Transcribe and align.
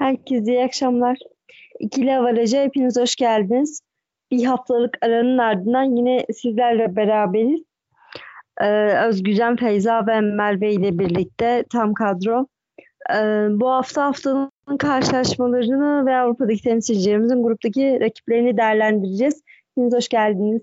Herkese 0.00 0.52
iyi 0.52 0.64
akşamlar. 0.64 1.18
İkili 1.78 2.16
Avaraja 2.16 2.62
hepiniz 2.62 2.96
hoş 2.96 3.16
geldiniz. 3.16 3.80
Bir 4.30 4.44
haftalık 4.44 4.98
aranın 5.02 5.38
ardından 5.38 5.96
yine 5.96 6.26
sizlerle 6.34 6.96
beraberiz. 6.96 7.60
Ee, 8.60 9.06
Özgücen, 9.06 9.56
Feyza 9.56 10.06
ve 10.06 10.20
Merve 10.20 10.72
ile 10.72 10.98
birlikte 10.98 11.64
tam 11.72 11.94
kadro. 11.94 12.46
Ee, 13.10 13.46
bu 13.50 13.70
hafta 13.70 14.04
haftanın 14.04 14.76
karşılaşmalarını 14.78 16.06
ve 16.06 16.16
Avrupa'daki 16.16 16.62
temsilcilerimizin 16.62 17.42
gruptaki 17.42 18.00
rakiplerini 18.00 18.56
değerlendireceğiz. 18.56 19.42
Hepiniz 19.68 19.94
hoş 19.94 20.08
geldiniz. 20.08 20.62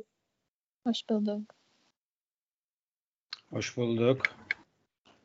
Hoş 0.87 1.09
bulduk. 1.09 1.41
Hoş 3.49 3.77
bulduk. 3.77 4.21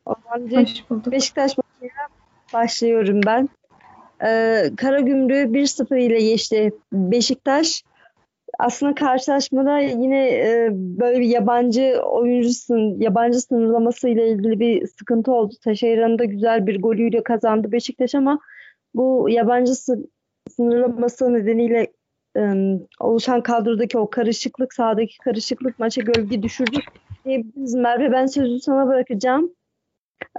Hoş 0.04 0.90
bulduk. 0.90 1.12
Beşiktaş 1.12 1.56
maçıyla 1.58 2.08
başlıyorum 2.52 3.20
ben. 3.26 3.48
Ee, 4.24 4.70
Karagümrük 4.76 5.54
1-0 5.54 5.98
ile 5.98 6.20
geçti. 6.20 6.72
Beşiktaş 6.92 7.82
aslında 8.58 8.94
karşılaşmada 8.94 9.78
yine 9.78 10.28
e, 10.28 10.68
böyle 10.72 11.20
bir 11.20 11.26
yabancı 11.26 12.00
oyuncusun 12.02 13.00
yabancı 13.00 13.40
sınırlaması 13.40 14.08
ile 14.08 14.28
ilgili 14.28 14.60
bir 14.60 14.86
sıkıntı 14.86 15.32
oldu. 15.32 15.54
Taşeyra'nın 15.64 16.18
da 16.18 16.24
güzel 16.24 16.66
bir 16.66 16.82
golüyle 16.82 17.22
kazandı 17.22 17.72
Beşiktaş 17.72 18.14
ama 18.14 18.38
bu 18.94 19.26
yabancı 19.30 19.72
sınırlaması 20.50 21.32
nedeniyle 21.34 21.92
e, 22.36 22.42
oluşan 23.00 23.42
kadrodaki 23.42 23.98
o 23.98 24.10
karışıklık, 24.10 24.74
sahadaki 24.74 25.18
karışıklık 25.18 25.78
maça 25.78 26.02
gölge 26.02 26.42
düşürdü. 26.42 26.78
Diyebiliriz. 27.24 27.74
Merve 27.74 28.12
ben 28.12 28.26
sözü 28.26 28.60
sana 28.60 28.86
bırakacağım. 28.86 29.52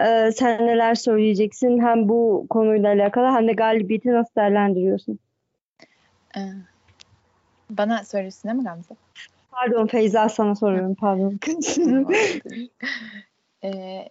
Ee, 0.02 0.32
sen 0.32 0.68
neler 0.68 0.96
söyleyeceksin 0.96 1.80
hem 1.80 2.10
bu 2.10 2.46
konuyla 2.50 2.90
alakalı 2.90 3.28
hem 3.28 3.48
de 3.48 3.54
galibiyeti 3.54 4.12
nasıl 4.12 4.36
değerlendiriyorsun? 4.36 5.20
Ee, 6.38 6.42
bana 7.70 8.04
söylüyorsun 8.04 8.44
değil 8.44 8.56
mi 8.56 8.64
Gamze? 8.64 8.96
Pardon 9.52 9.88
Feyza 9.88 10.30
sana 10.30 10.56
soruyorum 10.56 10.96
pardon. 10.96 11.40
ee, 13.64 14.10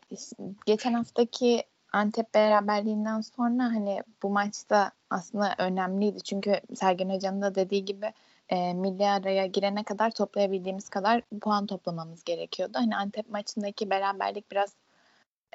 geçen 0.66 0.92
haftaki 0.92 1.62
Antep 1.92 2.34
beraberliğinden 2.34 3.20
sonra 3.20 3.64
hani 3.64 4.02
bu 4.22 4.30
maçta 4.30 4.90
aslında 5.10 5.54
önemliydi. 5.58 6.22
Çünkü 6.22 6.60
Sergen 6.74 7.10
Hoca'nın 7.10 7.42
da 7.42 7.54
dediği 7.54 7.84
gibi 7.84 8.12
e, 8.48 8.74
milli 8.74 9.06
araya 9.06 9.46
girene 9.46 9.84
kadar 9.84 10.10
toplayabildiğimiz 10.10 10.88
kadar 10.88 11.22
puan 11.40 11.66
toplamamız 11.66 12.24
gerekiyordu. 12.24 12.72
Hani 12.74 12.96
Antep 12.96 13.30
maçındaki 13.30 13.90
beraberlik 13.90 14.50
biraz 14.50 14.74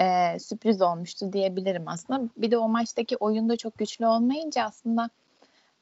e, 0.02 0.40
sürpriz 0.40 0.82
olmuştu 0.82 1.34
diyebilirim 1.34 1.88
aslında. 1.88 2.30
Bir 2.38 2.52
de 2.52 2.58
o 2.58 2.68
maçtaki 2.68 3.18
oyunda 3.18 3.58
çok 3.58 3.78
güçlü 3.78 4.08
olmayınca 4.08 4.64
aslında 4.64 5.10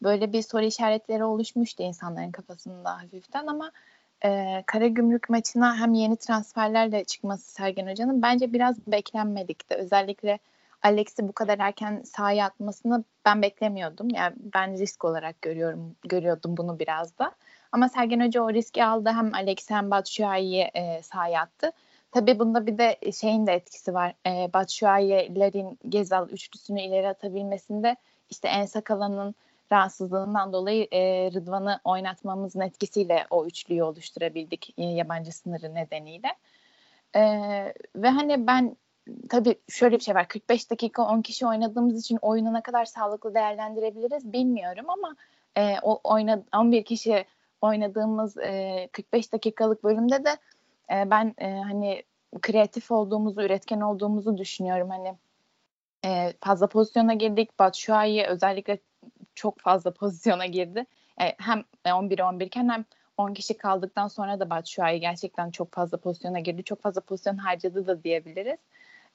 böyle 0.03 0.33
bir 0.33 0.41
soru 0.41 0.63
işaretleri 0.63 1.23
oluşmuştu 1.23 1.83
insanların 1.83 2.31
kafasında 2.31 2.97
hafiften 3.01 3.47
ama 3.47 3.71
e, 4.25 4.63
Karagümrük 4.65 5.29
maçına 5.29 5.77
hem 5.77 5.93
yeni 5.93 6.15
transferlerle 6.15 7.03
çıkması 7.03 7.51
Sergen 7.51 7.87
Hoca'nın 7.87 8.21
bence 8.21 8.53
biraz 8.53 8.87
beklenmedikti. 8.87 9.75
Özellikle 9.75 10.39
Alex'i 10.83 11.27
bu 11.27 11.31
kadar 11.31 11.59
erken 11.59 12.01
sahaya 12.05 12.45
atmasını 12.45 13.03
ben 13.25 13.41
beklemiyordum. 13.41 14.09
Yani 14.09 14.33
ben 14.53 14.77
risk 14.77 15.05
olarak 15.05 15.41
görüyorum 15.41 15.95
görüyordum 16.03 16.57
bunu 16.57 16.79
biraz 16.79 17.17
da. 17.19 17.31
Ama 17.71 17.89
Sergen 17.89 18.25
Hoca 18.25 18.41
o 18.41 18.53
riski 18.53 18.85
aldı. 18.85 19.09
Hem 19.09 19.33
Alex 19.33 19.69
hem 19.69 19.91
Batshuayi'yi 19.91 20.61
e, 20.61 21.01
sahaya 21.01 21.41
attı. 21.41 21.71
Tabii 22.15 22.39
bunda 22.39 22.67
bir 22.67 22.77
de 22.77 23.11
şeyin 23.11 23.47
de 23.47 23.53
etkisi 23.53 23.93
var. 23.93 24.13
E, 24.25 24.53
Batshuayi'lerin 24.53 25.79
Gezal 25.89 26.29
üçlüsünü 26.29 26.81
ileri 26.81 27.07
atabilmesinde 27.07 27.95
işte 28.29 28.47
En 28.47 28.65
Sakala'nın 28.65 29.35
rahatsızlığından 29.71 30.53
dolayı 30.53 30.87
e, 30.91 31.31
Rıdvan'ı 31.33 31.79
oynatmamızın 31.83 32.59
etkisiyle 32.59 33.27
o 33.29 33.45
üçlüyü 33.45 33.83
oluşturabildik 33.83 34.73
e, 34.77 34.83
yabancı 34.83 35.31
sınırı 35.31 35.75
nedeniyle. 35.75 36.27
E, 37.15 37.21
ve 37.95 38.09
hani 38.09 38.47
ben 38.47 38.77
tabii 39.29 39.55
şöyle 39.69 39.95
bir 39.95 40.03
şey 40.03 40.15
var. 40.15 40.27
45 40.27 40.71
dakika 40.71 41.03
10 41.03 41.21
kişi 41.21 41.47
oynadığımız 41.47 41.99
için 41.99 42.17
oyunu 42.21 42.53
ne 42.53 42.61
kadar 42.61 42.85
sağlıklı 42.85 43.35
değerlendirebiliriz 43.35 44.33
bilmiyorum 44.33 44.85
ama 44.89 45.15
e, 45.57 45.75
o 45.81 45.99
oyna 46.03 46.43
11 46.53 46.83
kişi 46.83 47.25
oynadığımız 47.61 48.37
e, 48.37 48.89
45 48.91 49.33
dakikalık 49.33 49.83
bölümde 49.83 50.25
de 50.25 50.37
e, 50.91 51.09
ben 51.11 51.35
e, 51.37 51.51
hani 51.51 52.03
kreatif 52.41 52.91
olduğumuzu, 52.91 53.41
üretken 53.41 53.81
olduğumuzu 53.81 54.37
düşünüyorum. 54.37 54.89
Hani 54.89 55.15
e, 56.05 56.33
fazla 56.41 56.67
pozisyona 56.67 57.13
girdik. 57.13 57.59
Batshuayi 57.59 58.25
özellikle 58.25 58.77
çok 59.35 59.59
fazla 59.59 59.91
pozisyona 59.93 60.45
girdi. 60.45 60.85
E, 61.21 61.35
hem 61.37 61.63
11-11 61.85 62.43
iken 62.43 62.69
hem 62.69 62.85
10 63.17 63.33
kişi 63.33 63.57
kaldıktan 63.57 64.07
sonra 64.07 64.39
da 64.39 64.49
Batshuayi 64.49 64.99
gerçekten 64.99 65.51
çok 65.51 65.73
fazla 65.73 65.97
pozisyona 65.97 66.39
girdi. 66.39 66.63
Çok 66.63 66.81
fazla 66.81 67.01
pozisyon 67.01 67.37
harcadı 67.37 67.87
da 67.87 68.03
diyebiliriz. 68.03 68.59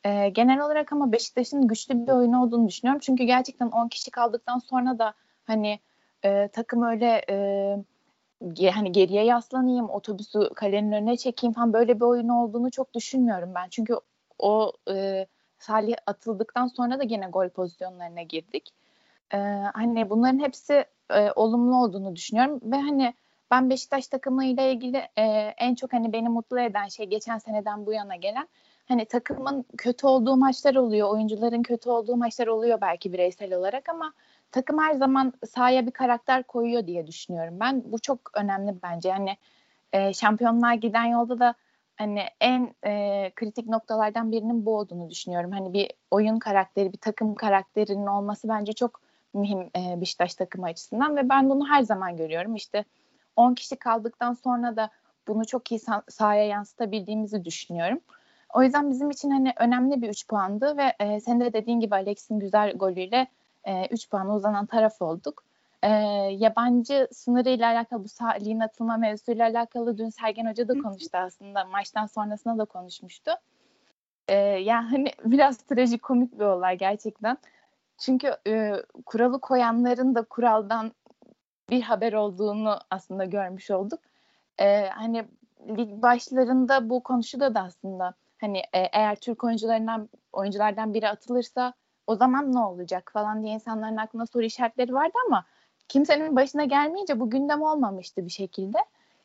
E, 0.04 0.28
genel 0.28 0.60
olarak 0.60 0.92
ama 0.92 1.12
Beşiktaş'ın 1.12 1.69
güçlü 1.69 2.06
bir 2.06 2.12
oyun 2.12 2.32
olduğunu 2.32 2.69
düşünüyorum. 2.69 3.00
Çünkü 3.04 3.25
gerçekten 3.25 3.69
10 3.69 3.88
kişi 3.88 4.10
kaldıktan 4.10 4.59
sonra 4.59 4.98
da 4.98 5.14
hani 5.44 5.80
e, 6.25 6.48
takım 6.48 6.82
öyle 6.82 7.25
e, 7.30 7.76
hani 8.73 8.93
geriye 8.93 9.25
yaslanayım, 9.25 9.91
otobüsü 9.91 10.51
kalenin 10.55 10.93
önüne 10.93 11.17
çekeyim 11.17 11.55
falan 11.55 11.73
böyle 11.73 11.97
bir 11.97 12.05
oyun 12.05 12.28
olduğunu 12.28 12.71
çok 12.71 12.95
düşünmüyorum 12.95 13.55
ben. 13.55 13.69
Çünkü 13.69 13.95
o 14.39 14.73
e, 14.91 15.27
Salih 15.59 15.95
atıldıktan 16.06 16.67
sonra 16.67 16.99
da 16.99 17.03
yine 17.03 17.27
gol 17.27 17.49
pozisyonlarına 17.49 18.23
girdik. 18.23 18.71
E, 19.34 19.37
hani 19.75 20.11
bunların 20.11 20.39
hepsi 20.39 20.84
e, 21.11 21.33
olumlu 21.37 21.77
olduğunu 21.77 22.17
düşünüyorum 22.17 22.61
ve 22.62 22.77
hani 22.77 23.15
ben 23.51 23.71
Beşiktaş 23.71 24.09
takımı 24.09 24.45
ile 24.45 24.72
ilgili 24.72 24.97
e, 25.17 25.22
en 25.59 25.75
çok 25.75 25.93
hani 25.93 26.12
beni 26.12 26.28
mutlu 26.28 26.61
eden 26.61 26.89
şey 26.89 27.07
geçen 27.07 27.39
seneden 27.39 27.87
bu 27.87 27.93
yana 27.93 28.17
gelen 28.17 28.49
hani 28.89 29.05
takımın 29.05 29.65
kötü 29.78 30.07
olduğu 30.07 30.37
maçlar 30.37 30.75
oluyor, 30.75 31.09
oyuncuların 31.09 31.62
kötü 31.62 31.91
olduğu 31.91 32.17
maçlar 32.17 32.47
oluyor 32.47 32.81
belki 32.81 33.12
bireysel 33.12 33.55
olarak 33.55 33.89
ama 33.89 34.12
takım 34.53 34.78
her 34.78 34.94
zaman 34.94 35.33
sahaya 35.50 35.87
bir 35.87 35.91
karakter 35.91 36.43
koyuyor 36.43 36.87
diye 36.87 37.06
düşünüyorum 37.06 37.61
ben. 37.61 37.83
Bu 37.93 37.99
çok 37.99 38.31
önemli 38.34 38.75
bence. 38.83 39.09
Yani 39.09 39.37
e, 39.93 40.12
şampiyonluğa 40.12 40.75
giden 40.75 41.05
yolda 41.05 41.38
da 41.38 41.55
hani 41.97 42.22
en 42.41 42.75
e, 42.87 43.31
kritik 43.37 43.66
noktalardan 43.66 44.33
birinin 44.33 44.66
bu 44.66 44.77
olduğunu 44.77 45.10
düşünüyorum. 45.10 45.53
Hani 45.53 45.72
bir 45.72 45.91
oyun 46.10 46.39
karakteri, 46.39 46.93
bir 46.93 46.99
takım 46.99 47.34
karakterinin 47.34 48.06
olması 48.06 48.49
bence 48.49 48.72
çok 48.72 49.00
mühim 49.34 49.60
e, 49.60 50.00
Beşiktaş 50.00 50.34
takımı 50.34 50.66
açısından 50.66 51.16
ve 51.16 51.28
ben 51.28 51.50
bunu 51.50 51.69
her 51.69 51.83
zaman 51.83 52.16
görüyorum. 52.16 52.55
İşte 52.55 52.84
10 53.37 53.55
kişi 53.55 53.77
kaldıktan 53.77 54.33
sonra 54.33 54.77
da 54.77 54.91
bunu 55.28 55.47
çok 55.47 55.72
iyi 55.72 55.81
sah- 55.81 56.10
sahaya 56.10 56.44
yansıtabildiğimizi 56.44 57.44
düşünüyorum. 57.44 58.00
O 58.55 58.62
yüzden 58.62 58.91
bizim 58.91 59.10
için 59.10 59.31
hani 59.31 59.53
önemli 59.56 60.03
bir 60.03 60.09
3 60.09 60.28
puandı 60.28 60.77
ve 60.77 60.94
e, 61.00 61.21
senin 61.21 61.41
de 61.41 61.53
dediğin 61.53 61.81
gibi 61.81 61.94
Alex'in 61.94 62.39
güzel 62.41 62.72
golüyle 62.72 63.27
3 63.66 64.04
e, 64.04 64.09
puanla 64.09 64.34
uzanan 64.34 64.66
taraf 64.66 65.03
olduk. 65.03 65.44
E, 65.82 65.88
yabancı 66.38 67.09
sınırıyla 67.12 67.72
alakalı 67.72 68.04
bu 68.04 68.09
Salih'in 68.09 68.60
atılma 68.60 68.97
mevzusuyla 68.97 69.47
alakalı 69.47 69.98
dün 69.98 70.09
Sergen 70.09 70.47
Hoca 70.47 70.69
da 70.69 70.78
konuştu 70.78 71.19
aslında. 71.19 71.65
Maçtan 71.65 72.06
sonrasında 72.06 72.59
da 72.59 72.65
konuşmuştu. 72.65 73.31
E, 74.28 74.34
yani 74.37 74.88
hani 74.88 75.12
biraz 75.25 75.56
trajikomik 75.56 76.38
bir 76.38 76.44
olay 76.44 76.78
gerçekten. 76.78 77.38
Çünkü 77.98 78.37
e, 78.47 78.72
kuralı 79.06 79.41
koyanların 79.41 80.15
da 80.15 80.22
kuraldan 80.22 80.92
bir 81.71 81.82
haber 81.82 82.12
olduğunu 82.12 82.78
aslında 82.91 83.25
görmüş 83.25 83.71
olduk. 83.71 84.00
E, 84.59 84.88
hani 84.88 85.25
lig 85.69 86.03
başlarında 86.03 86.91
bu 86.91 87.03
konuşuldu 87.03 87.54
da 87.54 87.60
aslında. 87.60 88.15
Hani 88.41 88.59
e, 88.59 88.78
eğer 88.92 89.16
Türk 89.16 89.45
oyuncularından 89.45 90.09
oyunculardan 90.33 90.95
biri 90.95 91.09
atılırsa 91.09 91.72
o 92.10 92.16
zaman 92.16 92.53
ne 92.53 92.59
olacak 92.59 93.10
falan 93.12 93.42
diye 93.42 93.54
insanların 93.54 93.97
aklına 93.97 94.27
soru 94.27 94.42
işaretleri 94.42 94.95
vardı 94.95 95.12
ama 95.27 95.45
kimsenin 95.89 96.36
başına 96.36 96.65
gelmeyince 96.65 97.21
bu 97.21 97.30
gündem 97.30 97.62
olmamıştı 97.62 98.24
bir 98.24 98.30
şekilde. 98.30 98.78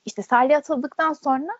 İşte 0.05 0.21
Salih 0.21 0.57
atıldıktan 0.57 1.13
sonra 1.13 1.51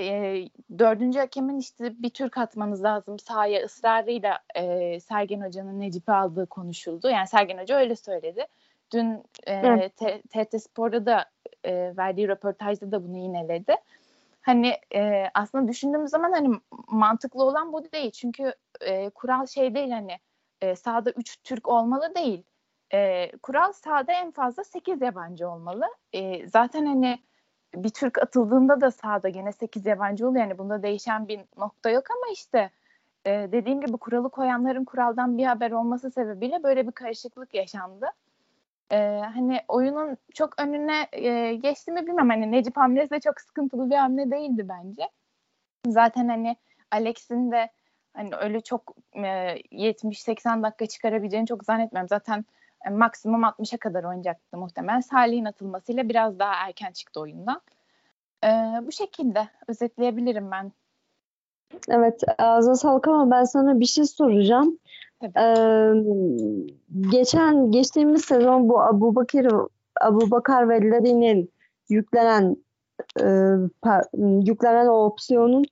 e, 0.00 0.36
dördüncü 0.78 1.18
hakemin 1.18 1.58
işte 1.58 2.02
bir 2.02 2.10
Türk 2.10 2.38
atmanız 2.38 2.84
lazım 2.84 3.18
sahaya 3.18 3.64
ısrarıyla 3.64 4.38
e, 4.54 5.00
Sergen 5.00 5.40
Hoca'nın 5.40 5.80
Necip'i 5.80 6.12
aldığı 6.12 6.46
konuşuldu. 6.46 7.08
Yani 7.08 7.28
Sergen 7.28 7.58
Hoca 7.58 7.76
öyle 7.76 7.96
söyledi. 7.96 8.46
Dün 8.92 9.22
e, 9.46 9.88
TRT 10.30 10.62
Spor'da 10.62 11.06
da 11.06 11.24
e, 11.64 11.96
verdiği 11.96 12.28
röportajda 12.28 12.92
da 12.92 13.04
bunu 13.04 13.16
yineledi. 13.16 13.76
Hani 14.42 14.72
e, 14.94 15.24
aslında 15.34 15.68
düşündüğümüz 15.68 16.10
zaman 16.10 16.32
hani 16.32 16.56
mantıklı 16.88 17.44
olan 17.44 17.72
bu 17.72 17.92
değil. 17.92 18.10
Çünkü 18.10 18.54
e, 18.80 19.10
kural 19.10 19.46
şey 19.46 19.74
değil 19.74 19.90
hani 19.90 20.18
e, 20.64 20.76
sahada 20.76 21.10
3 21.10 21.36
Türk 21.44 21.68
olmalı 21.68 22.14
değil. 22.14 22.42
E, 22.92 23.30
kural 23.42 23.72
sahada 23.72 24.12
en 24.12 24.30
fazla 24.30 24.64
8 24.64 25.02
yabancı 25.02 25.48
olmalı. 25.48 25.84
E, 26.12 26.48
zaten 26.48 26.86
hani 26.86 27.18
bir 27.74 27.90
Türk 27.90 28.18
atıldığında 28.18 28.80
da 28.80 28.90
sahada 28.90 29.28
gene 29.28 29.52
8 29.52 29.86
yabancı 29.86 30.28
oluyor. 30.28 30.44
Yani 30.44 30.58
bunda 30.58 30.82
değişen 30.82 31.28
bir 31.28 31.40
nokta 31.56 31.90
yok 31.90 32.04
ama 32.10 32.32
işte 32.32 32.70
e, 33.26 33.30
dediğim 33.52 33.80
gibi 33.80 33.96
kuralı 33.96 34.30
koyanların 34.30 34.84
kuraldan 34.84 35.38
bir 35.38 35.44
haber 35.44 35.70
olması 35.70 36.10
sebebiyle 36.10 36.62
böyle 36.62 36.86
bir 36.86 36.92
karışıklık 36.92 37.54
yaşandı. 37.54 38.06
E, 38.90 38.96
hani 39.34 39.60
oyunun 39.68 40.16
çok 40.34 40.60
önüne 40.60 41.08
e, 41.12 41.54
geçti 41.54 41.92
mi 41.92 42.06
bilmem. 42.06 42.28
Hani 42.28 42.52
Necip 42.52 42.76
hamlesi 42.76 43.10
de 43.10 43.20
çok 43.20 43.40
sıkıntılı 43.40 43.90
bir 43.90 43.96
hamle 43.96 44.30
değildi 44.30 44.66
bence. 44.68 45.08
Zaten 45.86 46.28
hani 46.28 46.56
Alex'in 46.90 47.52
de 47.52 47.70
hani 48.14 48.36
öyle 48.36 48.60
çok 48.60 48.96
e, 49.12 49.20
70-80 49.20 50.62
dakika 50.62 50.86
çıkarabileceğini 50.86 51.46
çok 51.46 51.64
zannetmiyorum. 51.64 52.08
Zaten 52.08 52.44
e, 52.86 52.90
maksimum 52.90 53.42
60'a 53.42 53.78
kadar 53.78 54.04
oynayacaktı 54.04 54.56
muhtemelen. 54.56 55.00
Salih'in 55.00 55.44
atılmasıyla 55.44 56.08
biraz 56.08 56.38
daha 56.38 56.54
erken 56.66 56.92
çıktı 56.92 57.20
oyundan. 57.20 57.60
E, 58.44 58.48
bu 58.86 58.92
şekilde 58.92 59.48
özetleyebilirim 59.68 60.50
ben. 60.50 60.72
Evet 61.88 62.22
ağzına 62.38 62.74
sağlık 62.74 63.08
ama 63.08 63.30
ben 63.30 63.44
sana 63.44 63.80
bir 63.80 63.86
şey 63.86 64.04
soracağım. 64.04 64.78
Ee, 65.22 65.92
geçen 67.10 67.70
geçtiğimiz 67.70 68.24
sezon 68.24 68.68
bu 68.68 68.82
Abu 68.82 69.14
Bakir 69.14 69.48
Abu 70.00 70.30
Bakar 70.30 70.68
ve 70.68 70.90
Larin'in 70.90 71.50
yüklenen 71.88 72.56
e, 73.20 73.26
yüklenen 74.50 74.86
o 74.86 75.04
opsiyonun 75.04 75.64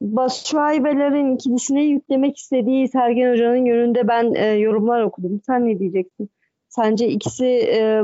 Başuay 0.00 0.84
ve 0.84 0.94
Larin 0.98 1.34
ikilisine 1.34 1.82
yüklemek 1.82 2.36
istediği 2.36 2.88
Sergen 2.88 3.32
Hoca'nın 3.32 3.64
yönünde 3.64 4.08
ben 4.08 4.34
e, 4.34 4.46
yorumlar 4.46 5.02
okudum. 5.02 5.40
Sen 5.46 5.66
ne 5.66 5.78
diyeceksin? 5.78 6.30
Sence 6.68 7.08
ikisi 7.08 7.46
e, 7.46 8.02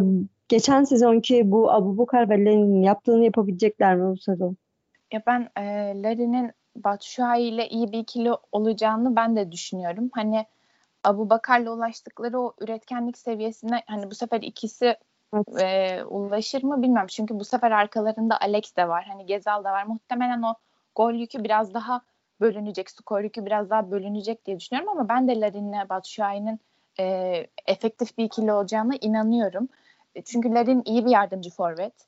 geçen 0.49 0.85
sezonki 0.85 1.51
bu 1.51 1.73
Abu 1.73 1.99
Bakar 1.99 2.31
ve 2.31 2.45
Larin'in 2.45 2.83
yaptığını 2.83 3.25
yapabilecekler 3.25 3.97
mi 3.97 4.13
bu 4.13 4.17
sezon? 4.17 4.57
Ya 5.13 5.23
ben 5.27 5.49
e, 5.57 5.63
Larin'in 6.03 6.53
Batshuayi 6.77 7.53
ile 7.53 7.69
iyi 7.69 7.93
bir 7.93 7.99
ikili 7.99 8.31
olacağını 8.53 9.17
ben 9.17 9.37
de 9.37 9.53
düşünüyorum. 9.53 10.11
Hani 10.13 10.47
Abu 11.05 11.31
Bakar'la 11.31 11.71
ulaştıkları 11.71 12.41
o 12.41 12.55
üretkenlik 12.61 13.19
seviyesine 13.19 13.83
hani 13.87 14.11
bu 14.11 14.15
sefer 14.15 14.41
ikisi 14.41 14.97
evet. 15.35 15.63
e, 15.63 16.05
ulaşır 16.05 16.63
mı 16.63 16.83
bilmem. 16.83 17.07
Çünkü 17.07 17.41
bu 17.41 17.45
sefer 17.45 17.71
arkalarında 17.71 18.41
Alex 18.41 18.77
de 18.77 18.89
var. 18.89 19.05
Hani 19.09 19.27
Gezal 19.27 19.65
da 19.65 19.73
var. 19.73 19.87
Muhtemelen 19.87 20.43
o 20.43 20.55
gol 20.97 21.13
yükü 21.13 21.45
biraz 21.45 21.75
daha 21.75 22.01
bölünecek. 22.41 22.91
Skor 22.91 23.21
yükü 23.21 23.47
biraz 23.47 23.71
daha 23.71 23.91
bölünecek 23.91 24.47
diye 24.47 24.61
düşünüyorum 24.61 24.93
ama 24.93 25.09
ben 25.09 25.29
de 25.29 25.41
Larin'le 25.41 25.89
Batshuayi'nin 25.89 26.61
e, 27.01 27.47
efektif 27.67 28.19
bir 28.19 28.25
ikili 28.25 28.53
olacağına 28.53 28.95
inanıyorum. 29.01 29.69
E, 30.15 30.23
çünkü 30.23 30.55
Larin 30.55 30.83
iyi 30.85 31.05
bir 31.07 31.11
yardımcı 31.11 31.51
forvet. 31.51 32.07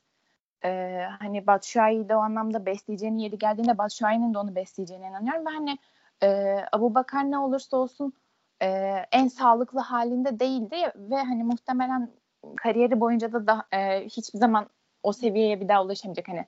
Ee, 0.65 1.05
hani 1.19 1.47
Batshuayi'yi 1.47 2.09
de 2.09 2.15
o 2.15 2.19
anlamda 2.19 2.65
besleyeceğini 2.65 3.23
yeri 3.23 3.37
geldiğinde 3.37 3.77
Batshuayi'nin 3.77 4.33
de 4.33 4.37
onu 4.37 4.55
besleyeceğine 4.55 5.07
inanıyorum. 5.07 5.45
Ve 5.45 5.49
hani 5.49 5.77
e, 6.23 6.57
Abu 6.71 6.95
Bakar 6.95 7.31
ne 7.31 7.37
olursa 7.37 7.77
olsun 7.77 8.13
e, 8.61 8.67
en 9.11 9.27
sağlıklı 9.27 9.79
halinde 9.79 10.39
değildi 10.39 10.75
ve 10.95 11.15
hani 11.15 11.43
muhtemelen 11.43 12.09
kariyeri 12.57 12.99
boyunca 12.99 13.33
da, 13.33 13.47
da 13.47 13.65
e, 13.71 14.05
hiçbir 14.05 14.39
zaman 14.39 14.69
o 15.03 15.13
seviyeye 15.13 15.61
bir 15.61 15.67
daha 15.67 15.83
ulaşamayacak. 15.83 16.27
Hani 16.27 16.45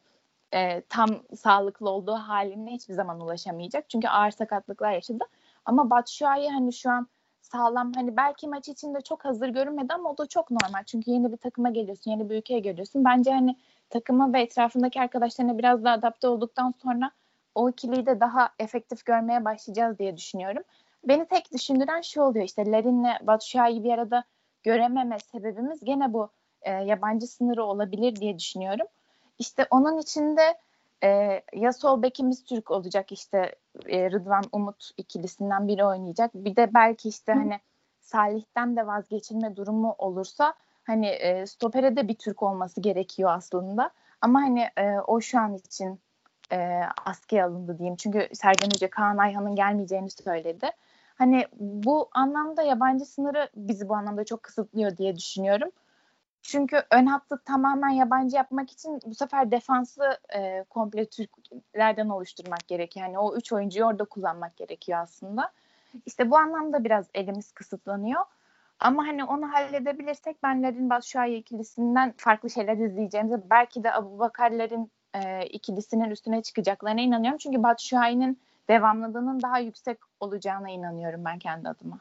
e, 0.54 0.82
tam 0.82 1.10
sağlıklı 1.36 1.90
olduğu 1.90 2.16
halinde 2.16 2.72
hiçbir 2.72 2.94
zaman 2.94 3.20
ulaşamayacak. 3.20 3.90
Çünkü 3.90 4.08
ağır 4.08 4.32
sakatlıklar 4.32 4.92
yaşadı. 4.92 5.24
Ama 5.66 5.90
Batshuayi 5.90 6.50
hani 6.50 6.74
şu 6.74 6.90
an 6.90 7.08
sağlam 7.42 7.94
hani 7.94 8.18
belki 8.18 8.48
maç 8.48 8.68
içinde 8.70 9.02
çok 9.02 9.26
hazır 9.26 9.50
görünmedi 9.50 9.94
ama 9.94 10.12
o 10.12 10.18
da 10.18 10.26
çok 10.28 10.52
normal. 10.52 10.84
Çünkü 10.86 11.12
yeni 11.12 11.32
bir 11.32 11.38
takıma 11.38 11.70
geliyorsun, 11.70 12.12
yeni 12.12 12.30
bir 12.30 12.38
ülkeye 12.38 12.60
geliyorsun. 12.60 13.06
Bence 13.06 13.32
hani 13.32 13.56
takıma 13.90 14.34
ve 14.34 14.42
etrafındaki 14.42 15.02
arkadaşlarına 15.02 15.58
biraz 15.58 15.84
daha 15.84 15.94
adapte 15.94 16.28
olduktan 16.28 16.74
sonra 16.84 17.12
o 17.56 17.70
ikiliyi 17.70 18.06
de 18.06 18.20
daha 18.20 18.50
efektif 18.60 19.06
görmeye 19.06 19.46
başlayacağız 19.46 20.00
diye 20.00 20.18
düşünüyorum. 20.18 20.64
Beni 21.08 21.26
tek 21.26 21.54
düşündüren 21.54 22.02
şu 22.02 22.22
oluyor 22.22 22.46
işte 22.46 22.72
Larin'le 22.72 23.28
Batshuayi'yi 23.28 23.84
bir 23.84 23.92
arada 23.92 24.24
görememe 24.64 25.20
sebebimiz 25.20 25.84
gene 25.84 26.14
bu 26.14 26.30
e, 26.62 26.72
yabancı 26.72 27.28
sınırı 27.28 27.64
olabilir 27.64 28.16
diye 28.16 28.40
düşünüyorum. 28.40 28.88
İşte 29.40 29.68
onun 29.72 29.98
içinde 29.98 30.58
e, 31.04 31.42
ya 31.54 31.74
sol 31.74 32.02
bekimiz 32.02 32.44
Türk 32.44 32.72
olacak 32.72 33.12
işte 33.12 33.56
e, 33.86 34.12
Rıdvan 34.12 34.44
Umut 34.52 34.92
ikilisinden 34.98 35.68
biri 35.68 35.86
oynayacak. 35.86 36.36
Bir 36.36 36.56
de 36.56 36.74
belki 36.74 37.10
işte 37.10 37.34
Hı. 37.34 37.38
hani 37.38 37.60
Salih'ten 38.02 38.76
de 38.76 38.88
vazgeçilme 38.88 39.56
durumu 39.56 39.96
olursa 39.98 40.54
hani 40.84 41.08
e, 41.08 41.46
stopere 41.46 41.96
de 41.96 42.08
bir 42.08 42.16
Türk 42.16 42.44
olması 42.44 42.82
gerekiyor 42.82 43.32
aslında. 43.34 43.92
Ama 44.22 44.42
hani 44.42 44.68
e, 44.78 45.00
o 45.08 45.22
şu 45.22 45.40
an 45.40 45.56
için 45.56 46.00
e, 46.52 46.82
askıya 47.06 47.46
alındı 47.46 47.78
diyeyim. 47.78 47.96
Çünkü 47.96 48.30
Sergen 48.34 48.68
Hoca 48.68 48.90
Kaan 48.90 49.18
Ayhan'ın 49.18 49.56
gelmeyeceğini 49.56 50.10
söyledi. 50.10 50.72
Hani 51.16 51.46
bu 51.60 52.10
anlamda 52.12 52.62
yabancı 52.62 53.06
sınırı 53.06 53.50
bizi 53.56 53.90
bu 53.90 53.96
anlamda 53.96 54.24
çok 54.24 54.44
kısıtlıyor 54.44 54.98
diye 54.98 55.16
düşünüyorum. 55.16 55.70
Çünkü 56.42 56.84
ön 56.92 57.06
hattı 57.06 57.42
tamamen 57.46 57.90
yabancı 57.90 58.36
yapmak 58.36 58.72
için 58.72 59.00
bu 59.06 59.16
sefer 59.16 59.52
defansı 59.52 60.18
e, 60.36 60.64
komple 60.64 61.06
Türklerden 61.06 62.10
oluşturmak 62.10 62.68
gerekiyor. 62.68 63.06
Yani 63.06 63.20
o 63.20 63.36
üç 63.36 63.54
oyuncuyu 63.54 63.86
orada 63.86 64.06
kullanmak 64.06 64.58
gerekiyor 64.58 65.00
aslında. 65.00 65.52
İşte 66.06 66.32
bu 66.32 66.38
anlamda 66.38 66.84
biraz 66.84 67.06
elimiz 67.14 67.52
kısıtlanıyor. 67.52 68.22
Ama 68.80 69.08
hani 69.08 69.24
onu 69.24 69.54
halledebilirsek 69.54 70.44
ben 70.44 70.64
Larin 70.64 70.90
Batshuayi 70.90 71.38
ikilisinden 71.38 72.14
farklı 72.18 72.50
şeyler 72.50 72.78
izleyeceğimize 72.78 73.42
belki 73.50 73.84
de 73.84 73.94
Abu 73.94 74.20
Bakar'ların 74.20 74.92
e, 75.14 75.46
ikilisinin 75.46 76.10
üstüne 76.10 76.42
çıkacaklarına 76.42 77.02
inanıyorum. 77.02 77.38
Çünkü 77.38 77.64
Batshuayi'nin 77.64 78.40
devamlılığının 78.70 79.42
daha 79.42 79.60
yüksek 79.60 79.98
olacağına 80.20 80.70
inanıyorum 80.70 81.26
ben 81.26 81.40
kendi 81.40 81.70
adıma. 81.70 82.00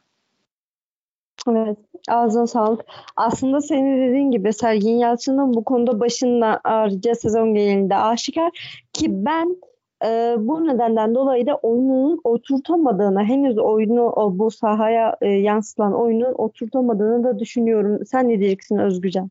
Evet, 1.48 1.78
ağzına 2.08 2.46
sağlık. 2.46 2.80
Aslında 3.16 3.60
senin 3.60 4.08
dediğin 4.08 4.30
gibi 4.30 4.52
Sergin 4.52 4.98
Yalçın'ın 4.98 5.54
bu 5.54 5.64
konuda 5.64 6.00
başında 6.00 6.60
ağrıca 6.64 7.14
sezon 7.14 7.54
genelinde 7.54 7.96
aşikar 7.96 8.50
ki 8.92 9.06
ben 9.10 9.56
e, 10.04 10.34
bu 10.38 10.68
nedenden 10.68 11.14
dolayı 11.14 11.46
da 11.46 11.54
oyunun 11.56 12.20
oturtamadığını, 12.24 13.24
henüz 13.24 13.58
oyunu 13.58 14.02
o, 14.02 14.38
bu 14.38 14.50
sahaya 14.50 15.16
e, 15.20 15.28
yansıtan 15.28 15.94
oyunun 15.94 16.34
oturtamadığını 16.34 17.24
da 17.24 17.38
düşünüyorum. 17.38 18.06
Sen 18.06 18.28
ne 18.28 18.40
diyeceksin 18.40 18.78
Özgücan? 18.78 19.30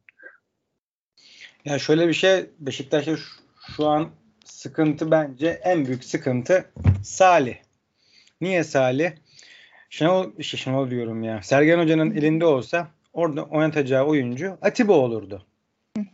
Ya 1.65 1.79
şöyle 1.79 2.07
bir 2.07 2.13
şey 2.13 2.45
Beşiktaş'ta 2.59 3.17
şu, 3.17 3.23
şu 3.75 3.88
an 3.88 4.07
sıkıntı 4.45 5.12
bence 5.12 5.59
en 5.63 5.85
büyük 5.85 6.03
sıkıntı 6.03 6.65
Salih. 7.03 7.55
Niye 8.41 8.63
Salih? 8.63 9.12
Şenol, 9.89 10.41
şey, 10.41 10.60
Şenol 10.60 10.89
diyorum 10.89 11.24
ya. 11.24 11.41
Sergen 11.41 11.79
Hoca'nın 11.79 12.15
elinde 12.15 12.46
olsa 12.46 12.88
orada 13.13 13.43
oynatacağı 13.43 14.05
oyuncu 14.05 14.58
Atiba 14.62 14.93
olurdu. 14.93 15.46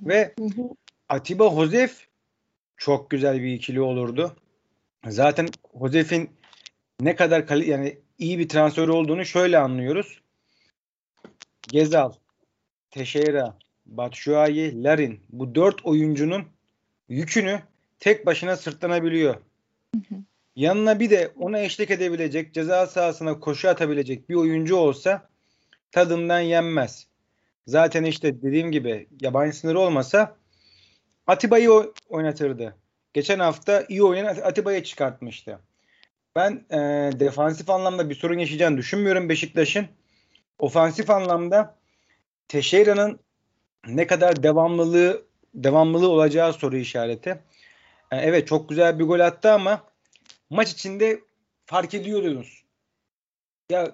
Ve 0.01 0.33
Atiba 1.09 1.45
Hozef 1.45 2.07
çok 2.77 3.09
güzel 3.09 3.41
bir 3.41 3.53
ikili 3.53 3.81
olurdu. 3.81 4.35
Zaten 5.07 5.47
Josef'in 5.79 6.29
ne 6.99 7.15
kadar 7.15 7.47
kali 7.47 7.69
yani 7.69 7.97
iyi 8.19 8.39
bir 8.39 8.49
transfer 8.49 8.87
olduğunu 8.87 9.25
şöyle 9.25 9.57
anlıyoruz. 9.57 10.21
Gezal, 11.61 12.11
Teixeira, 12.91 13.57
Batshuayi, 13.85 14.83
Larin 14.83 15.19
bu 15.29 15.55
dört 15.55 15.85
oyuncunun 15.85 16.43
yükünü 17.09 17.61
tek 17.99 18.25
başına 18.25 18.55
sırtlanabiliyor. 18.55 19.35
Yanına 20.55 20.99
bir 20.99 21.09
de 21.09 21.31
ona 21.39 21.59
eşlik 21.59 21.91
edebilecek, 21.91 22.53
ceza 22.53 22.87
sahasına 22.87 23.39
koşu 23.39 23.69
atabilecek 23.69 24.29
bir 24.29 24.35
oyuncu 24.35 24.75
olsa 24.75 25.29
tadından 25.91 26.39
yenmez. 26.39 27.07
Zaten 27.67 28.03
işte 28.03 28.41
dediğim 28.41 28.71
gibi 28.71 29.07
yabancı 29.21 29.57
sınırı 29.57 29.79
olmasa 29.79 30.37
Atiba'yı 31.27 31.71
oynatırdı 32.09 32.75
geçen 33.15 33.39
hafta 33.39 33.83
iyi 33.89 34.03
oynayan 34.03 34.25
Atiba'ya 34.25 34.83
çıkartmıştı. 34.83 35.59
Ben 36.35 36.65
e, 36.71 36.77
defansif 37.19 37.69
anlamda 37.69 38.09
bir 38.09 38.15
sorun 38.15 38.37
yaşayacağını 38.37 38.77
düşünmüyorum 38.77 39.29
Beşiktaş'ın. 39.29 39.87
Ofansif 40.59 41.09
anlamda 41.09 41.75
Teixeira'nın 42.47 43.19
ne 43.87 44.07
kadar 44.07 44.43
devamlılığı 44.43 45.25
devamlılığı 45.53 46.09
olacağı 46.09 46.53
soru 46.53 46.77
işareti. 46.77 47.29
E, 48.11 48.17
evet 48.17 48.47
çok 48.47 48.69
güzel 48.69 48.99
bir 48.99 49.03
gol 49.03 49.19
attı 49.19 49.51
ama 49.51 49.83
maç 50.49 50.71
içinde 50.71 51.19
fark 51.65 51.93
ediyordunuz. 51.93 52.63
Ya 53.69 53.91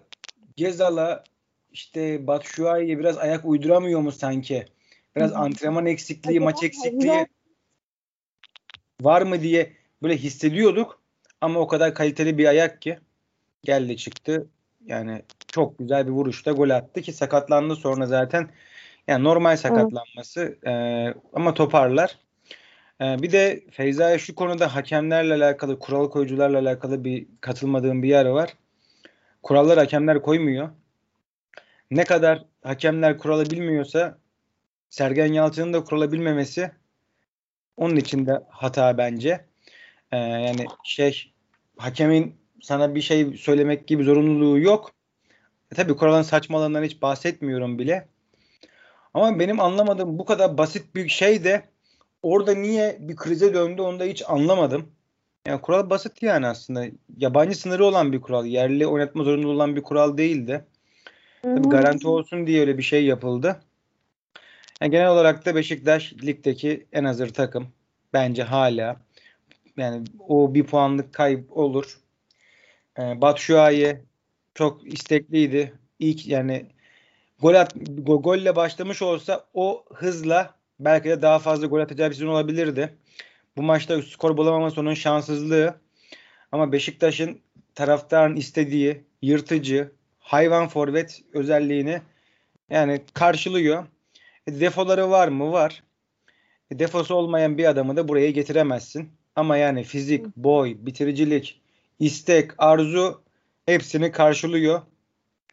Gezal'a 0.56 1.24
işte 1.72 2.28
Batshuayi'ye 2.28 3.00
biraz 3.00 3.18
ayak 3.18 3.46
uyduramıyor 3.46 4.00
mu 4.00 4.12
sanki? 4.12 4.66
Biraz 5.16 5.34
antrenman 5.34 5.86
eksikliği, 5.86 6.40
maç 6.40 6.64
eksikliği 6.64 7.28
var 9.02 9.22
mı 9.22 9.42
diye 9.42 9.74
böyle 10.04 10.18
hissediyorduk. 10.18 11.02
Ama 11.42 11.60
o 11.60 11.68
kadar 11.68 11.94
kaliteli 11.94 12.38
bir 12.38 12.46
ayak 12.46 12.82
ki 12.82 13.00
geldi 13.64 13.98
çıktı. 13.98 14.48
Yani 14.86 15.22
çok 15.48 15.80
güzel 15.80 16.08
bir 16.08 16.12
vuruşta 16.12 16.52
gol 16.52 16.70
attı 16.70 17.02
ki 17.02 17.14
sakatlandı 17.14 17.76
sonra 17.76 18.06
zaten. 18.06 18.50
Yani 19.08 19.24
normal 19.24 19.58
sakatlanması 19.58 20.58
e, 20.68 20.74
ama 21.34 21.54
toparlar. 21.54 22.18
E, 23.02 23.22
bir 23.22 23.32
de 23.32 23.64
Feyza'ya 23.72 24.20
şu 24.20 24.36
konuda 24.36 24.76
hakemlerle 24.76 25.34
alakalı, 25.34 25.80
kural 25.80 26.10
koyucularla 26.10 26.60
alakalı 26.60 27.04
bir 27.04 27.28
katılmadığım 27.42 28.04
bir 28.04 28.10
yer 28.10 28.26
var. 28.26 28.54
kurallar 29.44 29.78
hakemler 29.78 30.22
koymuyor. 30.22 30.70
Ne 31.92 32.04
kadar 32.04 32.46
hakemler 32.64 33.18
kuralı 33.18 33.52
bilmiyorsa 33.52 34.18
Sergen 34.90 35.34
Yalçın'ın 35.34 35.74
da 35.74 35.84
kuralı 35.84 36.12
bilmemesi 36.12 36.72
onun 37.78 37.96
için 37.96 38.26
de 38.28 38.44
hata 38.50 38.98
bence. 38.98 39.46
Ee, 40.12 40.18
yani 40.18 40.66
şey 40.84 41.34
hakemin 41.78 42.36
sana 42.62 42.96
bir 42.96 43.02
şey 43.02 43.38
söylemek 43.38 43.88
gibi 43.88 44.04
zorunluluğu 44.04 44.60
yok. 44.60 44.92
E, 45.72 45.76
tabii 45.76 45.96
kuralın 45.96 46.22
saçmalığından 46.22 46.84
hiç 46.84 47.02
bahsetmiyorum 47.02 47.80
bile. 47.80 48.08
Ama 49.14 49.40
benim 49.40 49.60
anlamadığım 49.60 50.20
bu 50.20 50.26
kadar 50.26 50.58
basit 50.58 50.96
bir 50.96 51.10
şey 51.10 51.44
de 51.44 51.71
orada 52.24 52.54
niye 52.56 52.98
bir 53.00 53.16
krize 53.16 53.54
döndü 53.54 53.82
onu 53.82 54.00
da 54.00 54.04
hiç 54.04 54.24
anlamadım. 54.28 54.92
Yani 55.48 55.62
kural 55.62 55.90
basit 55.90 56.24
yani 56.24 56.48
aslında. 56.48 56.86
Yabancı 57.18 57.60
sınırı 57.60 57.86
olan 57.86 58.14
bir 58.14 58.22
kural. 58.22 58.46
Yerli 58.46 58.88
oynatma 58.88 59.24
zorunlu 59.24 59.50
olan 59.50 59.76
bir 59.76 59.84
kural 59.84 60.18
değildi. 60.18 60.66
Tabii 61.42 61.70
garanti 61.70 62.08
olsun 62.08 62.48
diye 62.48 62.62
öyle 62.62 62.78
bir 62.78 62.84
şey 62.84 63.06
yapıldı. 63.06 63.62
Yani 64.82 64.92
genel 64.92 65.08
olarak 65.08 65.46
da 65.46 65.56
Beşiktaş 65.56 66.14
ligdeki 66.14 66.88
en 66.94 67.04
hazır 67.04 67.34
takım. 67.34 67.68
Bence 68.14 68.44
hala. 68.44 69.02
Yani 69.78 70.04
o 70.20 70.54
bir 70.54 70.64
puanlık 70.64 71.14
kayıp 71.14 71.58
olur. 71.58 72.00
Ee, 73.00 73.22
Batshuayi 73.22 73.98
çok 74.56 74.94
istekliydi. 74.94 75.74
İlk 76.00 76.28
yani 76.28 76.66
gol 77.40 77.54
at, 77.54 77.76
go, 77.90 78.22
golle 78.22 78.56
başlamış 78.56 79.02
olsa 79.02 79.46
o 79.54 79.86
hızla 79.94 80.61
belki 80.86 81.10
de 81.10 81.22
daha 81.22 81.40
fazla 81.40 81.68
gol 81.68 81.80
atacağı 81.80 82.10
bir 82.10 82.16
sezon 82.16 82.28
olabilirdi. 82.28 82.98
Bu 83.58 83.62
maçta 83.62 84.02
skor 84.02 84.38
bulamaması 84.38 84.82
onun 84.82 84.94
şanssızlığı. 84.94 85.76
Ama 86.52 86.72
Beşiktaş'ın 86.72 87.42
taraftarın 87.76 88.36
istediği 88.36 89.04
yırtıcı, 89.22 89.92
hayvan 90.20 90.68
forvet 90.68 91.22
özelliğini 91.34 92.02
yani 92.70 93.02
karşılıyor. 93.14 93.86
E, 94.48 94.60
defoları 94.60 95.10
var 95.10 95.28
mı? 95.28 95.52
Var. 95.52 95.84
E, 96.72 96.80
defosu 96.80 97.16
olmayan 97.16 97.58
bir 97.58 97.66
adamı 97.66 97.96
da 97.96 98.08
buraya 98.08 98.32
getiremezsin. 98.32 99.10
Ama 99.36 99.58
yani 99.58 99.84
fizik, 99.84 100.38
boy, 100.38 100.78
bitiricilik, 100.80 101.62
istek, 102.00 102.52
arzu 102.58 103.24
hepsini 103.66 104.12
karşılıyor. 104.12 104.82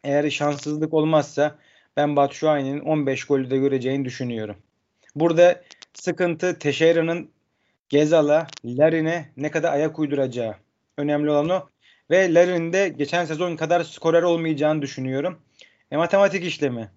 Eğer 0.04 0.30
şanssızlık 0.30 0.94
olmazsa 0.94 1.58
ben 1.96 2.16
Batshuayi'nin 2.16 2.80
15 2.80 3.24
golü 3.24 3.50
de 3.50 3.58
göreceğini 3.58 4.04
düşünüyorum. 4.04 4.56
Burada 5.20 5.62
sıkıntı 5.94 6.58
Teixeira'nın 6.58 7.30
Gezal'a, 7.88 8.46
Larin'e 8.64 9.28
ne 9.36 9.50
kadar 9.50 9.72
ayak 9.72 9.98
uyduracağı. 9.98 10.54
Önemli 10.96 11.30
olan 11.30 11.48
o. 11.48 11.68
Ve 12.10 12.34
Larin'in 12.34 12.72
de 12.72 12.88
geçen 12.88 13.24
sezon 13.24 13.56
kadar 13.56 13.84
skorer 13.84 14.22
olmayacağını 14.22 14.82
düşünüyorum. 14.82 15.38
E, 15.90 15.96
matematik 15.96 16.44
işlemi. 16.44 16.90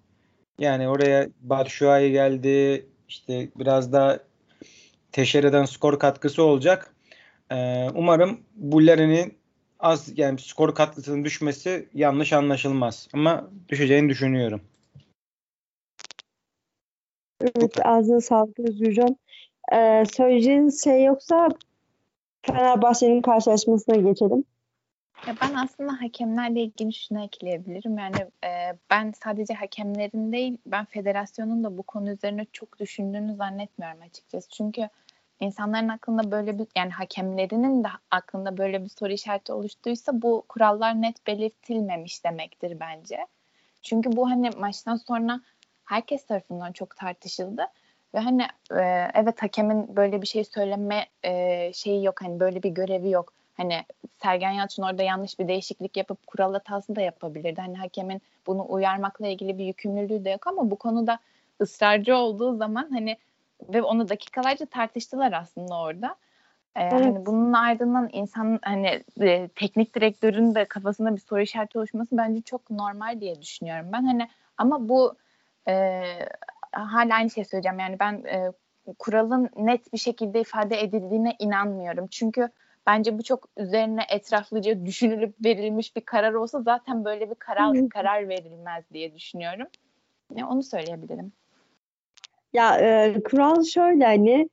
Yani 0.58 0.88
oraya 0.88 1.28
Batshuayi 1.40 2.12
geldi. 2.12 2.86
İşte 3.08 3.48
biraz 3.56 3.92
da 3.92 4.24
Teşere'den 5.12 5.64
skor 5.64 5.98
katkısı 5.98 6.42
olacak. 6.42 6.94
Ee, 7.52 7.88
umarım 7.94 8.40
bu 8.54 8.86
Larin'in 8.86 9.38
az 9.80 10.18
yani 10.18 10.38
skor 10.38 10.74
katkısının 10.74 11.24
düşmesi 11.24 11.88
yanlış 11.94 12.32
anlaşılmaz. 12.32 13.08
Ama 13.12 13.50
düşeceğini 13.68 14.08
düşünüyorum. 14.08 14.60
Evet 17.42 17.86
ağzına 17.86 18.20
sağlık 18.20 18.60
Özgürcan. 18.60 19.16
Ee, 19.72 20.04
söyleyeceğiniz 20.16 20.84
şey 20.84 21.04
yoksa 21.04 21.48
Fenerbahçe'nin 22.42 23.22
karşılaşmasına 23.22 23.96
geçelim. 23.96 24.44
Ya 25.26 25.34
ben 25.42 25.54
aslında 25.54 26.00
hakemlerle 26.00 26.60
ilgili 26.60 26.92
şunu 26.92 27.24
ekleyebilirim. 27.24 27.98
Yani 27.98 28.16
e, 28.44 28.76
ben 28.90 29.12
sadece 29.24 29.54
hakemlerin 29.54 30.32
değil, 30.32 30.58
ben 30.66 30.84
federasyonun 30.84 31.64
da 31.64 31.78
bu 31.78 31.82
konu 31.82 32.10
üzerine 32.10 32.46
çok 32.52 32.78
düşündüğünü 32.78 33.34
zannetmiyorum 33.34 34.02
açıkçası. 34.02 34.48
Çünkü 34.48 34.88
insanların 35.40 35.88
aklında 35.88 36.30
böyle 36.30 36.58
bir 36.58 36.66
yani 36.76 36.90
hakemlerinin 36.90 37.84
de 37.84 37.88
aklında 38.10 38.58
böyle 38.58 38.84
bir 38.84 38.88
soru 38.88 39.12
işareti 39.12 39.52
oluştuysa 39.52 40.22
bu 40.22 40.44
kurallar 40.48 41.02
net 41.02 41.26
belirtilmemiş 41.26 42.24
demektir 42.24 42.80
bence. 42.80 43.26
Çünkü 43.82 44.12
bu 44.12 44.30
hani 44.30 44.50
maçtan 44.50 44.96
sonra 44.96 45.40
herkes 45.84 46.26
tarafından 46.26 46.72
çok 46.72 46.96
tartışıldı. 46.96 47.66
Ve 48.14 48.18
hani 48.18 48.42
e, 48.70 49.10
evet 49.14 49.42
hakemin 49.42 49.96
böyle 49.96 50.22
bir 50.22 50.26
şey 50.26 50.44
söyleme 50.44 51.06
e, 51.24 51.72
şeyi 51.72 52.04
yok. 52.04 52.22
Hani 52.22 52.40
böyle 52.40 52.62
bir 52.62 52.70
görevi 52.70 53.10
yok. 53.10 53.32
Hani 53.54 53.84
Sergen 54.22 54.50
Yalçın 54.50 54.82
orada 54.82 55.02
yanlış 55.02 55.38
bir 55.38 55.48
değişiklik 55.48 55.96
yapıp 55.96 56.26
kural 56.26 56.52
hatası 56.52 56.96
da 56.96 57.00
yapabilirdi. 57.00 57.60
Hani 57.60 57.78
hakemin 57.78 58.22
bunu 58.46 58.66
uyarmakla 58.68 59.26
ilgili 59.26 59.58
bir 59.58 59.64
yükümlülüğü 59.64 60.24
de 60.24 60.30
yok 60.30 60.46
ama 60.46 60.70
bu 60.70 60.76
konuda 60.76 61.18
ısrarcı 61.60 62.16
olduğu 62.16 62.56
zaman 62.56 62.88
hani 62.90 63.16
ve 63.68 63.82
onu 63.82 64.08
dakikalarca 64.08 64.66
tartıştılar 64.66 65.32
aslında 65.32 65.80
orada. 65.80 66.16
Ee, 66.76 66.82
evet. 66.82 66.92
hani 66.92 67.26
bunun 67.26 67.52
ardından 67.52 68.08
insan 68.12 68.58
hani 68.62 69.02
e, 69.20 69.48
teknik 69.48 69.94
direktörün 69.94 70.54
de 70.54 70.64
kafasında 70.64 71.14
bir 71.14 71.20
soru 71.20 71.40
işareti 71.40 71.78
oluşması 71.78 72.16
bence 72.16 72.40
çok 72.42 72.70
normal 72.70 73.20
diye 73.20 73.42
düşünüyorum 73.42 73.86
ben. 73.92 74.04
Hani 74.04 74.28
ama 74.58 74.88
bu 74.88 75.14
e, 75.68 76.02
hala 76.72 77.14
aynı 77.14 77.30
şey 77.30 77.44
söyleyeceğim. 77.44 77.78
Yani 77.78 77.96
ben 78.00 78.24
e, 78.24 78.52
kuralın 78.98 79.50
net 79.56 79.92
bir 79.92 79.98
şekilde 79.98 80.40
ifade 80.40 80.80
edildiğine 80.80 81.36
inanmıyorum. 81.38 82.06
Çünkü 82.06 82.48
bence 82.86 83.18
bu 83.18 83.22
çok 83.22 83.48
üzerine 83.56 84.02
etraflıca 84.10 84.86
düşünülüp 84.86 85.34
verilmiş 85.44 85.96
bir 85.96 86.00
karar 86.00 86.32
olsa 86.32 86.62
zaten 86.62 87.04
böyle 87.04 87.30
bir 87.30 87.34
karar 87.34 87.88
karar 87.88 88.28
verilmez 88.28 88.84
diye 88.92 89.14
düşünüyorum. 89.14 89.66
Yani 90.36 90.46
onu 90.46 90.62
söyleyebilirim. 90.62 91.32
Ya 92.52 92.78
e, 92.78 93.22
kural 93.22 93.62
şöyle 93.62 94.04
hani 94.04 94.48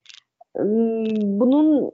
bunun 1.40 1.92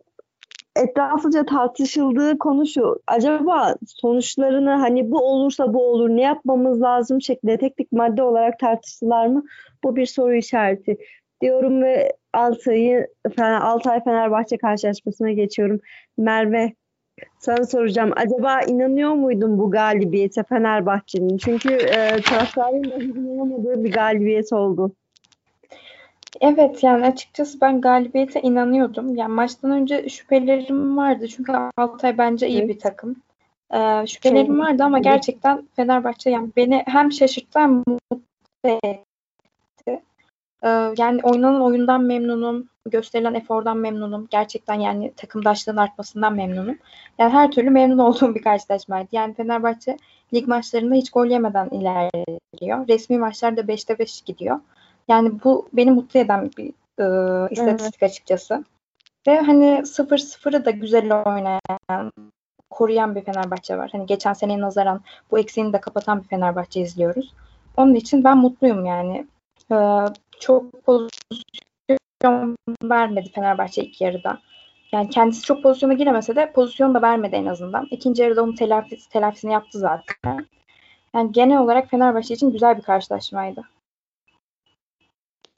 etraflıca 0.75 1.45
tartışıldığı 1.45 2.37
konu 2.37 2.67
şu. 2.67 2.99
Acaba 3.07 3.75
sonuçlarını 3.85 4.69
hani 4.69 5.11
bu 5.11 5.19
olursa 5.19 5.73
bu 5.73 5.91
olur 5.91 6.09
ne 6.09 6.21
yapmamız 6.21 6.81
lazım 6.81 7.21
şeklinde 7.21 7.57
teknik 7.57 7.91
madde 7.91 8.23
olarak 8.23 8.59
tartıştılar 8.59 9.27
mı? 9.27 9.43
Bu 9.83 9.95
bir 9.95 10.05
soru 10.05 10.35
işareti 10.35 10.97
diyorum 11.41 11.83
ve 11.83 12.11
Altay'ı 12.33 13.07
Altay 13.39 14.03
Fenerbahçe 14.03 14.57
karşılaşmasına 14.57 15.31
geçiyorum. 15.31 15.79
Merve 16.17 16.73
sana 17.39 17.65
soracağım. 17.65 18.11
Acaba 18.15 18.61
inanıyor 18.61 19.13
muydun 19.13 19.59
bu 19.59 19.71
galibiyete 19.71 20.43
Fenerbahçe'nin? 20.43 21.37
Çünkü 21.37 21.73
e, 21.73 22.21
taraftarın 22.21 22.83
da 22.83 22.95
inanamadığı 22.95 23.83
bir 23.83 23.91
galibiyet 23.91 24.53
oldu. 24.53 24.95
Evet 26.41 26.83
yani 26.83 27.05
açıkçası 27.05 27.61
ben 27.61 27.81
galibiyete 27.81 28.41
inanıyordum. 28.41 29.15
Yani 29.15 29.33
maçtan 29.33 29.71
önce 29.71 30.09
şüphelerim 30.09 30.97
vardı. 30.97 31.27
Çünkü 31.27 31.53
Altay 31.77 32.17
bence 32.17 32.47
iyi 32.47 32.67
bir 32.67 32.79
takım. 32.79 33.15
Ee, 33.73 34.07
şüphelerim 34.07 34.59
vardı 34.59 34.83
ama 34.83 34.99
gerçekten 34.99 35.67
Fenerbahçe 35.75 36.29
yani 36.29 36.49
beni 36.55 36.83
hem 36.87 37.11
şaşırttı 37.11 37.59
hem 37.59 37.71
mutlu 37.87 38.21
etti. 38.63 40.01
Ee, 40.63 40.69
yani 40.97 41.21
oynanan 41.23 41.61
oyundan 41.61 42.03
memnunum. 42.03 42.69
Gösterilen 42.89 43.33
efordan 43.33 43.77
memnunum. 43.77 44.27
Gerçekten 44.31 44.79
yani 44.79 45.13
takımdaşlığın 45.17 45.77
artmasından 45.77 46.33
memnunum. 46.33 46.77
Yani 47.19 47.33
her 47.33 47.51
türlü 47.51 47.69
memnun 47.69 47.97
olduğum 48.05 48.35
bir 48.35 48.41
karşılaşmaydı. 48.41 49.07
Yani 49.11 49.33
Fenerbahçe 49.33 49.97
lig 50.33 50.47
maçlarında 50.47 50.95
hiç 50.95 51.11
gol 51.11 51.25
yemeden 51.25 51.69
ilerliyor. 51.69 52.87
Resmi 52.87 53.17
maçlarda 53.17 53.61
5'te 53.61 53.99
5 53.99 54.21
gidiyor. 54.21 54.59
Yani 55.07 55.43
bu 55.43 55.69
beni 55.73 55.91
mutlu 55.91 56.19
eden 56.19 56.49
bir 56.57 56.69
e, 56.99 57.05
istatistik 57.51 58.03
evet. 58.03 58.11
açıkçası. 58.11 58.63
Ve 59.27 59.39
hani 59.39 59.65
0-0'ı 59.65 60.65
da 60.65 60.71
güzel 60.71 61.23
oynayan, 61.25 62.11
koruyan 62.69 63.15
bir 63.15 63.21
Fenerbahçe 63.21 63.77
var. 63.77 63.89
Hani 63.91 64.05
geçen 64.05 64.33
seneye 64.33 64.61
nazaran 64.61 65.01
bu 65.31 65.39
eksiğini 65.39 65.73
de 65.73 65.81
kapatan 65.81 66.23
bir 66.23 66.27
Fenerbahçe 66.27 66.81
izliyoruz. 66.81 67.33
Onun 67.77 67.93
için 67.95 68.23
ben 68.23 68.37
mutluyum 68.37 68.85
yani. 68.85 69.27
Ee, 69.71 70.05
çok 70.39 70.83
pozisyon 70.85 72.57
vermedi 72.83 73.31
Fenerbahçe 73.35 73.83
ilk 73.83 74.01
yarıda. 74.01 74.39
Yani 74.91 75.09
kendisi 75.09 75.41
çok 75.41 75.63
pozisyona 75.63 75.93
giremese 75.93 76.35
de 76.35 76.51
pozisyon 76.51 76.93
da 76.93 77.01
vermedi 77.01 77.35
en 77.35 77.45
azından. 77.45 77.87
İkinci 77.91 78.23
yarıda 78.23 78.43
onun 78.43 78.55
telafisi, 78.55 79.09
telafisini 79.09 79.53
yaptı 79.53 79.79
zaten. 79.79 80.45
Yani 81.15 81.31
genel 81.31 81.59
olarak 81.59 81.89
Fenerbahçe 81.89 82.33
için 82.33 82.51
güzel 82.51 82.77
bir 82.77 82.83
karşılaşmaydı. 82.83 83.61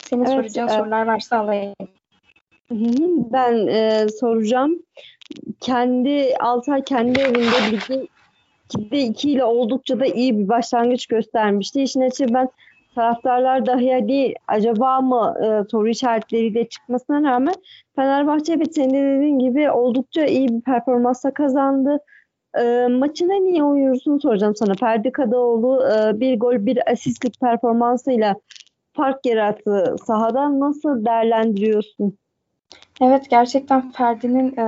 Senin 0.09 0.25
evet, 0.25 0.33
soracağın 0.33 0.67
evet. 0.67 0.77
sorular 0.77 1.05
varsa 1.07 1.37
alayım. 1.37 1.75
Ben 3.31 3.67
e, 3.67 4.07
soracağım. 4.19 4.79
Kendi 5.59 6.33
Altay 6.39 6.83
kendi 6.83 7.19
evinde 7.19 7.71
ligde 7.71 8.07
2'de 8.73 8.99
2 8.99 9.31
ile 9.31 9.43
oldukça 9.43 9.99
da 9.99 10.05
iyi 10.05 10.39
bir 10.39 10.47
başlangıç 10.47 11.07
göstermişti. 11.07 11.83
İşin 11.83 12.01
açığı 12.01 12.33
ben 12.33 12.49
taraftarlar 12.95 13.65
dahi 13.65 13.93
hadi 13.93 14.33
acaba 14.47 15.01
mı 15.01 15.35
e, 15.43 15.69
soru 15.71 15.89
işaretleriyle 15.89 16.69
çıkmasına 16.69 17.31
rağmen 17.31 17.55
Fenerbahçe 17.95 18.59
ve 18.59 18.65
senin 18.65 18.93
de 18.93 19.17
dediğin 19.17 19.39
gibi 19.39 19.71
oldukça 19.71 20.25
iyi 20.25 20.49
bir 20.49 20.61
performansla 20.61 21.33
kazandı. 21.33 21.99
E, 22.59 22.87
maçın 22.87 23.29
en 23.29 23.45
iyi 23.45 23.63
oyuncusunu 23.63 24.19
soracağım 24.19 24.55
sana. 24.55 24.73
Ferdi 24.73 25.11
Kadıoğlu 25.11 25.83
e, 25.85 26.19
bir 26.19 26.39
gol 26.39 26.65
bir 26.65 26.91
asistlik 26.91 27.39
performansıyla 27.41 28.35
fark 28.98 29.25
yarattı. 29.25 29.96
Sahadan 30.06 30.60
nasıl 30.60 31.06
değerlendiriyorsun? 31.06 32.18
Evet 33.01 33.30
gerçekten 33.30 33.92
Ferdi'nin 33.92 34.58
e, 34.58 34.66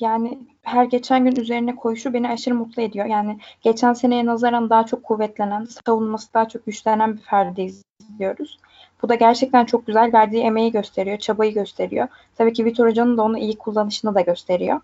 yani 0.00 0.38
her 0.62 0.84
geçen 0.84 1.24
gün 1.24 1.36
üzerine 1.36 1.76
koyuşu 1.76 2.12
beni 2.12 2.28
aşırı 2.28 2.54
mutlu 2.54 2.82
ediyor. 2.82 3.06
Yani 3.06 3.38
geçen 3.62 3.92
seneye 3.92 4.26
nazaran 4.26 4.70
daha 4.70 4.86
çok 4.86 5.02
kuvvetlenen, 5.02 5.64
savunması 5.64 6.34
daha 6.34 6.48
çok 6.48 6.66
güçlenen 6.66 7.16
bir 7.16 7.22
Ferdi 7.22 7.62
izliyoruz. 7.62 8.58
Bu 9.02 9.08
da 9.08 9.14
gerçekten 9.14 9.64
çok 9.64 9.86
güzel. 9.86 10.12
Verdiği 10.12 10.42
emeği 10.42 10.72
gösteriyor, 10.72 11.18
çabayı 11.18 11.54
gösteriyor. 11.54 12.08
Tabii 12.36 12.52
ki 12.52 12.64
Vitor 12.64 12.88
Hoca'nın 12.88 13.16
da 13.16 13.22
onu 13.22 13.38
iyi 13.38 13.58
kullanışını 13.58 14.14
da 14.14 14.20
gösteriyor. 14.20 14.80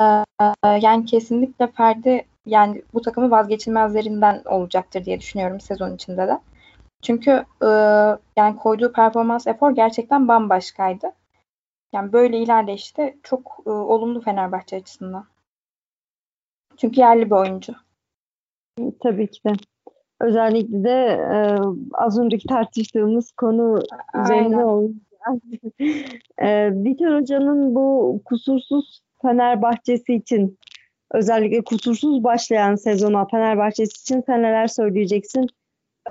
Ee, 0.00 0.24
yani 0.80 1.04
kesinlikle 1.04 1.66
Ferdi 1.66 2.24
yani 2.46 2.82
bu 2.94 3.00
takımın 3.02 3.30
vazgeçilmezlerinden 3.30 4.42
olacaktır 4.44 5.04
diye 5.04 5.20
düşünüyorum 5.20 5.60
sezon 5.60 5.94
içinde 5.94 6.28
de. 6.28 6.38
Çünkü 7.04 7.30
e, 7.62 7.68
yani 8.36 8.56
koyduğu 8.56 8.92
performans 8.92 9.46
efor 9.46 9.70
gerçekten 9.70 10.28
bambaşkaydı. 10.28 11.12
Yani 11.92 12.12
böyle 12.12 12.38
ilerleyişte 12.38 13.16
çok 13.22 13.56
e, 13.66 13.70
olumlu 13.70 14.20
Fenerbahçe 14.20 14.76
açısından. 14.76 15.26
Çünkü 16.76 17.00
yerli 17.00 17.26
bir 17.26 17.36
oyuncu. 17.36 17.74
Tabii 19.00 19.30
ki 19.30 19.40
de. 19.46 19.52
Özellikle 20.20 20.84
de 20.84 21.06
e, 21.34 21.58
az 21.92 22.18
önceki 22.18 22.46
tartıştığımız 22.46 23.32
konu 23.32 23.82
üzerine 24.24 24.64
olacak. 24.64 24.96
e, 26.38 26.70
Vitor 26.72 27.20
Hoca'nın 27.20 27.74
bu 27.74 28.20
kusursuz 28.24 29.02
Fenerbahçesi 29.22 30.14
için 30.14 30.58
özellikle 31.10 31.64
kusursuz 31.64 32.24
başlayan 32.24 32.74
sezona 32.74 33.26
Fenerbahçesi 33.26 34.00
için 34.00 34.22
sen 34.26 34.42
neler 34.42 34.66
söyleyeceksin 34.66 35.46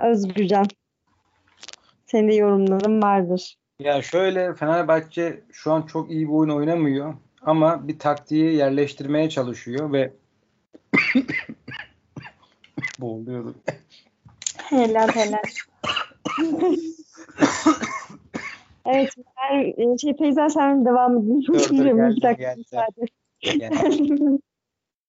Özgürcan? 0.00 0.66
Senin 2.06 2.28
de 2.28 2.34
yorumların 2.34 3.02
vardır. 3.02 3.56
Ya 3.78 4.02
şöyle 4.02 4.54
Fenerbahçe 4.54 5.44
şu 5.52 5.72
an 5.72 5.82
çok 5.82 6.10
iyi 6.10 6.28
bir 6.28 6.32
oyun 6.32 6.50
oynamıyor 6.50 7.14
ama 7.42 7.88
bir 7.88 7.98
taktiği 7.98 8.54
yerleştirmeye 8.54 9.30
çalışıyor 9.30 9.92
ve 9.92 10.12
boğuluyordu. 13.00 13.54
Helal 14.56 15.08
helal. 15.08 15.38
evet 18.86 19.10
ben 19.36 19.96
şey 19.96 20.16
Feyza 20.16 20.48
sen 20.48 20.84
devam 20.84 21.18
edin. 21.18 21.44
Dur 21.46 21.54
dur 21.54 21.86
geldim 22.38 22.64
geldim. 23.42 24.38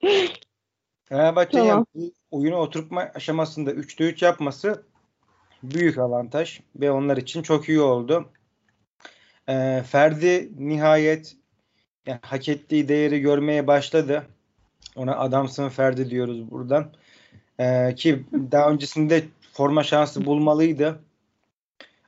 Fenerbahçe 1.05 1.57
tamam. 1.57 1.85
oyunu 2.31 2.55
oturtma 2.55 3.11
aşamasında 3.15 3.71
3'te 3.71 4.03
3 4.03 4.21
yapması 4.21 4.83
büyük 5.71 5.97
avantaj 5.97 6.59
ve 6.75 6.91
onlar 6.91 7.17
için 7.17 7.41
çok 7.41 7.69
iyi 7.69 7.81
oldu. 7.81 8.29
E, 9.49 9.83
Ferdi 9.87 10.49
nihayet 10.57 11.35
yani 12.05 12.19
hak 12.21 12.49
ettiği 12.49 12.87
değeri 12.87 13.19
görmeye 13.19 13.67
başladı. 13.67 14.27
Ona 14.95 15.17
adamsın 15.17 15.69
Ferdi 15.69 16.09
diyoruz 16.09 16.51
buradan. 16.51 16.91
E, 17.59 17.95
ki 17.95 18.25
daha 18.51 18.69
öncesinde 18.69 19.23
forma 19.53 19.83
şansı 19.83 20.25
bulmalıydı. 20.25 20.99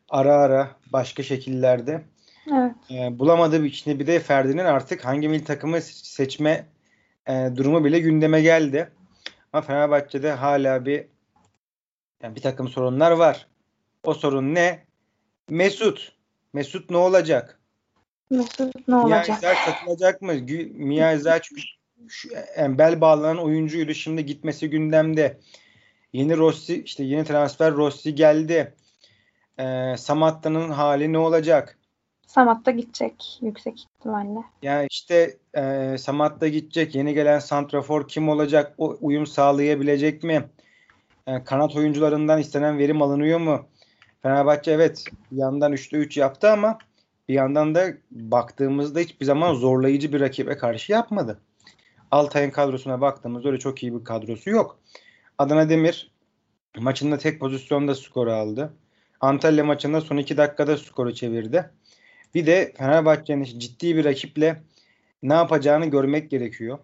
Ara 0.09 0.35
ara 0.35 0.71
başka 0.93 1.23
şekillerde. 1.23 2.03
Evet. 2.53 2.75
E, 2.91 3.19
bulamadığı 3.19 3.65
için 3.65 3.99
bir 3.99 4.07
de 4.07 4.19
Ferdi'nin 4.19 4.65
artık 4.65 5.05
hangi 5.05 5.29
milli 5.29 5.43
takımı 5.43 5.81
seçme 5.81 6.65
e, 7.27 7.49
durumu 7.55 7.85
bile 7.85 7.99
gündeme 7.99 8.41
geldi. 8.41 8.89
Ama 9.53 9.61
Fenerbahçe'de 9.61 10.31
hala 10.31 10.85
bir 10.85 11.05
yani 12.23 12.35
bir 12.35 12.41
takım 12.41 12.67
sorunlar 12.67 13.11
var. 13.11 13.47
O 14.03 14.13
sorun 14.13 14.55
ne? 14.55 14.85
Mesut. 15.49 16.11
Mesut 16.53 16.89
ne 16.89 16.97
olacak? 16.97 17.59
Mesut 18.29 18.87
ne 18.87 18.95
olacak? 18.95 19.41
Mia 19.43 19.55
satılacak 19.55 20.21
mı? 20.21 20.33
Mia 20.73 21.13
Izaç 21.13 21.51
yani 22.57 22.77
bel 22.77 23.01
bağlanan 23.01 23.37
oyuncuydu. 23.37 23.93
Şimdi 23.93 24.25
gitmesi 24.25 24.69
gündemde. 24.69 25.39
Yeni 26.13 26.37
Rossi 26.37 26.83
işte 26.83 27.03
yeni 27.03 27.23
transfer 27.23 27.73
Rossi 27.73 28.15
geldi. 28.15 28.73
Ee, 29.59 29.95
Samatta'nın 29.97 30.69
hali 30.69 31.13
ne 31.13 31.17
olacak? 31.17 31.77
Samatta 32.27 32.71
gidecek 32.71 33.39
yüksek 33.41 33.79
ihtimalle. 33.79 34.39
Yani 34.61 34.87
işte 34.91 35.37
e, 35.57 35.95
Samatta 35.99 36.47
gidecek. 36.47 36.95
Yeni 36.95 37.13
gelen 37.13 37.39
santrafor 37.39 38.07
kim 38.07 38.29
olacak? 38.29 38.73
O 38.77 38.97
uyum 39.01 39.27
sağlayabilecek 39.27 40.23
mi? 40.23 40.49
Yani 41.27 41.43
kanat 41.43 41.75
oyuncularından 41.75 42.39
istenen 42.39 42.77
verim 42.77 43.01
alınıyor 43.01 43.39
mu? 43.39 43.65
Fenerbahçe 44.21 44.71
evet 44.71 45.03
bir 45.31 45.37
yandan 45.37 45.73
3'te 45.73 45.97
3 45.97 46.17
yaptı 46.17 46.51
ama 46.51 46.77
bir 47.29 47.33
yandan 47.33 47.75
da 47.75 47.87
baktığımızda 48.11 48.99
hiçbir 48.99 49.25
zaman 49.25 49.53
zorlayıcı 49.53 50.13
bir 50.13 50.19
rakibe 50.19 50.57
karşı 50.57 50.91
yapmadı. 50.91 51.39
Altay'ın 52.11 52.51
kadrosuna 52.51 53.01
baktığımızda 53.01 53.49
öyle 53.49 53.59
çok 53.59 53.83
iyi 53.83 53.99
bir 53.99 54.03
kadrosu 54.03 54.49
yok. 54.49 54.79
Adana 55.37 55.69
Demir 55.69 56.11
maçında 56.77 57.17
tek 57.17 57.39
pozisyonda 57.39 57.95
skoru 57.95 58.31
aldı. 58.31 58.73
Antalya 59.19 59.63
maçında 59.65 60.01
son 60.01 60.17
2 60.17 60.37
dakikada 60.37 60.77
skoru 60.77 61.13
çevirdi. 61.13 61.69
Bir 62.35 62.45
de 62.45 62.73
Fenerbahçe'nin 62.77 63.43
ciddi 63.43 63.95
bir 63.95 64.05
rakiple 64.05 64.61
ne 65.23 65.33
yapacağını 65.33 65.85
görmek 65.85 66.31
gerekiyor. 66.31 66.79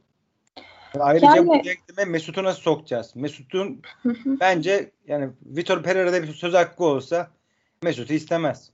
Ayrıca 1.00 1.36
yani, 1.36 1.48
bu 1.48 1.54
denkleme 1.54 2.12
Mesut'u 2.12 2.44
nasıl 2.44 2.62
sokacağız? 2.62 3.16
Mesut'un 3.16 3.82
bence 4.26 4.92
yani 5.08 5.30
Vitor 5.46 5.84
Pereira'da 5.84 6.24
bir 6.24 6.34
söz 6.34 6.54
hakkı 6.54 6.84
olsa 6.84 7.28
Mesut'u 7.84 8.14
istemez. 8.14 8.72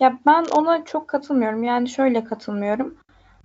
Ya 0.00 0.18
ben 0.26 0.44
ona 0.56 0.84
çok 0.84 1.08
katılmıyorum. 1.08 1.62
Yani 1.62 1.88
şöyle 1.88 2.24
katılmıyorum. 2.24 2.94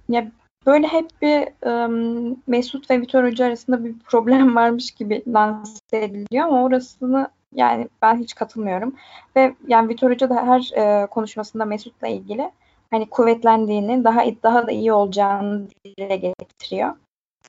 Ya 0.09 0.31
böyle 0.65 0.87
hep 0.87 1.09
bir 1.21 1.67
um, 1.67 2.37
Mesut 2.47 2.91
ve 2.91 3.01
Vitor 3.01 3.23
Hoca 3.23 3.45
arasında 3.45 3.83
bir 3.83 3.99
problem 3.99 4.55
varmış 4.55 4.91
gibi 4.91 5.23
lanse 5.27 5.97
ediliyor 5.97 6.47
ama 6.47 6.63
orasını 6.63 7.27
yani 7.53 7.89
ben 8.01 8.17
hiç 8.17 8.35
katılmıyorum. 8.35 8.95
Ve 9.35 9.55
yani 9.67 9.89
Vitor 9.89 10.11
Hoca 10.11 10.29
da 10.29 10.35
her 10.35 10.71
e, 10.77 11.07
konuşmasında 11.07 11.65
Mesut'la 11.65 12.07
ilgili 12.07 12.51
hani 12.91 13.09
kuvvetlendiğini, 13.09 14.03
daha 14.03 14.23
daha 14.43 14.67
da 14.67 14.71
iyi 14.71 14.93
olacağını 14.93 15.67
dile 15.85 16.15
getiriyor. 16.15 16.95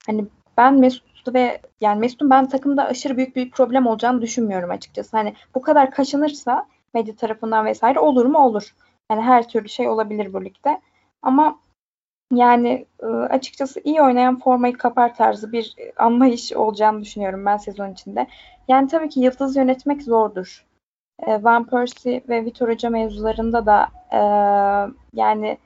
Hani 0.06 0.26
ben 0.56 0.74
Mesut'u 0.74 1.34
ve 1.34 1.60
yani 1.80 2.00
Mesut'un 2.00 2.30
ben 2.30 2.48
takımda 2.48 2.84
aşırı 2.84 3.16
büyük 3.16 3.36
bir 3.36 3.50
problem 3.50 3.86
olacağını 3.86 4.22
düşünmüyorum 4.22 4.70
açıkçası. 4.70 5.16
Hani 5.16 5.34
bu 5.54 5.62
kadar 5.62 5.90
kaşınırsa 5.90 6.66
medya 6.94 7.16
tarafından 7.16 7.64
vesaire 7.66 7.98
olur 8.00 8.24
mu? 8.26 8.38
Olur. 8.38 8.74
Yani 9.10 9.22
her 9.22 9.48
türlü 9.48 9.68
şey 9.68 9.88
olabilir 9.88 10.32
bu 10.32 10.44
ligde. 10.44 10.80
Ama 11.22 11.58
yani 12.32 12.86
ıı, 13.02 13.26
açıkçası 13.26 13.80
iyi 13.84 14.02
oynayan 14.02 14.38
formayı 14.38 14.78
kapar 14.78 15.14
tarzı 15.14 15.52
bir 15.52 15.76
anlayış 15.96 16.52
olacağını 16.52 17.00
düşünüyorum 17.02 17.46
ben 17.46 17.56
sezon 17.56 17.92
içinde. 17.92 18.26
Yani 18.68 18.88
tabii 18.88 19.08
ki 19.08 19.20
yıldız 19.20 19.56
yönetmek 19.56 20.02
zordur. 20.02 20.66
Van 21.26 21.66
Persie 21.66 22.22
ve 22.28 22.44
Vitor 22.44 22.68
Hoca 22.68 22.90
mevzularında 22.90 23.66
da 23.66 23.88
yani 25.12 25.58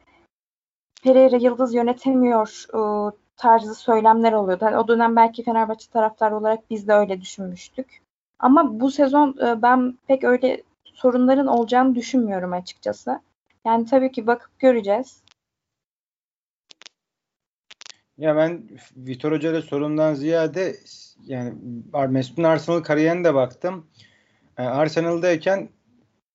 Pereira 1.03 1.37
yıldız 1.37 1.74
yönetemiyor 1.74 2.64
tarzı 3.38 3.74
söylemler 3.74 4.33
oluyordu. 4.33 4.64
Yani 4.64 4.77
o 4.77 4.88
dönem 4.88 5.16
belki 5.16 5.44
Fenerbahçe 5.44 5.90
taraftarı 5.90 6.37
olarak 6.37 6.70
biz 6.70 6.88
de 6.88 6.92
öyle 6.92 7.20
düşünmüştük. 7.20 8.03
Ama 8.38 8.81
bu 8.81 8.90
sezon 8.90 9.37
e, 9.46 9.62
ben 9.62 9.98
pek 10.07 10.24
öyle 10.24 10.62
sorunların 10.85 11.46
olacağını 11.46 11.94
düşünmüyorum 11.94 12.53
açıkçası. 12.53 13.20
Yani 13.66 13.87
tabii 13.87 14.12
ki 14.12 14.27
bakıp 14.27 14.59
göreceğiz. 14.59 15.22
Ya 18.18 18.37
ben 18.37 18.62
Vitor 18.96 19.33
Hoca 19.33 19.51
ile 19.51 19.62
sorundan 19.62 20.14
ziyade 20.14 20.77
yani 21.27 21.55
Mesut'un 22.09 22.42
Arsenal 22.42 22.81
kariyerine 22.81 23.24
de 23.24 23.35
baktım. 23.35 23.87
Yani 24.59 24.68
e, 24.68 24.70
Arsenal'dayken 24.70 25.68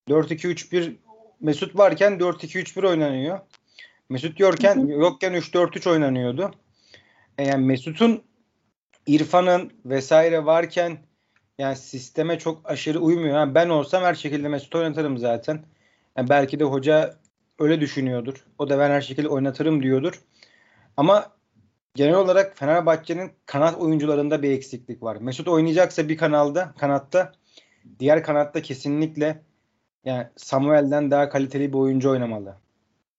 4-2-3-1 0.08 0.96
Mesut 1.40 1.76
varken 1.76 2.12
4-2-3-1 2.12 2.88
oynanıyor. 2.88 3.40
Mesut 4.08 4.40
yokken 4.40 4.86
yokken 4.86 5.32
3-4-3 5.32 5.90
oynanıyordu. 5.90 6.54
E, 7.38 7.44
yani 7.44 7.66
Mesut'un 7.66 8.22
İrfan'ın 9.06 9.72
vesaire 9.84 10.44
varken 10.44 10.98
yani 11.58 11.76
sisteme 11.76 12.38
çok 12.38 12.70
aşırı 12.70 13.00
uymuyor. 13.00 13.34
Yani 13.34 13.54
ben 13.54 13.68
olsam 13.68 14.02
her 14.02 14.14
şekilde 14.14 14.48
Mesut 14.48 14.74
oynatırım 14.74 15.18
zaten. 15.18 15.64
Yani 16.16 16.28
belki 16.28 16.60
de 16.60 16.64
hoca 16.64 17.14
öyle 17.58 17.80
düşünüyordur. 17.80 18.44
O 18.58 18.70
da 18.70 18.78
ben 18.78 18.90
her 18.90 19.00
şekilde 19.00 19.28
oynatırım 19.28 19.82
diyordur. 19.82 20.22
Ama 20.96 21.32
genel 21.94 22.14
olarak 22.14 22.58
Fenerbahçe'nin 22.58 23.32
kanat 23.46 23.78
oyuncularında 23.78 24.42
bir 24.42 24.50
eksiklik 24.50 25.02
var. 25.02 25.16
Mesut 25.16 25.48
oynayacaksa 25.48 26.08
bir 26.08 26.16
kanalda, 26.16 26.74
kanatta, 26.78 27.32
diğer 27.98 28.22
kanatta 28.22 28.62
kesinlikle 28.62 29.42
yani 30.04 30.26
Samuel'den 30.36 31.10
daha 31.10 31.28
kaliteli 31.28 31.72
bir 31.72 31.78
oyuncu 31.78 32.10
oynamalı. 32.10 32.56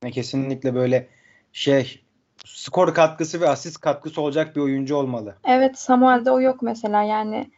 Yani 0.04 0.13
kesinlikle 0.13 0.75
böyle 0.75 1.08
şey 1.54 2.05
skor 2.45 2.93
katkısı 2.93 3.41
ve 3.41 3.50
asist 3.50 3.82
katkısı 3.82 4.21
olacak 4.21 4.56
bir 4.56 4.62
oyuncu 4.62 4.95
olmalı. 4.95 5.36
Evet 5.43 5.80
Samuel'de 5.80 6.32
o 6.32 6.41
yok 6.41 6.62
mesela 6.62 7.04
yani 7.04 7.52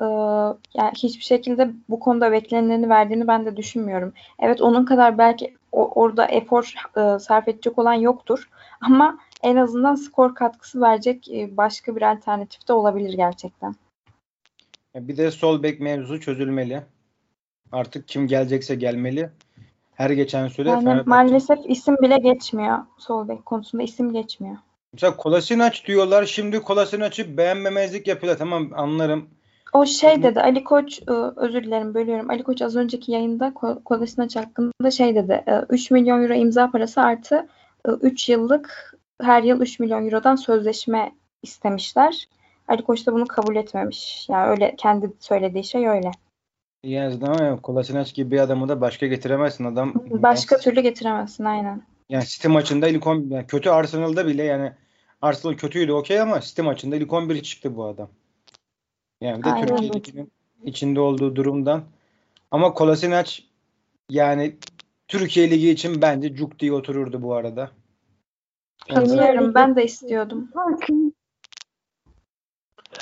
e, 0.00 0.04
yani 0.74 0.92
hiçbir 0.96 1.24
şekilde 1.24 1.70
bu 1.88 2.00
konuda 2.00 2.32
beklenileni 2.32 2.88
verdiğini 2.88 3.28
ben 3.28 3.46
de 3.46 3.56
düşünmüyorum. 3.56 4.12
Evet 4.38 4.60
onun 4.60 4.84
kadar 4.84 5.18
belki 5.18 5.54
o, 5.72 5.90
orada 6.02 6.26
efor 6.26 6.74
e, 6.96 7.18
sarf 7.18 7.48
edecek 7.48 7.78
olan 7.78 7.94
yoktur 7.94 8.48
ama 8.80 9.18
en 9.42 9.56
azından 9.56 9.94
skor 9.94 10.34
katkısı 10.34 10.80
verecek 10.80 11.30
e, 11.30 11.56
başka 11.56 11.96
bir 11.96 12.12
alternatif 12.12 12.68
de 12.68 12.72
olabilir 12.72 13.14
gerçekten. 13.14 13.74
Bir 14.94 15.16
de 15.16 15.30
sol 15.30 15.62
bek 15.62 15.80
mevzusu 15.80 16.20
çözülmeli. 16.20 16.82
Artık 17.72 18.08
kim 18.08 18.26
gelecekse 18.26 18.74
gelmeli. 18.74 19.30
Her 20.02 20.10
geçen 20.10 20.48
süre 20.48 20.68
yani 20.68 20.84
Fenerbahçe... 20.84 21.08
maalesef 21.10 21.58
isim 21.64 21.96
bile 21.96 22.18
geçmiyor. 22.18 22.78
Sol 22.98 23.28
bek 23.28 23.46
konusunda 23.46 23.82
isim 23.82 24.12
geçmiyor. 24.12 24.56
Mesela 24.92 25.16
Kolasinac 25.16 25.86
diyorlar. 25.86 26.26
Şimdi 26.26 26.60
Kolasinac'ı 26.60 27.36
beğenmemezlik 27.36 28.06
yapıyorlar. 28.06 28.38
Tamam 28.38 28.70
anlarım. 28.74 29.28
O 29.72 29.86
şey 29.86 30.22
dedi 30.22 30.40
Ali 30.40 30.64
Koç 30.64 31.02
e, 31.08 31.12
özür 31.36 31.64
dilerim 31.64 31.94
bölüyorum. 31.94 32.30
Ali 32.30 32.42
Koç 32.42 32.62
az 32.62 32.76
önceki 32.76 33.12
yayında 33.12 33.54
Kolasinac 33.84 34.40
hakkında 34.40 34.90
şey 34.90 35.14
dedi. 35.14 35.44
3 35.68 35.90
e, 35.90 35.94
milyon 35.94 36.22
euro 36.22 36.34
imza 36.34 36.70
parası 36.70 37.00
artı 37.00 37.48
3 38.00 38.28
e, 38.28 38.32
yıllık 38.32 38.94
her 39.20 39.42
yıl 39.42 39.60
3 39.60 39.80
milyon 39.80 40.04
eurodan 40.04 40.36
sözleşme 40.36 41.12
istemişler. 41.42 42.28
Ali 42.68 42.82
Koç 42.82 43.06
da 43.06 43.12
bunu 43.12 43.26
kabul 43.26 43.56
etmemiş. 43.56 44.28
Yani 44.28 44.50
öyle 44.50 44.74
kendi 44.78 45.12
söylediği 45.20 45.64
şey 45.64 45.88
öyle. 45.88 46.10
Yani 46.84 47.26
ama 47.26 47.62
Kolasinac 47.62 48.12
gibi 48.14 48.30
bir 48.30 48.40
adamı 48.40 48.68
da 48.68 48.80
başka 48.80 49.06
getiremezsin 49.06 49.64
adam. 49.64 49.94
Başka 50.10 50.54
yani, 50.54 50.62
türlü 50.62 50.80
getiremezsin 50.80 51.44
aynen. 51.44 51.82
Yani 52.08 52.24
City 52.26 52.48
maçında 52.48 52.88
ilk 52.88 53.06
11 53.06 53.34
yani 53.34 53.46
kötü 53.46 53.70
Arsenal'da 53.70 54.26
bile 54.26 54.42
yani 54.42 54.72
Arsenal 55.22 55.54
kötüydü 55.54 55.92
okey 55.92 56.20
ama 56.20 56.40
City 56.40 56.62
maçında 56.62 56.96
ilk 56.96 57.12
11 57.12 57.42
çıktı 57.42 57.76
bu 57.76 57.84
adam. 57.84 58.10
Yani 59.20 59.38
bir 59.38 59.44
de 59.44 59.52
aynen. 59.52 59.66
Türkiye 59.66 59.92
Ligi'nin 59.92 60.32
içinde 60.64 61.00
olduğu 61.00 61.36
durumdan. 61.36 61.84
Ama 62.50 62.74
Kolasinac 62.74 63.42
yani 64.10 64.56
Türkiye 65.08 65.50
Ligi 65.50 65.70
için 65.70 66.02
bence 66.02 66.34
cuk 66.34 66.58
diye 66.58 66.72
otururdu 66.72 67.22
bu 67.22 67.34
arada. 67.34 67.70
Katılıyorum. 68.88 69.54
Ben 69.54 69.76
de 69.76 69.84
istiyordum. 69.84 70.50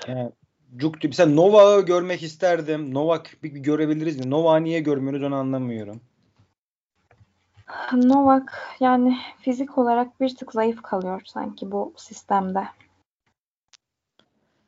Yani 0.09 0.33
Cuk 0.77 1.05
mesela 1.05 1.31
Nova'yı 1.35 1.85
görmek 1.87 2.23
isterdim. 2.23 2.95
Novak 2.95 3.37
bir, 3.43 3.51
görebiliriz 3.51 4.17
mi? 4.17 4.31
Nova 4.31 4.57
niye 4.57 4.81
görmüyoruz 4.81 5.23
onu 5.23 5.35
anlamıyorum. 5.35 6.01
Novak 7.93 8.77
yani 8.81 9.19
fizik 9.39 9.79
olarak 9.79 10.21
bir 10.21 10.37
tık 10.37 10.53
zayıf 10.53 10.83
kalıyor 10.83 11.23
sanki 11.25 11.73
bu 11.73 11.95
sistemde. 11.97 12.65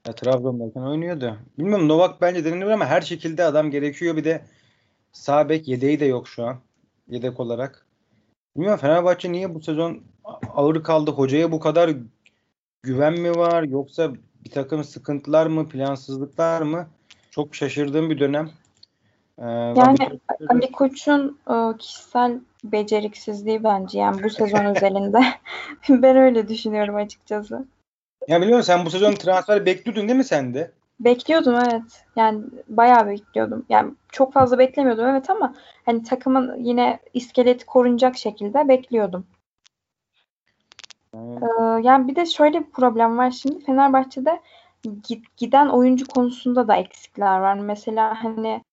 Ya, 0.07 0.15
Trabzon'dayken 0.15 0.81
oynuyordu. 0.81 1.39
Bilmiyorum 1.59 1.89
Novak 1.89 2.21
bence 2.21 2.45
denilir 2.45 2.67
ama 2.67 2.87
her 2.87 3.01
şekilde 3.01 3.45
adam 3.45 3.71
gerekiyor. 3.71 4.17
Bir 4.17 4.25
de 4.25 4.45
sağ 5.13 5.49
bek 5.49 5.69
yedeği 5.69 6.01
de 6.01 6.05
yok 6.05 6.29
şu 6.29 6.47
an. 6.47 6.57
Yedek 7.09 7.41
olarak. 7.41 7.87
Bilmiyorum 8.57 8.81
Fenerbahçe 8.81 9.33
niye 9.33 9.55
bu 9.55 9.61
sezon 9.61 10.03
ağır 10.55 10.83
kaldı? 10.83 11.11
Hocaya 11.11 11.53
bu 11.53 11.61
kadar 11.61 11.91
güven 12.83 13.21
mi 13.21 13.31
var? 13.31 13.63
Yoksa 13.63 14.13
bir 14.45 14.51
takım 14.51 14.85
sıkıntılar 14.85 15.47
mı, 15.47 15.69
plansızlıklar 15.69 16.63
mı? 16.63 16.87
Çok 17.31 17.55
şaşırdığım 17.55 18.11
bir 18.11 18.19
dönem. 18.19 18.51
Ee, 19.39 19.45
yani 19.51 19.99
Ali 20.49 20.73
Koç'un 20.73 21.39
e, 21.51 21.77
kişisel 21.79 22.41
beceriksizliği 22.65 23.65
bence 23.65 23.99
yani 23.99 24.23
bu 24.23 24.31
sezon 24.31 24.65
özelinde. 24.77 25.21
ben 25.89 26.17
öyle 26.17 26.49
düşünüyorum 26.49 26.95
açıkçası. 26.95 27.67
Ya 28.29 28.41
biliyorum 28.43 28.63
sen 28.63 28.87
bu 28.87 28.91
sezon 28.91 29.13
transfer 29.13 29.67
bekliyordun 29.67 30.09
değil 30.09 30.19
mi 30.19 30.25
sen 30.25 30.55
de? 30.55 30.71
Bekliyordum 31.01 31.55
evet. 31.55 32.05
Yani 32.17 32.45
bayağı 32.69 33.07
bekliyordum. 33.07 33.67
Yani 33.69 33.93
çok 34.13 34.33
fazla 34.33 34.59
beklemiyordum 34.59 35.07
evet 35.07 35.31
ama 35.31 35.55
hani 35.87 36.03
takımın 36.03 36.65
yine 36.65 36.99
iskeleti 37.15 37.67
korunacak 37.67 38.17
şekilde 38.17 38.69
bekliyordum. 38.69 39.27
Ee, 41.43 41.47
yani 41.83 42.09
bir 42.09 42.17
de 42.17 42.27
şöyle 42.27 42.61
bir 42.61 42.71
problem 42.71 43.19
var 43.19 43.31
şimdi 43.31 43.65
Fenerbahçe'de 43.65 44.41
giden 45.37 45.69
oyuncu 45.69 46.07
konusunda 46.07 46.69
da 46.69 46.77
eksikler 46.77 47.39
var. 47.39 47.55
Mesela 47.55 48.25
hani 48.25 48.65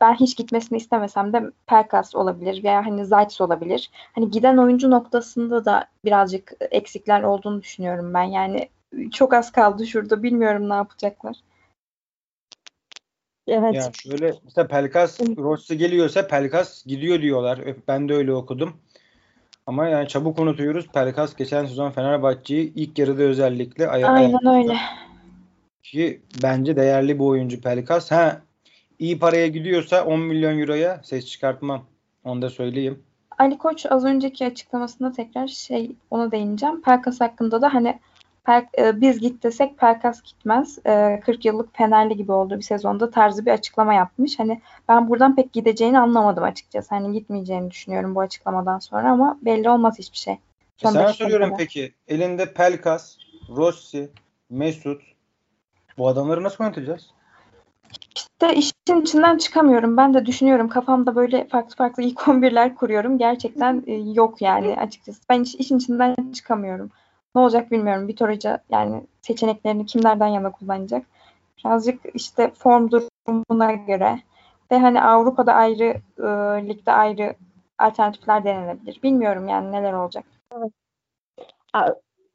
ben 0.00 0.14
hiç 0.14 0.36
gitmesini 0.36 0.78
istemesem 0.78 1.32
de 1.32 1.50
Pelkas 1.66 2.14
olabilir 2.14 2.64
veya 2.64 2.86
hani 2.86 3.06
Zayt 3.06 3.40
olabilir. 3.40 3.90
Hani 4.12 4.30
giden 4.30 4.56
oyuncu 4.56 4.90
noktasında 4.90 5.64
da 5.64 5.86
birazcık 6.04 6.52
eksikler 6.60 7.22
olduğunu 7.22 7.62
düşünüyorum 7.62 8.14
ben. 8.14 8.22
Yani 8.22 8.68
çok 9.12 9.34
az 9.34 9.52
kaldı 9.52 9.86
şurada. 9.86 10.22
Bilmiyorum 10.22 10.68
ne 10.68 10.74
yapacaklar. 10.74 11.36
Evet. 13.46 13.74
Ya 13.74 13.90
şöyle 14.02 14.34
mesela 14.44 14.66
Pelkas 14.66 15.20
Rossi 15.20 15.78
geliyorsa 15.78 16.26
Pelkas 16.26 16.86
gidiyor 16.86 17.22
diyorlar. 17.22 17.60
Ben 17.88 18.08
de 18.08 18.14
öyle 18.14 18.32
okudum. 18.32 18.76
Ama 19.68 19.88
yani 19.88 20.08
çabuk 20.08 20.38
unutuyoruz. 20.38 20.88
Pelkas 20.88 21.36
geçen 21.36 21.66
sezon 21.66 21.90
Fenerbahçe'yi 21.90 22.74
ilk 22.74 22.98
yarıda 22.98 23.22
özellikle 23.22 23.88
aya 23.88 24.08
Aynen 24.08 24.46
öyle. 24.46 24.76
Ki 25.82 26.20
bence 26.42 26.76
değerli 26.76 27.18
bir 27.18 27.24
oyuncu 27.24 27.60
Pelkas. 27.60 28.10
Ha 28.10 28.40
iyi 28.98 29.18
paraya 29.18 29.46
gidiyorsa 29.46 30.04
10 30.04 30.20
milyon 30.20 30.58
euroya 30.58 31.00
ses 31.04 31.26
çıkartmam. 31.26 31.84
Onu 32.24 32.42
da 32.42 32.50
söyleyeyim. 32.50 33.02
Ali 33.38 33.58
Koç 33.58 33.86
az 33.90 34.04
önceki 34.04 34.46
açıklamasında 34.46 35.12
tekrar 35.12 35.46
şey 35.46 35.90
ona 36.10 36.30
değineceğim. 36.30 36.82
Pelkas 36.82 37.20
hakkında 37.20 37.62
da 37.62 37.74
hani 37.74 37.98
per, 38.48 38.66
e, 38.78 39.00
biz 39.00 39.20
git 39.20 39.42
desek 39.42 39.78
Pelkas 39.78 40.22
gitmez. 40.22 40.78
E, 40.86 41.20
40 41.24 41.44
yıllık 41.44 41.76
Fenerli 41.76 42.16
gibi 42.16 42.32
olduğu 42.32 42.56
bir 42.56 42.62
sezonda 42.62 43.10
tarzı 43.10 43.46
bir 43.46 43.50
açıklama 43.50 43.94
yapmış. 43.94 44.38
Hani 44.38 44.60
ben 44.88 45.08
buradan 45.08 45.36
pek 45.36 45.52
gideceğini 45.52 45.98
anlamadım 45.98 46.44
açıkçası. 46.44 46.94
Hani 46.94 47.12
gitmeyeceğini 47.12 47.70
düşünüyorum 47.70 48.14
bu 48.14 48.20
açıklamadan 48.20 48.78
sonra 48.78 49.10
ama 49.10 49.38
belli 49.42 49.70
olmaz 49.70 49.98
hiçbir 49.98 50.18
şey. 50.18 50.38
Son 50.76 50.90
Sana 50.90 51.12
soruyorum 51.12 51.46
kadar. 51.46 51.58
peki. 51.58 51.92
Elinde 52.08 52.52
Pelkas, 52.52 53.16
Rossi, 53.56 54.10
Mesut 54.50 55.02
bu 55.98 56.08
adamları 56.08 56.42
nasıl 56.42 56.64
yöneteceğiz? 56.64 57.10
İşte 58.16 58.54
işin 58.54 59.00
içinden 59.02 59.38
çıkamıyorum. 59.38 59.96
Ben 59.96 60.14
de 60.14 60.26
düşünüyorum. 60.26 60.68
Kafamda 60.68 61.16
böyle 61.16 61.46
farklı 61.48 61.76
farklı 61.76 62.02
ilk 62.02 62.18
11'ler 62.18 62.74
kuruyorum. 62.74 63.18
Gerçekten 63.18 63.84
e, 63.86 63.94
yok 63.94 64.42
yani 64.42 64.76
açıkçası. 64.76 65.20
Ben 65.28 65.42
iş, 65.42 65.54
işin 65.54 65.78
içinden 65.78 66.14
çıkamıyorum. 66.34 66.90
Ne 67.38 67.42
olacak 67.42 67.70
bilmiyorum. 67.70 68.08
Vitor 68.08 68.28
Hoca 68.28 68.58
yani 68.70 69.02
seçeneklerini 69.20 69.86
kimlerden 69.86 70.26
yana 70.26 70.52
kullanacak? 70.52 71.06
Birazcık 71.58 72.00
işte 72.14 72.50
form 72.50 72.90
durumuna 72.90 73.72
göre 73.72 74.18
ve 74.70 74.78
hani 74.78 75.02
Avrupa'da 75.02 75.54
ayrı, 75.54 75.94
e, 76.18 76.68
ligde 76.68 76.92
ayrı 76.92 77.34
alternatifler 77.78 78.44
denenebilir. 78.44 79.00
Bilmiyorum 79.02 79.48
yani 79.48 79.72
neler 79.72 79.92
olacak. 79.92 80.24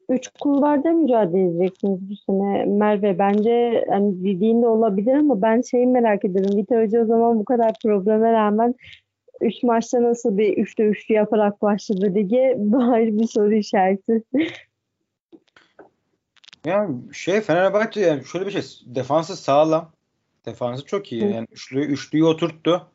Üç 0.10 0.30
kulvarda 0.42 0.92
mücadele 0.92 1.44
edeceksiniz 1.44 2.10
bu 2.10 2.16
sene 2.16 2.66
Merve. 2.66 3.20
Bence 3.20 3.86
hani 3.90 4.24
dediğinde 4.24 4.68
olabilir 4.68 5.14
ama 5.14 5.42
ben 5.42 5.62
şeyi 5.62 5.88
merak 5.88 6.26
ederim. 6.26 6.58
Vitor 6.58 6.84
Hoca 6.84 7.02
o 7.02 7.06
zaman 7.06 7.40
bu 7.40 7.46
kadar 7.46 7.74
probleme 7.84 8.34
rağmen 8.34 8.76
üç 9.42 9.64
maçta 9.64 10.04
nasıl 10.04 10.38
bir 10.38 10.58
üçlü 10.58 10.84
üçlü 10.84 11.14
yaparak 11.14 11.62
başladı 11.62 12.16
lige? 12.16 12.58
Ayrı 12.92 13.18
bir 13.20 13.28
soru 13.28 13.54
işareti. 13.54 14.24
Yani 16.66 16.96
şey 17.14 17.42
Fenerbahçe 17.42 18.02
yani 18.02 18.26
şöyle 18.26 18.46
bir 18.46 18.52
şey 18.52 18.62
defansı 18.86 19.38
sağlam. 19.38 19.92
Defansı 20.46 20.86
çok 20.86 21.12
iyi. 21.12 21.34
Yani 21.34 21.48
üçlü 21.52 21.82
üçlüyü 21.82 22.24
oturttu. 22.26 22.88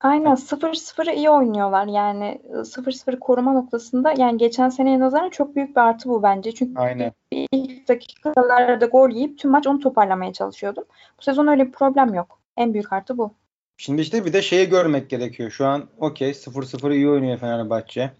Aynen 0.00 0.34
0-0'ı 0.34 1.14
iyi 1.14 1.30
oynuyorlar. 1.30 1.86
Yani 1.86 2.40
0-0 2.50 3.18
koruma 3.18 3.52
noktasında 3.52 4.14
yani 4.18 4.38
geçen 4.38 4.68
seneye 4.68 5.00
nazaran 5.00 5.30
çok 5.30 5.56
büyük 5.56 5.76
bir 5.76 5.80
artı 5.80 6.08
bu 6.08 6.22
bence. 6.22 6.52
Çünkü 6.52 6.80
Aynen. 6.80 7.12
ilk 7.30 7.88
dakikalarda 7.88 8.86
gol 8.86 9.10
yiyip 9.10 9.38
tüm 9.38 9.50
maç 9.50 9.66
onu 9.66 9.80
toparlamaya 9.80 10.32
çalışıyordum. 10.32 10.84
Bu 11.18 11.22
sezon 11.22 11.46
öyle 11.46 11.66
bir 11.66 11.72
problem 11.72 12.14
yok. 12.14 12.38
En 12.56 12.74
büyük 12.74 12.92
artı 12.92 13.18
bu. 13.18 13.34
Şimdi 13.76 14.02
işte 14.02 14.24
bir 14.24 14.32
de 14.32 14.42
şeyi 14.42 14.68
görmek 14.68 15.10
gerekiyor. 15.10 15.50
Şu 15.50 15.66
an 15.66 15.84
okey 15.98 16.30
0-0 16.30 16.94
iyi 16.94 17.08
oynuyor 17.08 17.38
Fenerbahçe. 17.38 18.10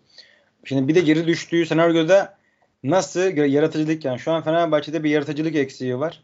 Şimdi 0.65 0.89
bir 0.89 0.95
de 0.95 1.01
geri 1.01 1.27
düştüğü 1.27 1.67
senaryoda 1.67 2.37
Nasıl 2.85 3.37
yaratıcılık 3.37 4.05
yani 4.05 4.19
şu 4.19 4.33
an 4.33 4.43
Fenerbahçe'de 4.43 5.05
bir 5.05 5.11
yaratıcılık 5.11 5.57
eksiği 5.57 5.99
var. 5.99 6.23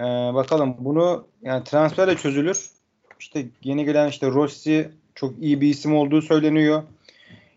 Ee, 0.00 0.04
bakalım 0.04 0.76
bunu 0.78 1.28
yani 1.42 1.64
transferle 1.64 2.16
çözülür. 2.16 2.70
İşte 3.20 3.46
yeni 3.62 3.84
gelen 3.84 4.08
işte 4.08 4.26
Rossi 4.26 4.90
çok 5.14 5.38
iyi 5.42 5.60
bir 5.60 5.68
isim 5.68 5.96
olduğu 5.96 6.22
söyleniyor. 6.22 6.82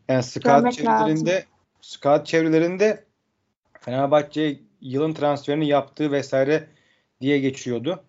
Yani 0.07 0.23
scout 0.23 0.73
çevrelerinde 0.73 1.45
scout 1.81 2.25
çevrelerinde 2.25 3.03
Fenerbahçe 3.79 4.59
yılın 4.81 5.13
transferini 5.13 5.67
yaptığı 5.67 6.11
vesaire 6.11 6.67
diye 7.21 7.39
geçiyordu. 7.39 8.03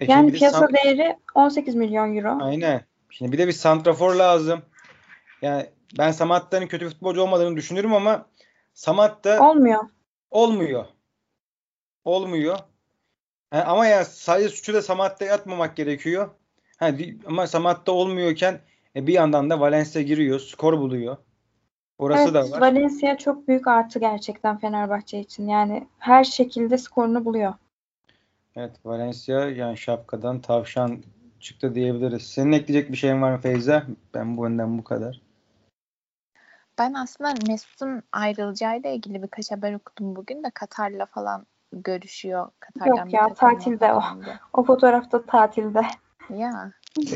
E 0.00 0.12
yani 0.12 0.32
piyasa 0.32 0.58
sant- 0.58 0.74
değeri 0.74 1.16
18 1.34 1.74
milyon 1.74 2.16
euro. 2.16 2.44
Aynen. 2.44 2.84
Şimdi 3.10 3.32
bir 3.32 3.38
de 3.38 3.46
bir 3.46 3.52
santrafor 3.52 4.14
lazım. 4.14 4.62
Yani 5.42 5.66
ben 5.98 6.10
Samatta'nın 6.10 6.66
kötü 6.66 6.88
futbolcu 6.88 7.22
olmadığını 7.22 7.56
düşünürüm 7.56 7.94
ama 7.94 8.26
Samatta 8.74 9.50
olmuyor. 9.50 9.84
Olmuyor. 10.30 10.84
Olmuyor. 12.04 12.58
Ha, 13.50 13.64
ama 13.66 13.86
ya 13.86 14.04
sadece 14.04 14.48
suçu 14.48 14.74
da 14.74 14.82
Samatta'ya 14.82 15.34
atmamak 15.34 15.76
gerekiyor. 15.76 16.30
Ha, 16.76 16.90
ama 17.26 17.46
Samatta 17.46 17.92
olmuyorken 17.92 18.60
e, 18.96 19.06
bir 19.06 19.12
yandan 19.12 19.50
da 19.50 19.60
Valencia 19.60 20.02
giriyor, 20.02 20.40
skor 20.40 20.78
buluyor. 20.78 21.16
Orası 21.98 22.22
evet, 22.22 22.34
da 22.34 22.50
var. 22.50 22.60
Valencia 22.60 23.18
çok 23.18 23.48
büyük 23.48 23.66
artı 23.66 23.98
gerçekten 23.98 24.58
Fenerbahçe 24.58 25.20
için. 25.20 25.48
Yani 25.48 25.88
her 25.98 26.24
şekilde 26.24 26.78
skorunu 26.78 27.24
buluyor. 27.24 27.54
Evet 28.56 28.72
Valencia 28.84 29.48
yani 29.48 29.78
şapkadan 29.78 30.40
tavşan 30.40 31.02
çıktı 31.40 31.74
diyebiliriz. 31.74 32.22
Senin 32.22 32.52
ekleyecek 32.52 32.92
bir 32.92 32.96
şeyin 32.96 33.22
var 33.22 33.32
mı 33.32 33.38
Feyza? 33.38 33.86
Ben 34.14 34.36
bu 34.36 34.46
önden 34.46 34.78
bu 34.78 34.84
kadar. 34.84 35.20
Ben 36.78 36.94
aslında 36.94 37.34
Mesut'un 37.48 38.02
ayrılacağıyla 38.12 38.90
ilgili 38.90 39.22
birkaç 39.22 39.52
haber 39.52 39.74
okudum 39.74 40.16
bugün 40.16 40.44
de 40.44 40.50
Katar'la 40.50 41.06
falan 41.06 41.46
görüşüyor. 41.72 42.50
Katar'dan 42.60 42.96
Yok 42.96 43.12
ya 43.12 43.34
tatilde 43.34 43.92
o. 43.92 44.02
O 44.52 44.64
fotoğrafta 44.64 45.26
tatilde. 45.26 45.82
Ya. 46.28 46.72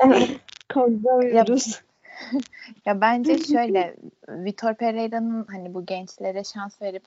evet. 0.00 0.40
Konuşamıyoruz. 0.74 1.82
ya 2.86 3.00
bence 3.00 3.38
şöyle 3.38 3.96
Vitor 4.28 4.74
Pereira'nın 4.74 5.46
hani 5.50 5.74
bu 5.74 5.86
gençlere 5.86 6.44
şans 6.44 6.82
verip 6.82 7.04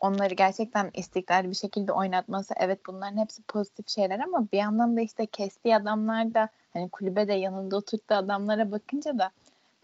onları 0.00 0.34
gerçekten 0.34 0.90
istikrarlı 0.94 1.50
bir 1.50 1.54
şekilde 1.54 1.92
oynatması 1.92 2.54
evet 2.56 2.80
bunların 2.86 3.16
hepsi 3.16 3.42
pozitif 3.42 3.88
şeyler 3.88 4.18
ama 4.18 4.46
bir 4.52 4.58
yandan 4.58 4.96
da 4.96 5.00
işte 5.00 5.26
kestiği 5.26 5.76
adamlar 5.76 6.34
da 6.34 6.48
hani 6.72 6.88
kulübe 6.88 7.28
de 7.28 7.32
yanında 7.32 7.76
oturttuğu 7.76 8.14
adamlara 8.14 8.72
bakınca 8.72 9.18
da 9.18 9.30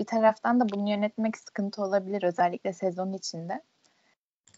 bir 0.00 0.04
taraftan 0.04 0.60
da 0.60 0.68
bunu 0.68 0.90
yönetmek 0.90 1.38
sıkıntı 1.38 1.82
olabilir 1.82 2.22
özellikle 2.22 2.72
sezon 2.72 3.12
içinde. 3.12 3.62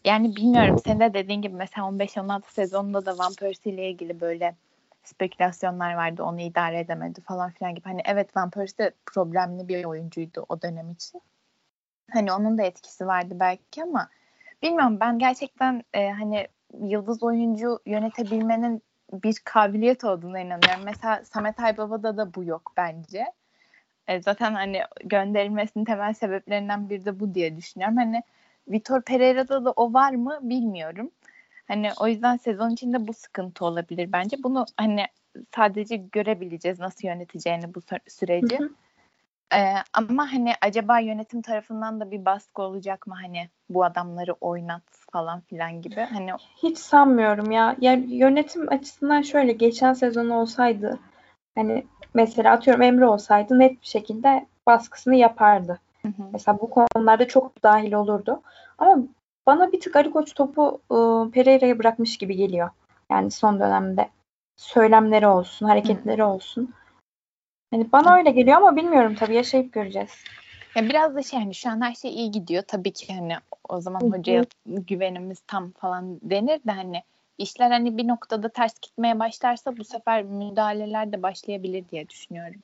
Yani 0.05 0.35
bilmiyorum 0.35 0.79
sen 0.85 0.99
de 0.99 1.13
dediğin 1.13 1.41
gibi 1.41 1.55
mesela 1.55 1.87
15-16 1.87 2.41
sezonunda 2.51 3.05
da 3.05 3.17
Van 3.17 3.33
Persie 3.33 3.73
ile 3.73 3.89
ilgili 3.89 4.21
böyle 4.21 4.55
spekülasyonlar 5.03 5.93
vardı 5.93 6.23
onu 6.23 6.41
idare 6.41 6.79
edemedi 6.79 7.21
falan 7.21 7.51
filan 7.51 7.75
gibi. 7.75 7.85
Hani 7.85 8.01
evet 8.05 8.37
Van 8.37 8.49
Persie 8.49 8.77
de 8.77 8.91
problemli 9.05 9.67
bir 9.67 9.85
oyuncuydu 9.85 10.45
o 10.49 10.61
dönem 10.61 10.91
için. 10.91 11.21
Hani 12.11 12.33
onun 12.33 12.57
da 12.57 12.63
etkisi 12.63 13.07
vardı 13.07 13.33
belki 13.39 13.83
ama 13.83 14.09
bilmiyorum 14.63 14.99
ben 14.99 15.19
gerçekten 15.19 15.83
e, 15.93 16.09
hani 16.09 16.47
yıldız 16.79 17.23
oyuncu 17.23 17.79
yönetebilmenin 17.85 18.81
bir 19.13 19.35
kabiliyet 19.45 20.03
olduğuna 20.03 20.39
inanıyorum. 20.39 20.83
Mesela 20.85 21.25
Samet 21.25 21.59
Aybaba'da 21.59 22.17
da 22.17 22.33
bu 22.33 22.43
yok 22.43 22.73
bence. 22.77 23.25
E, 24.11 24.21
zaten 24.21 24.53
hani 24.53 24.81
gönderilmesinin 25.03 25.85
temel 25.85 26.13
sebeplerinden 26.13 26.89
biri 26.89 27.05
de 27.05 27.19
bu 27.19 27.33
diye 27.33 27.57
düşünüyorum. 27.57 27.97
Hani 27.97 28.23
Vitor 28.67 29.01
Pereira'da 29.01 29.65
da 29.65 29.71
o 29.71 29.93
var 29.93 30.11
mı 30.13 30.39
bilmiyorum. 30.41 31.11
Hani 31.67 31.89
o 31.99 32.07
yüzden 32.07 32.37
sezon 32.37 32.69
içinde 32.69 33.07
bu 33.07 33.13
sıkıntı 33.13 33.65
olabilir 33.65 34.11
bence. 34.11 34.37
Bunu 34.43 34.65
hani 34.77 35.05
sadece 35.55 35.95
görebileceğiz 35.95 36.79
nasıl 36.79 37.07
yöneteceğini 37.07 37.75
bu 37.75 37.81
süreci. 38.07 38.59
Hı 38.59 38.63
hı. 38.63 38.69
Ee, 39.55 39.75
ama 39.93 40.33
hani 40.33 40.53
acaba 40.61 40.99
yönetim 40.99 41.41
tarafından 41.41 41.99
da 41.99 42.11
bir 42.11 42.25
baskı 42.25 42.61
olacak 42.61 43.07
mı 43.07 43.15
hani 43.21 43.49
bu 43.69 43.83
adamları 43.83 44.33
oynat 44.33 44.83
falan 45.11 45.41
filan 45.41 45.81
gibi 45.81 46.01
hani 46.01 46.31
hiç 46.63 46.77
sanmıyorum 46.77 47.51
ya. 47.51 47.75
Yani 47.81 48.15
yönetim 48.15 48.69
açısından 48.69 49.21
şöyle 49.21 49.51
geçen 49.51 49.93
sezon 49.93 50.29
olsaydı 50.29 50.99
hani 51.55 51.85
mesela 52.13 52.53
atıyorum 52.53 52.81
Emre 52.81 53.05
olsaydı 53.05 53.59
net 53.59 53.81
bir 53.81 53.87
şekilde 53.87 54.45
baskısını 54.67 55.15
yapardı. 55.15 55.79
Hı 56.01 56.07
hı. 56.07 56.23
Mesela 56.33 56.59
bu 56.61 56.69
konularda 56.69 57.27
çok 57.27 57.63
dahil 57.63 57.93
olurdu. 57.93 58.41
Ama 58.77 59.03
bana 59.45 59.71
bir 59.71 59.79
tık 59.79 59.95
Ali 59.95 60.11
Koç 60.11 60.33
topu 60.33 60.81
ıı, 60.91 61.31
Pereira'ya 61.31 61.79
bırakmış 61.79 62.17
gibi 62.17 62.35
geliyor. 62.35 62.69
Yani 63.11 63.31
son 63.31 63.59
dönemde 63.59 64.09
söylemleri 64.57 65.27
olsun, 65.27 65.65
hareketleri 65.65 66.21
hı. 66.21 66.25
olsun. 66.25 66.73
Yani 67.73 67.91
bana 67.91 68.15
öyle 68.15 68.31
geliyor 68.31 68.57
ama 68.57 68.75
bilmiyorum 68.75 69.15
tabii 69.15 69.35
yaşayıp 69.35 69.73
göreceğiz. 69.73 70.09
Ya 70.75 70.89
biraz 70.89 71.15
da 71.15 71.23
şey 71.23 71.39
hani 71.39 71.55
şu 71.55 71.69
an 71.69 71.81
her 71.81 71.93
şey 71.93 72.11
iyi 72.13 72.31
gidiyor. 72.31 72.63
Tabii 72.67 72.93
ki 72.93 73.13
hani 73.15 73.35
o 73.69 73.81
zaman 73.81 74.01
hocaya 74.01 74.45
güvenimiz 74.65 75.39
tam 75.47 75.71
falan 75.71 76.19
denir 76.21 76.59
de 76.67 76.71
hani 76.71 77.03
işler 77.37 77.71
hani 77.71 77.97
bir 77.97 78.07
noktada 78.07 78.49
ters 78.49 78.79
gitmeye 78.79 79.19
başlarsa 79.19 79.77
bu 79.77 79.83
sefer 79.83 80.23
müdahaleler 80.23 81.11
de 81.11 81.23
başlayabilir 81.23 81.89
diye 81.89 82.09
düşünüyorum. 82.09 82.61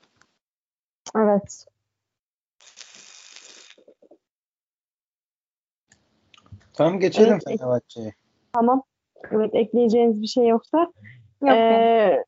Evet. 1.15 1.65
Tamam 6.73 6.99
geçelim 6.99 7.33
evet, 7.33 7.43
Fenerbahçe'ye. 7.59 8.13
Tamam. 8.53 8.83
Evet 9.31 9.55
ekleyeceğiniz 9.55 10.21
bir 10.21 10.27
şey 10.27 10.47
yoksa. 10.47 10.77
Yok. 11.41 11.51
Ee, 11.51 12.23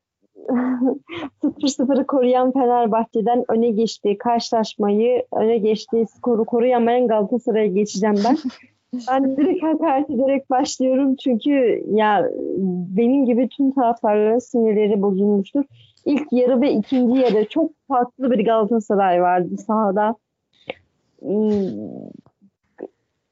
0-0'ı 1.42 2.06
koruyan 2.06 2.52
Fenerbahçe'den 2.52 3.44
öne 3.48 3.70
geçtiği 3.70 4.18
karşılaşmayı, 4.18 5.26
öne 5.32 5.58
geçtiği 5.58 6.06
skoru 6.06 6.44
koruyamayan 6.44 7.08
Galatasaray'a 7.08 7.66
geçeceğim 7.66 8.16
ben. 8.24 8.38
ben 8.92 9.36
direkt 9.36 9.62
hakaret 9.62 10.10
ederek 10.10 10.50
başlıyorum 10.50 11.16
çünkü 11.16 11.84
ya 11.90 12.30
benim 12.96 13.26
gibi 13.26 13.48
tüm 13.48 13.72
taraftarların 13.72 14.38
sinirleri 14.38 15.02
bozulmuştur. 15.02 15.64
İlk 16.04 16.32
yarı 16.32 16.60
ve 16.60 16.72
ikinci 16.72 17.20
yarı 17.20 17.48
çok 17.48 17.70
farklı 17.88 18.30
bir 18.30 18.44
Galatasaray 18.44 19.22
vardı 19.22 19.58
sahada. 19.66 20.16
Hmm, 21.20 21.70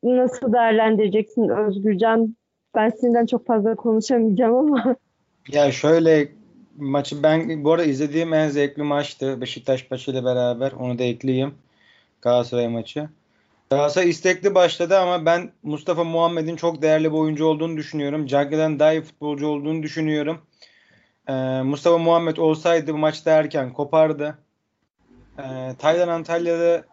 nasıl 0.02 0.52
değerlendireceksin 0.52 1.48
Özgürcan? 1.48 2.36
Ben 2.74 2.88
senden 2.88 3.26
çok 3.26 3.46
fazla 3.46 3.74
konuşamayacağım 3.74 4.56
ama. 4.56 4.96
Ya 5.52 5.72
şöyle 5.72 6.28
maçı 6.76 7.22
ben 7.22 7.64
bu 7.64 7.72
arada 7.72 7.84
izlediğim 7.84 8.34
en 8.34 8.48
zevkli 8.48 8.82
maçtı. 8.82 9.40
Beşiktaş 9.40 9.90
maçıyla 9.90 10.24
beraber. 10.24 10.72
Onu 10.72 10.98
da 10.98 11.02
ekleyeyim. 11.02 11.54
Galatasaray 12.22 12.68
maçı. 12.68 13.08
Galatasaray 13.70 14.08
istekli 14.08 14.54
başladı 14.54 14.98
ama 14.98 15.26
ben 15.26 15.52
Mustafa 15.62 16.04
Muhammed'in 16.04 16.56
çok 16.56 16.82
değerli 16.82 17.12
bir 17.12 17.16
oyuncu 17.16 17.46
olduğunu 17.46 17.76
düşünüyorum. 17.76 18.26
Cagney'den 18.26 18.78
daha 18.78 18.92
iyi 18.92 19.02
futbolcu 19.02 19.46
olduğunu 19.46 19.82
düşünüyorum. 19.82 20.42
Ee, 21.28 21.32
Mustafa 21.62 21.98
Muhammed 21.98 22.36
olsaydı 22.36 22.92
bu 22.92 22.98
maçta 22.98 23.30
erken 23.30 23.72
kopardı. 23.72 24.38
Ee, 25.38 25.74
Taylan 25.78 26.08
Antalya'da 26.08 26.84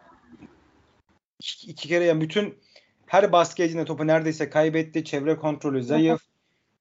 iki, 1.39 1.71
iki 1.71 1.87
kere 1.87 2.03
yani 2.03 2.21
bütün 2.21 2.57
her 3.05 3.31
baskı 3.31 3.85
topu 3.85 4.07
neredeyse 4.07 4.49
kaybetti. 4.49 5.05
Çevre 5.05 5.37
kontrolü 5.37 5.83
zayıf. 5.83 6.21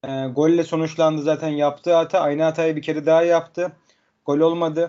E, 0.05 0.27
golle 0.27 0.65
sonuçlandı 0.65 1.23
zaten 1.23 1.49
yaptığı 1.49 1.95
hata. 1.95 2.21
Aynı 2.21 2.43
hatayı 2.43 2.77
bir 2.77 2.83
kere 2.83 3.07
daha 3.07 3.23
yaptı. 3.23 3.73
Gol 4.27 4.39
olmadı. 4.39 4.89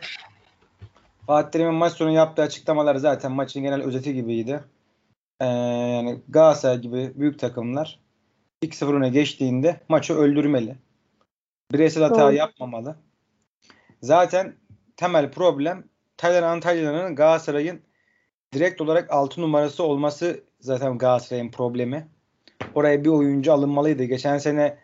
Fatih 1.27 1.51
Terim'in 1.51 1.73
maç 1.73 1.93
sonu 1.93 2.11
yaptığı 2.11 2.41
açıklamalar 2.41 2.95
zaten 2.95 3.31
maçın 3.31 3.63
genel 3.63 3.81
özeti 3.81 4.13
gibiydi. 4.13 4.63
E, 5.39 5.45
yani 5.45 6.21
Galatasaray 6.29 6.81
gibi 6.81 7.11
büyük 7.15 7.39
takımlar 7.39 7.99
2-0 8.63 8.95
öne 8.95 9.09
geçtiğinde 9.09 9.79
maçı 9.89 10.13
öldürmeli. 10.13 10.75
Bireysel 11.71 12.03
hata 12.03 12.21
Doğru. 12.21 12.33
yapmamalı. 12.33 12.95
Zaten 14.01 14.55
temel 14.97 15.31
problem 15.31 15.83
Taylan 16.17 16.43
Antalya'nın 16.43 17.15
Galatasaray'ın 17.15 17.81
direkt 18.53 18.81
olarak 18.81 19.11
6 19.11 19.41
numarası 19.41 19.83
olması 19.83 20.43
zaten 20.59 20.97
Galatasaray'ın 20.97 21.51
problemi. 21.51 22.07
Oraya 22.75 23.03
bir 23.03 23.09
oyuncu 23.09 23.53
alınmalıydı. 23.53 24.03
Geçen 24.03 24.37
sene 24.37 24.77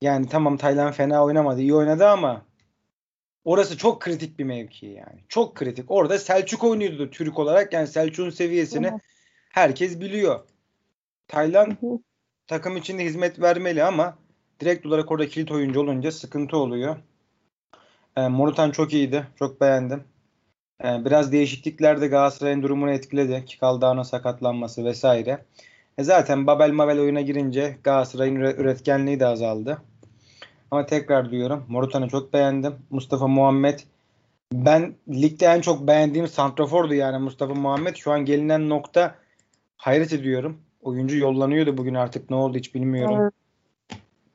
yani 0.00 0.28
tamam 0.28 0.56
Taylan 0.56 0.92
fena 0.92 1.24
oynamadı, 1.24 1.60
iyi 1.60 1.74
oynadı 1.74 2.08
ama 2.08 2.42
orası 3.44 3.78
çok 3.78 4.00
kritik 4.00 4.38
bir 4.38 4.44
mevki 4.44 4.86
yani. 4.86 5.20
Çok 5.28 5.54
kritik. 5.54 5.90
Orada 5.90 6.18
Selçuk 6.18 6.64
oynuyordu 6.64 7.10
Türk 7.10 7.38
olarak. 7.38 7.72
Yani 7.72 7.86
Selçuk'un 7.86 8.30
seviyesini 8.30 8.86
evet. 8.86 9.00
Herkes 9.50 10.00
biliyor. 10.00 10.40
Taylan 11.28 11.76
takım 12.46 12.76
içinde 12.76 13.04
hizmet 13.04 13.40
vermeli 13.40 13.84
ama 13.84 14.18
direkt 14.60 14.86
olarak 14.86 15.10
orada 15.10 15.28
kilit 15.28 15.50
oyuncu 15.50 15.80
olunca 15.80 16.12
sıkıntı 16.12 16.56
oluyor. 16.56 16.96
E, 18.16 18.28
Morutan 18.28 18.70
çok 18.70 18.92
iyiydi. 18.92 19.26
Çok 19.38 19.60
beğendim. 19.60 20.04
E, 20.84 21.04
biraz 21.04 21.32
değişiklikler 21.32 22.00
de 22.00 22.06
Galatasaray'ın 22.06 22.62
durumunu 22.62 22.90
etkiledi. 22.90 23.44
Kikaldağ'ın 23.44 24.02
sakatlanması 24.02 24.84
vesaire. 24.84 25.44
E, 25.98 26.04
zaten 26.04 26.46
Babel 26.46 26.70
Mabel 26.70 27.00
oyuna 27.00 27.20
girince 27.20 27.78
Galatasaray'ın 27.84 28.34
üretkenliği 28.34 29.20
de 29.20 29.26
azaldı. 29.26 29.82
Ama 30.70 30.86
tekrar 30.86 31.30
diyorum 31.30 31.64
Morutan'ı 31.68 32.08
çok 32.08 32.32
beğendim. 32.32 32.74
Mustafa 32.90 33.26
Muhammed 33.26 33.78
ben 34.52 34.94
ligde 35.08 35.46
en 35.46 35.60
çok 35.60 35.86
beğendiğim 35.86 36.28
santrafordu 36.28 36.94
yani 36.94 37.18
Mustafa 37.18 37.54
Muhammed. 37.54 37.96
Şu 37.96 38.12
an 38.12 38.24
gelinen 38.24 38.68
nokta 38.68 39.14
hayret 39.80 40.12
ediyorum. 40.12 40.60
Oyuncu 40.82 41.16
yollanıyordu 41.16 41.76
bugün 41.76 41.94
artık 41.94 42.30
ne 42.30 42.36
oldu 42.36 42.58
hiç 42.58 42.74
bilmiyorum. 42.74 43.20
Evet. 43.20 43.32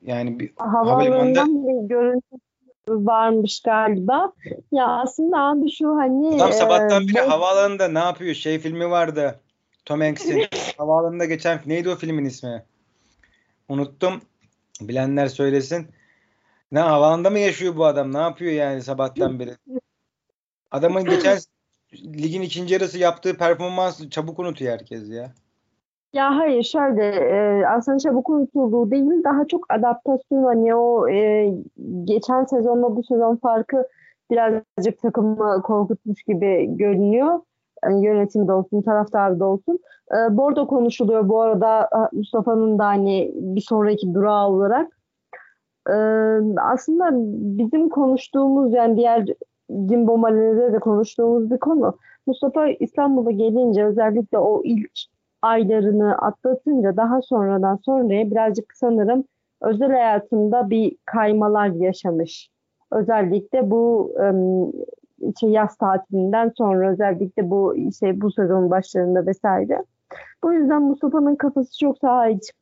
Yani 0.02 0.40
bir 0.40 0.52
havalimanında 0.56 1.44
bir 1.46 1.88
görüntü 1.88 2.36
varmış 2.88 3.60
galiba. 3.64 4.32
Ya 4.72 4.86
aslında 4.86 5.38
abi 5.38 5.70
şu 5.70 5.96
hani 5.96 6.42
Adam 6.42 6.52
sabahtan 6.52 7.04
e, 7.04 7.08
beri 7.08 7.26
bu- 7.26 7.30
havaalanında 7.30 7.88
ne 7.88 7.98
yapıyor? 7.98 8.34
Şey 8.34 8.58
filmi 8.58 8.90
vardı. 8.90 9.40
Tom 9.84 10.00
Hanks'in 10.00 10.46
havaalanında 10.78 11.24
geçen 11.24 11.60
neydi 11.66 11.88
o 11.90 11.96
filmin 11.96 12.24
ismi? 12.24 12.62
Unuttum. 13.68 14.20
Bilenler 14.80 15.26
söylesin. 15.26 15.86
Ne 16.72 16.80
havaalanında 16.80 17.30
mı 17.30 17.38
yaşıyor 17.38 17.76
bu 17.76 17.84
adam? 17.86 18.12
Ne 18.12 18.18
yapıyor 18.18 18.52
yani 18.52 18.82
sabahtan 18.82 19.38
beri? 19.40 19.56
Adamın 20.70 21.04
geçen 21.04 21.38
ligin 21.92 22.42
ikinci 22.42 22.74
yarısı 22.74 22.98
yaptığı 22.98 23.36
performansı 23.36 24.10
çabuk 24.10 24.38
unutuyor 24.38 24.72
herkes 24.72 25.10
ya. 25.10 25.32
Ya 26.12 26.36
hayır 26.36 26.62
şöyle 26.62 27.04
e, 27.06 27.66
aslında 27.66 27.98
çabuk 27.98 28.30
unutulduğu 28.30 28.90
değil 28.90 29.24
daha 29.24 29.46
çok 29.46 29.66
adaptasyon 29.68 30.44
hani 30.44 30.74
o 30.74 31.08
e, 31.08 31.52
geçen 32.04 32.44
sezonla 32.44 32.96
bu 32.96 33.02
sezon 33.02 33.36
farkı 33.36 33.86
birazcık 34.30 35.02
takımı 35.02 35.62
korkutmuş 35.62 36.22
gibi 36.22 36.76
görünüyor. 36.76 37.40
Yani 37.84 38.06
yönetimi 38.06 38.48
de 38.48 38.52
olsun 38.52 38.82
taraftarı 38.82 39.40
da 39.40 39.44
olsun. 39.44 39.78
E, 40.12 40.36
Bordo 40.36 40.66
konuşuluyor 40.66 41.28
bu 41.28 41.40
arada 41.40 41.88
Mustafa'nın 42.12 42.78
da 42.78 42.86
hani 42.86 43.32
bir 43.34 43.60
sonraki 43.60 44.14
durağı 44.14 44.48
olarak. 44.48 44.92
E, 45.90 45.94
aslında 46.60 47.08
bizim 47.58 47.88
konuştuğumuz 47.88 48.72
yani 48.72 48.96
diğer 48.96 49.26
Jimbo 49.70 50.18
Male'de 50.18 50.72
de 50.72 50.78
konuştuğumuz 50.78 51.50
bir 51.50 51.58
konu. 51.58 51.98
Mustafa 52.26 52.68
İstanbul'a 52.68 53.30
gelince 53.30 53.84
özellikle 53.84 54.38
o 54.38 54.62
ilk 54.64 54.90
aylarını 55.42 56.18
atlatınca 56.18 56.96
daha 56.96 57.22
sonradan 57.22 57.76
sonraya 57.76 58.30
birazcık 58.30 58.72
sanırım 58.76 59.24
özel 59.62 59.90
hayatında 59.90 60.70
bir 60.70 60.96
kaymalar 61.04 61.68
yaşamış. 61.68 62.50
Özellikle 62.92 63.70
bu 63.70 64.12
şey 65.40 65.50
yaz 65.50 65.76
tatilinden 65.76 66.52
sonra 66.56 66.90
özellikle 66.90 67.50
bu 67.50 67.74
şey 67.98 68.20
bu 68.20 68.32
sezon 68.32 68.70
başlarında 68.70 69.26
vesaire. 69.26 69.84
Bu 70.42 70.52
yüzden 70.52 70.82
Mustafa'nın 70.82 71.36
kafası 71.36 71.78
çok 71.78 71.98
saha 71.98 72.28
iç- 72.28 72.52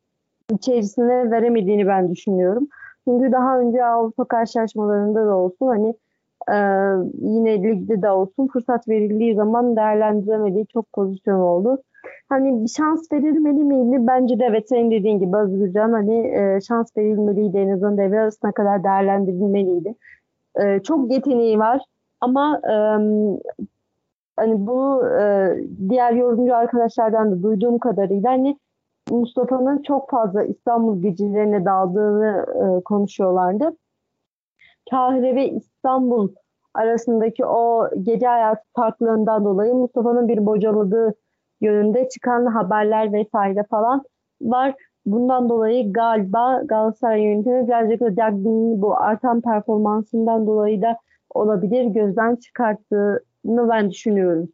içerisine 0.52 1.30
veremediğini 1.30 1.86
ben 1.86 2.10
düşünüyorum. 2.10 2.68
Çünkü 3.04 3.32
daha 3.32 3.58
önce 3.58 3.84
Avrupa 3.84 4.24
karşılaşmalarında 4.24 5.26
da 5.26 5.34
olsun 5.36 5.66
hani 5.66 5.94
e, 6.48 6.56
yine 7.22 7.62
ligde 7.62 8.02
de 8.02 8.10
olsun 8.10 8.48
fırsat 8.52 8.88
verildiği 8.88 9.34
zaman 9.34 9.76
değerlendiremediği 9.76 10.66
çok 10.66 10.92
pozisyon 10.92 11.40
oldu. 11.40 11.82
Hani 12.28 12.62
bir 12.62 12.68
şans 12.68 13.12
verilmeli 13.12 13.64
miydi? 13.64 14.06
Bence 14.06 14.38
de 14.38 14.44
evet 14.44 14.68
senin 14.68 14.90
dediğin 14.90 15.18
gibi 15.18 15.36
Özgürcan 15.36 15.92
hani 15.92 16.26
e, 16.26 16.60
şans 16.60 16.96
verilmeliydi 16.96 17.58
en 17.58 17.68
azından 17.68 17.98
devre 17.98 18.20
arasına 18.20 18.52
kadar 18.52 18.84
değerlendirilmeliydi. 18.84 19.94
E, 20.56 20.80
çok 20.80 21.12
yeteneği 21.12 21.58
var 21.58 21.80
ama 22.20 22.60
e, 22.64 22.74
hani 24.36 24.66
bunu 24.66 25.08
e, 25.20 25.54
diğer 25.88 26.12
yorumcu 26.12 26.56
arkadaşlardan 26.56 27.30
da 27.30 27.42
duyduğum 27.42 27.78
kadarıyla 27.78 28.30
hani 28.30 28.58
Mustafa'nın 29.10 29.82
çok 29.82 30.10
fazla 30.10 30.44
İstanbul 30.44 31.02
gecelerine 31.02 31.64
daldığını 31.64 32.46
e, 32.48 32.82
konuşuyorlardı. 32.84 33.76
Kahire 34.90 35.34
ve 35.34 35.50
İstanbul 35.50 36.28
arasındaki 36.74 37.46
o 37.46 37.90
gece 38.02 38.26
hayatı 38.26 38.62
farklılığından 38.76 39.44
dolayı 39.44 39.74
Mustafa'nın 39.74 40.28
bir 40.28 40.46
bocaladığı 40.46 41.14
yönünde 41.60 42.08
çıkan 42.08 42.46
haberler 42.46 43.12
vesaire 43.12 43.64
falan 43.70 44.02
var. 44.42 44.74
Bundan 45.06 45.48
dolayı 45.48 45.92
galiba 45.92 46.62
Galatasaray 46.64 47.22
yönetimi 47.22 47.66
birazcık 47.68 48.00
da 48.00 48.16
Dagby'nin 48.16 48.82
bu 48.82 48.96
artan 48.96 49.40
performansından 49.40 50.46
dolayı 50.46 50.82
da 50.82 50.98
olabilir 51.34 51.84
gözden 51.84 52.36
çıkarttığını 52.36 53.68
ben 53.70 53.90
düşünüyorum. 53.90 54.48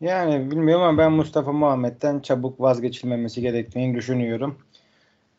Yani 0.00 0.50
bilmiyorum 0.50 0.84
ama 0.84 0.98
ben 0.98 1.12
Mustafa 1.12 1.52
Muhammed'den 1.52 2.20
çabuk 2.20 2.60
vazgeçilmemesi 2.60 3.40
gerektiğini 3.40 3.94
düşünüyorum. 3.94 4.58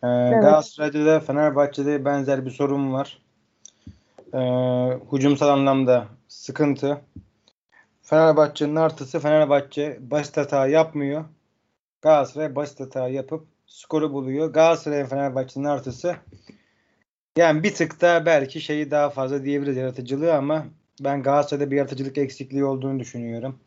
Ee, 0.04 0.08
Galatasaray'da 0.08 1.06
da 1.06 1.20
Fenerbahçe'de 1.20 2.06
benzer 2.06 2.46
bir 2.46 2.52
sorun 2.52 2.94
var. 2.94 3.22
Ee, 4.34 4.40
hücumsal 5.12 5.50
anlamda 5.50 6.08
sıkıntı. 6.28 7.02
Fenerbahçe'nin 8.02 8.76
artısı 8.76 9.20
Fenerbahçe 9.20 9.98
basit 10.02 10.38
hata 10.38 10.68
yapmıyor. 10.68 11.26
Galatasaray 12.02 12.56
basit 12.56 12.80
hata 12.80 13.08
yapıp 13.08 13.48
skoru 13.68 14.14
buluyor. 14.14 14.54
Galatasaray'ın 14.54 15.06
Fenerbahçe'nin 15.06 15.66
artısı 15.66 16.16
yani 17.38 17.64
bir 17.64 17.74
tık 17.74 18.02
da 18.02 18.26
belki 18.26 18.62
şeyi 18.62 18.92
daha 18.92 19.10
fazla 19.10 19.46
diyebiliriz 19.46 19.78
yaratıcılığı 19.78 20.34
ama 20.34 20.66
ben 21.00 21.24
Galatasaray'da 21.24 21.72
bir 21.72 21.78
yaratıcılık 21.78 22.18
eksikliği 22.18 22.66
olduğunu 22.66 23.00
düşünüyorum. 23.00 23.60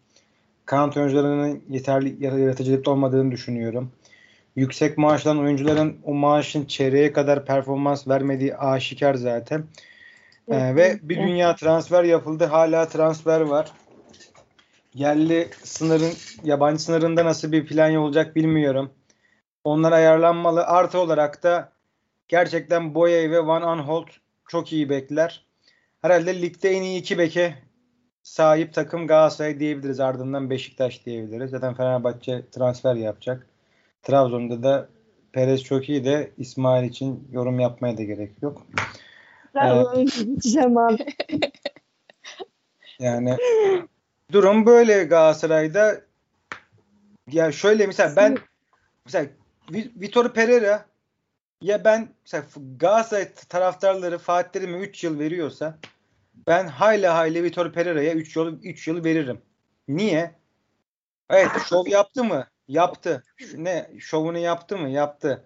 Kanat 0.67 0.97
oyuncularının 0.97 1.63
yeterli 1.69 2.25
yaratıcılıkta 2.25 2.91
olmadığını 2.91 3.33
düşünüyorum. 3.33 3.93
Yüksek 4.57 4.99
maaşlanan 4.99 5.43
oyuncuların 5.43 5.99
o 6.05 6.15
maaşın 6.15 6.65
çeyreğe 6.65 7.13
kadar 7.13 7.47
performans 7.47 8.09
vermediği 8.09 8.57
aşikar 8.57 9.15
zaten. 9.15 9.65
Ee, 10.49 10.77
ve 10.77 10.99
bir 11.03 11.17
dünya 11.17 11.57
transfer 11.57 12.05
yapıldı. 12.05 12.45
Hala 12.45 12.89
transfer 12.89 13.41
var. 13.41 13.73
Yerli 14.95 15.49
sınırın, 15.63 16.13
yabancı 16.45 16.83
sınırında 16.83 17.25
nasıl 17.25 17.53
bir 17.53 17.67
plan 17.67 17.95
olacak 17.95 18.37
bilmiyorum. 18.37 18.91
Onlar 19.65 19.93
ayarlanmalı. 19.93 20.67
Artı 20.67 20.99
olarak 20.99 21.43
da 21.43 21.73
gerçekten 22.29 22.95
Boye 22.95 23.31
ve 23.31 23.47
Van 23.47 23.63
Aanholt 23.63 24.09
çok 24.49 24.73
iyi 24.73 24.91
bekler. 24.91 25.47
Herhalde 26.03 26.43
ligde 26.43 26.71
en 26.71 26.83
iyi 26.83 27.01
iki 27.01 27.19
beke 27.19 27.55
sahip 28.23 28.75
takım 28.75 29.07
Galatasaray 29.07 29.61
diyebiliriz. 29.61 30.01
Ardından 30.01 30.51
Beşiktaş 30.51 31.07
diyebiliriz. 31.07 31.51
Zaten 31.51 31.75
Fenerbahçe 31.75 32.51
transfer 32.51 32.95
yapacak. 32.95 33.52
Trabzon'da 34.03 34.63
da 34.63 34.89
Perez 35.33 35.63
çok 35.63 35.89
iyi 35.89 36.05
de 36.05 36.33
İsmail 36.39 36.89
için 36.89 37.29
yorum 37.33 37.61
yapmaya 37.61 37.99
da 37.99 38.03
gerek 38.03 38.43
yok. 38.43 38.67
Ben 39.55 40.05
geçeceğim 40.05 40.79
abi. 40.79 41.07
Yani 42.99 43.37
durum 44.33 44.67
böyle 44.67 45.05
Galatasaray'da. 45.05 46.01
Ya 47.33 47.53
şöyle 47.53 47.87
mesela 47.87 48.17
ben 48.17 48.39
mesela 49.05 49.27
Vitor 49.73 50.33
Pereira 50.33 50.87
ya 51.61 51.85
ben 51.85 52.09
mesela 52.23 52.45
Galatasaray 52.77 53.33
taraftarları 53.49 54.19
Fatih 54.19 54.51
Terim'e 54.51 54.79
3 54.79 55.05
yıl 55.05 55.19
veriyorsa 55.19 55.79
ben 56.47 56.67
hayli 56.67 57.07
hayli 57.07 57.43
Vitor 57.43 57.73
Pereira'ya 57.73 58.15
3 58.15 58.37
yıl 58.37 58.63
3 58.63 58.89
yıl 58.89 59.05
veririm. 59.05 59.43
Niye? 59.89 60.35
Evet 61.31 61.51
şov 61.69 61.87
yaptı 61.87 62.25
mı? 62.25 62.47
Yaptı. 62.69 63.23
Ne? 63.55 63.91
Şovunu 63.99 64.39
yaptı 64.39 64.79
mı? 64.79 64.91
Yaptı. 64.91 65.45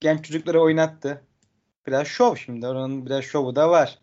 Genç 0.00 0.24
çocukları 0.24 0.60
oynattı. 0.60 1.22
Biraz 1.86 2.06
şov 2.06 2.36
şimdi. 2.36 2.66
Onun 2.66 3.06
biraz 3.06 3.24
şovu 3.24 3.56
da 3.56 3.70
var. 3.70 3.98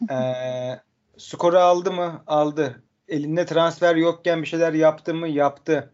Ee, 0.10 0.80
skoru 1.16 1.58
aldı 1.58 1.92
mı? 1.92 2.22
Aldı. 2.26 2.82
Elinde 3.08 3.46
transfer 3.46 3.96
yokken 3.96 4.42
bir 4.42 4.46
şeyler 4.46 4.72
yaptı 4.72 5.14
mı? 5.14 5.28
Yaptı. 5.28 5.92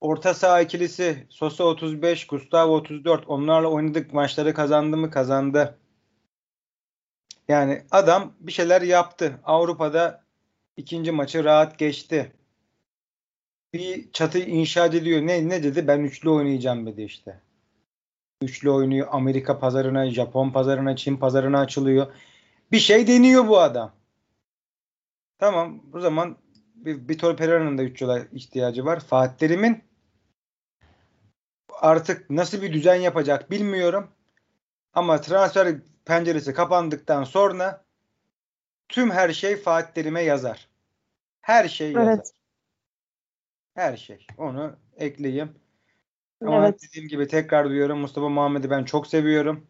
Orta 0.00 0.34
saha 0.34 0.60
ikilisi 0.60 1.26
Sosa 1.30 1.64
35, 1.64 2.26
Gustavo 2.26 2.74
34. 2.74 3.28
Onlarla 3.28 3.68
oynadık. 3.68 4.12
Maçları 4.12 4.54
kazandı 4.54 4.96
mı? 4.96 5.10
Kazandı. 5.10 5.78
Yani 7.48 7.86
adam 7.90 8.32
bir 8.40 8.52
şeyler 8.52 8.82
yaptı. 8.82 9.40
Avrupa'da 9.44 10.24
ikinci 10.76 11.12
maçı 11.12 11.44
rahat 11.44 11.78
geçti. 11.78 12.32
Bir 13.72 14.12
çatı 14.12 14.38
inşa 14.38 14.86
ediliyor. 14.86 15.22
Ne 15.22 15.48
ne 15.48 15.62
dedi? 15.62 15.86
Ben 15.86 16.00
üçlü 16.00 16.30
oynayacağım 16.30 16.86
dedi 16.86 17.02
işte. 17.02 17.40
Üçlü 18.42 18.70
oynuyor. 18.70 19.08
Amerika 19.10 19.58
pazarına, 19.58 20.10
Japon 20.10 20.50
pazarına, 20.50 20.96
Çin 20.96 21.16
pazarına 21.16 21.60
açılıyor. 21.60 22.12
Bir 22.72 22.78
şey 22.78 23.06
deniyor 23.06 23.48
bu 23.48 23.60
adam. 23.60 23.92
Tamam. 25.38 25.82
O 25.92 26.00
zaman 26.00 26.36
Vitor 26.84 27.36
Pereira'nın 27.36 27.78
da 27.78 27.82
3 27.82 28.02
yıla 28.02 28.20
ihtiyacı 28.32 28.84
var. 28.84 29.00
Fatih 29.00 29.36
Terim'in 29.38 29.84
artık 31.80 32.30
nasıl 32.30 32.62
bir 32.62 32.72
düzen 32.72 32.94
yapacak 32.94 33.50
bilmiyorum. 33.50 34.10
Ama 34.94 35.20
transfer 35.20 35.76
penceresi 36.04 36.54
kapandıktan 36.54 37.24
sonra 37.24 37.84
tüm 38.88 39.10
her 39.10 39.32
şey 39.32 39.56
Fatih 39.56 39.92
Terim'e 39.92 40.22
yazar. 40.22 40.68
Her 41.40 41.68
şey 41.68 41.92
yazar. 41.92 42.41
Her 43.74 43.96
şey. 43.96 44.26
Onu 44.38 44.76
ekleyeyim. 44.96 45.54
Ama 46.42 46.66
Evet. 46.66 46.82
dediğim 46.82 47.08
gibi 47.08 47.26
tekrar 47.26 47.68
duyuyorum 47.68 47.98
Mustafa 47.98 48.28
Muhammed'i 48.28 48.70
ben 48.70 48.84
çok 48.84 49.06
seviyorum. 49.06 49.66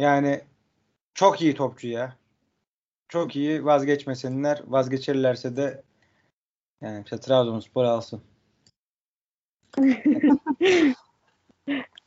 Yani 0.00 0.40
çok 1.14 1.42
iyi 1.42 1.54
topçu 1.54 1.88
ya. 1.88 2.16
Çok 3.08 3.36
iyi 3.36 3.64
vazgeçmesinler. 3.64 4.62
Vazgeçirlerse 4.66 5.56
de 5.56 5.82
yani 6.80 7.02
işte 7.04 7.20
Trabzonspor 7.20 7.84
alsın. 7.84 8.22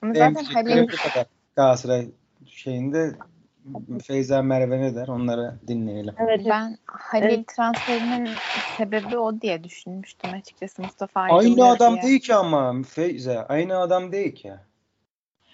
Zaten 0.03 0.43
Halil. 0.43 0.87
Galatasaray 1.55 2.09
şeyinde 2.45 3.15
Feyza 4.03 4.41
Merve 4.41 4.81
ne 4.81 4.95
der 4.95 5.07
onları 5.07 5.55
dinleyelim. 5.67 6.15
Evet. 6.17 6.41
Ben 6.49 6.77
Halil 6.85 7.25
evet. 7.25 7.47
transferinin 7.47 8.29
sebebi 8.77 9.17
o 9.17 9.41
diye 9.41 9.63
düşünmüştüm 9.63 10.33
açıkçası 10.33 10.81
Mustafa 10.81 11.21
Aynı 11.21 11.69
adam 11.69 11.93
diye. 11.93 12.03
değil 12.03 12.19
ki 12.19 12.35
ama 12.35 12.81
Feyza. 12.83 13.45
Aynı 13.49 13.77
adam 13.77 14.11
değil 14.11 14.35
ki. 14.35 14.53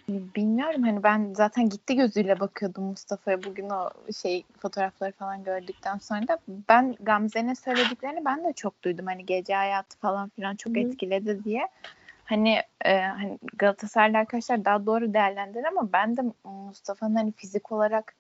Bilmiyorum 0.10 0.84
hani 0.84 1.04
ben 1.04 1.34
zaten 1.38 1.70
gitti 1.70 1.96
gözüyle 1.96 2.40
bakıyordum 2.40 2.84
Mustafa'ya 2.84 3.44
bugün 3.44 3.70
o 3.70 3.90
şey 4.22 4.44
fotoğrafları 4.60 5.12
falan 5.12 5.44
gördükten 5.44 5.98
sonra 5.98 6.28
da 6.28 6.38
ben 6.70 6.96
Gamze'nin 7.00 7.54
söylediklerini 7.54 8.26
ben 8.26 8.44
de 8.44 8.54
çok 8.54 8.84
duydum 8.84 9.06
hani 9.06 9.26
gece 9.26 9.54
hayatı 9.54 9.98
falan 9.98 10.30
filan 10.30 10.56
çok 10.56 10.76
Hı. 10.76 10.80
etkiledi 10.80 11.44
diye. 11.44 11.68
Hani, 12.24 12.58
e, 12.86 13.00
hani 13.00 13.40
Galatasaraylı 13.58 14.18
arkadaşlar 14.18 14.66
daha 14.66 14.86
doğru 14.86 15.14
değerlendirir 15.14 15.66
ama 15.66 15.94
ben 15.94 16.18
de 16.18 16.22
Mustafa'nın 16.44 17.16
hani 17.16 17.32
fizik 17.32 17.72
olarak 17.72 18.16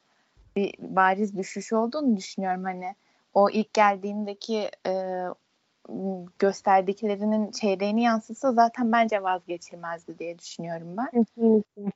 bir 0.55 0.73
bariz 0.79 1.37
düşüş 1.37 1.73
olduğunu 1.73 2.17
düşünüyorum 2.17 2.63
hani 2.63 2.95
o 3.33 3.49
ilk 3.49 3.73
geldiğindeki 3.73 4.69
e, 4.87 5.23
gösterdiklerinin 6.39 7.51
çeyreğini 7.51 8.03
yansıtsa 8.03 8.51
zaten 8.51 8.91
bence 8.91 9.23
vazgeçilmezdi 9.23 10.19
diye 10.19 10.39
düşünüyorum 10.39 10.97
ben. 10.97 11.23
Kesinlikle. 11.23 11.91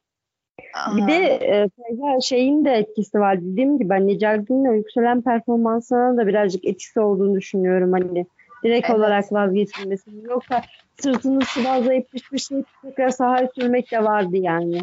Bir 0.95 1.08
de 1.08 1.39
e, 1.41 2.22
şeyin 2.22 2.66
de 2.66 2.72
etkisi 2.72 3.20
var 3.20 3.41
dediğim 3.41 3.78
gibi 3.78 3.93
hani 3.93 4.20
Cagney'in 4.20 4.74
yükselen 4.74 5.22
performansına 5.22 6.18
da 6.18 6.28
birazcık 6.28 6.66
etkisi 6.66 6.99
olduğunu 6.99 7.36
düşünüyorum 7.36 7.91
hani 7.91 8.26
direkt 8.64 8.89
evet. 8.89 8.99
olarak 8.99 9.32
vazgeçilmesi. 9.32 10.12
Yoksa 10.24 10.62
sırtını 11.00 11.45
sıvazlayıp 11.45 12.12
pişmişleyip 12.12 12.68
tekrar 12.82 13.10
sahaya 13.10 13.50
sürmek 13.56 13.91
de 13.91 14.04
vardı 14.04 14.38
yani. 14.38 14.82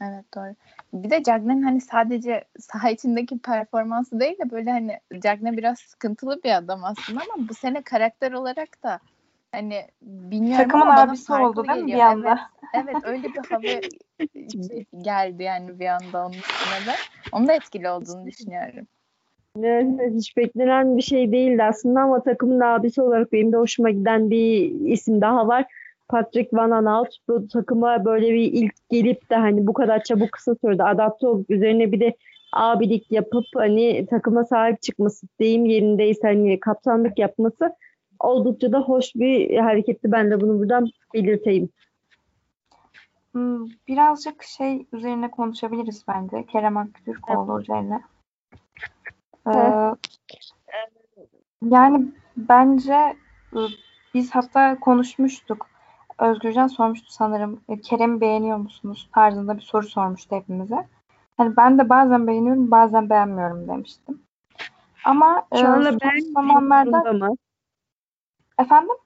evet 0.00 0.24
doğru. 0.36 0.54
Bir 0.92 1.10
de 1.10 1.22
Cagney'in 1.22 1.62
hani 1.62 1.80
sadece 1.80 2.44
saha 2.58 2.90
içindeki 2.90 3.38
performansı 3.38 4.20
değil 4.20 4.38
de 4.38 4.50
böyle 4.50 4.70
hani 4.70 5.00
Cagney 5.22 5.56
biraz 5.56 5.78
sıkıntılı 5.78 6.42
bir 6.42 6.56
adam 6.56 6.84
aslında 6.84 7.20
ama 7.20 7.48
bu 7.48 7.54
sene 7.54 7.82
karakter 7.82 8.32
olarak 8.32 8.82
da 8.82 9.00
hani 9.52 9.86
bilmiyorum 10.02 10.68
Takımın 10.68 10.86
ama 10.86 11.00
abisi 11.00 11.32
oldu 11.32 11.68
değil 11.68 11.82
mi 11.82 11.86
bir 11.86 12.00
anda? 12.00 12.38
Evet, 12.72 12.86
evet 12.86 13.04
öyle 13.04 13.22
bir 13.22 13.40
hava 13.48 13.80
geldi 15.02 15.42
yani 15.42 15.80
bir 15.80 15.86
anda 15.86 16.26
onun 16.26 16.32
üstüne 16.32 16.92
de. 16.92 16.96
Onun 17.32 17.48
da 17.48 17.52
etkili 17.52 17.90
olduğunu 17.90 18.26
düşünüyorum. 18.26 18.86
Evet, 19.64 20.14
hiç 20.14 20.36
beklenen 20.36 20.96
bir 20.96 21.02
şey 21.02 21.32
değildi 21.32 21.62
aslında 21.62 22.00
ama 22.00 22.22
takımın 22.22 22.60
abisi 22.60 23.02
olarak 23.02 23.32
benim 23.32 23.52
de 23.52 23.56
hoşuma 23.56 23.90
giden 23.90 24.30
bir 24.30 24.70
isim 24.90 25.20
daha 25.20 25.48
var. 25.48 25.64
Patrick 26.08 26.56
Van 26.56 26.70
Aanholt 26.70 27.08
bu 27.28 27.48
takıma 27.48 28.04
böyle 28.04 28.34
bir 28.34 28.52
ilk 28.52 28.74
gelip 28.90 29.30
de 29.30 29.36
hani 29.36 29.66
bu 29.66 29.72
kadar 29.72 30.02
çabuk 30.02 30.32
kısa 30.32 30.54
sürede 30.54 30.84
adapte 30.84 31.26
olup 31.26 31.50
üzerine 31.50 31.92
bir 31.92 32.00
de 32.00 32.14
abilik 32.52 33.12
yapıp 33.12 33.44
hani 33.54 34.06
takıma 34.10 34.44
sahip 34.44 34.82
çıkması 34.82 35.26
deyim 35.40 35.64
yerindeyse 35.64 36.28
hani 36.28 36.60
kaptanlık 36.60 37.18
yapması 37.18 37.72
oldukça 38.20 38.72
da 38.72 38.80
hoş 38.80 39.14
bir 39.14 39.56
hareketti. 39.56 40.12
Ben 40.12 40.30
de 40.30 40.40
bunu 40.40 40.58
buradan 40.58 40.90
belirteyim. 41.14 41.68
Hmm, 43.32 43.66
birazcık 43.88 44.42
şey 44.42 44.86
üzerine 44.92 45.30
konuşabiliriz 45.30 46.04
bence. 46.08 46.46
Kerem 46.46 46.76
Aktürkoğlu 46.76 47.52
evet. 47.54 47.62
üzerine. 47.62 48.00
Ee, 49.48 49.94
yani 51.62 52.12
bence 52.36 53.16
biz 54.14 54.34
hatta 54.34 54.80
konuşmuştuk. 54.80 55.66
Özgürcan 56.18 56.66
sormuştu 56.66 57.12
sanırım. 57.12 57.60
E, 57.68 57.80
Kerem'i 57.80 58.20
beğeniyor 58.20 58.56
musunuz? 58.56 59.08
Tarzında 59.14 59.56
bir 59.56 59.62
soru 59.62 59.86
sormuştu 59.86 60.36
hepimize. 60.36 60.86
Hani 61.36 61.56
ben 61.56 61.78
de 61.78 61.88
bazen 61.88 62.26
beğeniyorum, 62.26 62.70
bazen 62.70 63.10
beğenmiyorum 63.10 63.68
demiştim. 63.68 64.22
Ama 65.04 65.46
Şu 65.54 65.68
anda 65.68 65.88
e, 65.88 65.98
ben 66.00 66.32
zamanlarda 66.34 67.12
mı? 67.12 67.36
Efendim? 68.58 68.96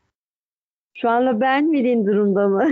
Şu 0.95 1.11
anda 1.11 1.41
ben 1.41 1.73
durumda 2.07 2.49
mı? 2.49 2.67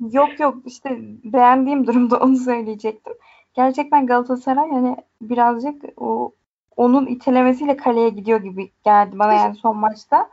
Yok 0.00 0.40
yok 0.40 0.56
işte 0.66 0.98
beğendiğim 1.24 1.86
durumda 1.86 2.20
onu 2.20 2.36
söyleyecektim. 2.36 3.12
Gerçekten 3.54 4.06
Galatasaray 4.06 4.70
hani 4.70 4.96
birazcık 5.20 5.84
o 5.96 6.32
onun 6.78 7.06
itelemesiyle 7.06 7.76
kaleye 7.76 8.08
gidiyor 8.08 8.40
gibi 8.40 8.70
geldi 8.84 9.18
bana 9.18 9.32
yani 9.32 9.54
son 9.54 9.76
maçta. 9.76 10.28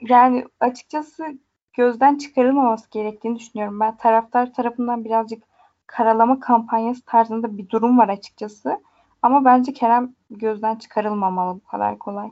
Yani 0.00 0.44
açıkçası 0.60 1.24
gözden 1.76 2.18
çıkarılmaması 2.18 2.90
gerektiğini 2.90 3.38
düşünüyorum. 3.38 3.80
Ben 3.80 3.96
taraftar 3.96 4.52
tarafından 4.52 5.04
birazcık 5.04 5.42
karalama 5.86 6.40
kampanyası 6.40 7.04
tarzında 7.04 7.58
bir 7.58 7.68
durum 7.68 7.98
var 7.98 8.08
açıkçası. 8.08 8.80
Ama 9.22 9.44
bence 9.44 9.72
Kerem 9.72 10.14
gözden 10.30 10.76
çıkarılmamalı 10.76 11.54
bu 11.54 11.68
kadar 11.68 11.98
kolay. 11.98 12.28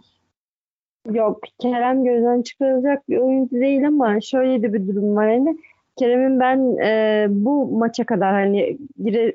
Yok 1.11 1.41
Kerem 1.59 2.05
gözden 2.05 2.43
çıkarılacak 2.43 3.09
bir 3.09 3.19
oyuncu 3.19 3.57
değil 3.57 3.87
ama 3.87 4.21
şöyle 4.21 4.63
de 4.63 4.73
bir 4.73 4.89
durum 4.89 5.17
var. 5.17 5.29
Yani 5.29 5.59
Kerem'in 5.97 6.41
ben 6.41 6.77
e, 6.85 7.27
bu 7.31 7.79
maça 7.79 8.05
kadar 8.05 8.33
hani 8.33 8.79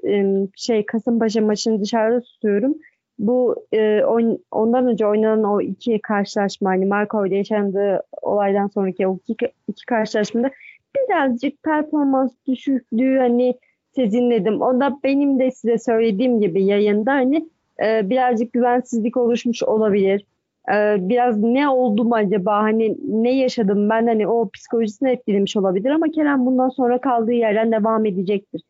e, 0.07 0.47
şey 0.55 0.85
Kasımpaşa 0.85 1.41
maçını 1.41 1.81
dışarıda 1.81 2.21
tutuyorum 2.21 2.75
bu 3.19 3.65
e, 3.71 4.03
on, 4.03 4.39
ondan 4.51 4.87
önce 4.87 5.07
oynanan 5.07 5.43
o 5.43 5.61
iki 5.61 5.99
karşılaşma 6.01 6.69
hani 6.69 6.85
Marco 6.85 7.25
ile 7.25 7.37
yaşandığı 7.37 8.03
olaydan 8.21 8.67
sonraki 8.67 9.07
o 9.07 9.19
iki, 9.27 9.51
iki 9.67 9.85
karşılaşmada 9.85 10.51
birazcık 10.95 11.63
performans 11.63 12.31
düşüklüğü 12.47 13.17
hani 13.17 13.55
sezinledim. 13.95 14.61
O 14.61 14.79
da 14.79 14.99
benim 15.03 15.39
de 15.39 15.51
size 15.51 15.77
söylediğim 15.77 16.41
gibi 16.41 16.63
yayında 16.63 17.11
hani 17.11 17.49
e, 17.83 18.09
birazcık 18.09 18.53
güvensizlik 18.53 19.17
oluşmuş 19.17 19.63
olabilir. 19.63 20.25
E, 20.73 20.95
biraz 21.09 21.43
ne 21.43 21.69
oldu 21.69 22.03
mu 22.03 22.15
acaba 22.15 22.63
hani 22.63 22.97
ne 23.07 23.37
yaşadım 23.37 23.89
ben 23.89 24.07
hani 24.07 24.27
o 24.27 24.49
psikolojisini 24.49 25.09
etkilemiş 25.09 25.57
olabilir 25.57 25.89
ama 25.89 26.05
Kerem 26.11 26.45
bundan 26.45 26.69
sonra 26.69 27.01
kaldığı 27.01 27.33
yerden 27.33 27.71
devam 27.71 28.05
edecektir. 28.05 28.61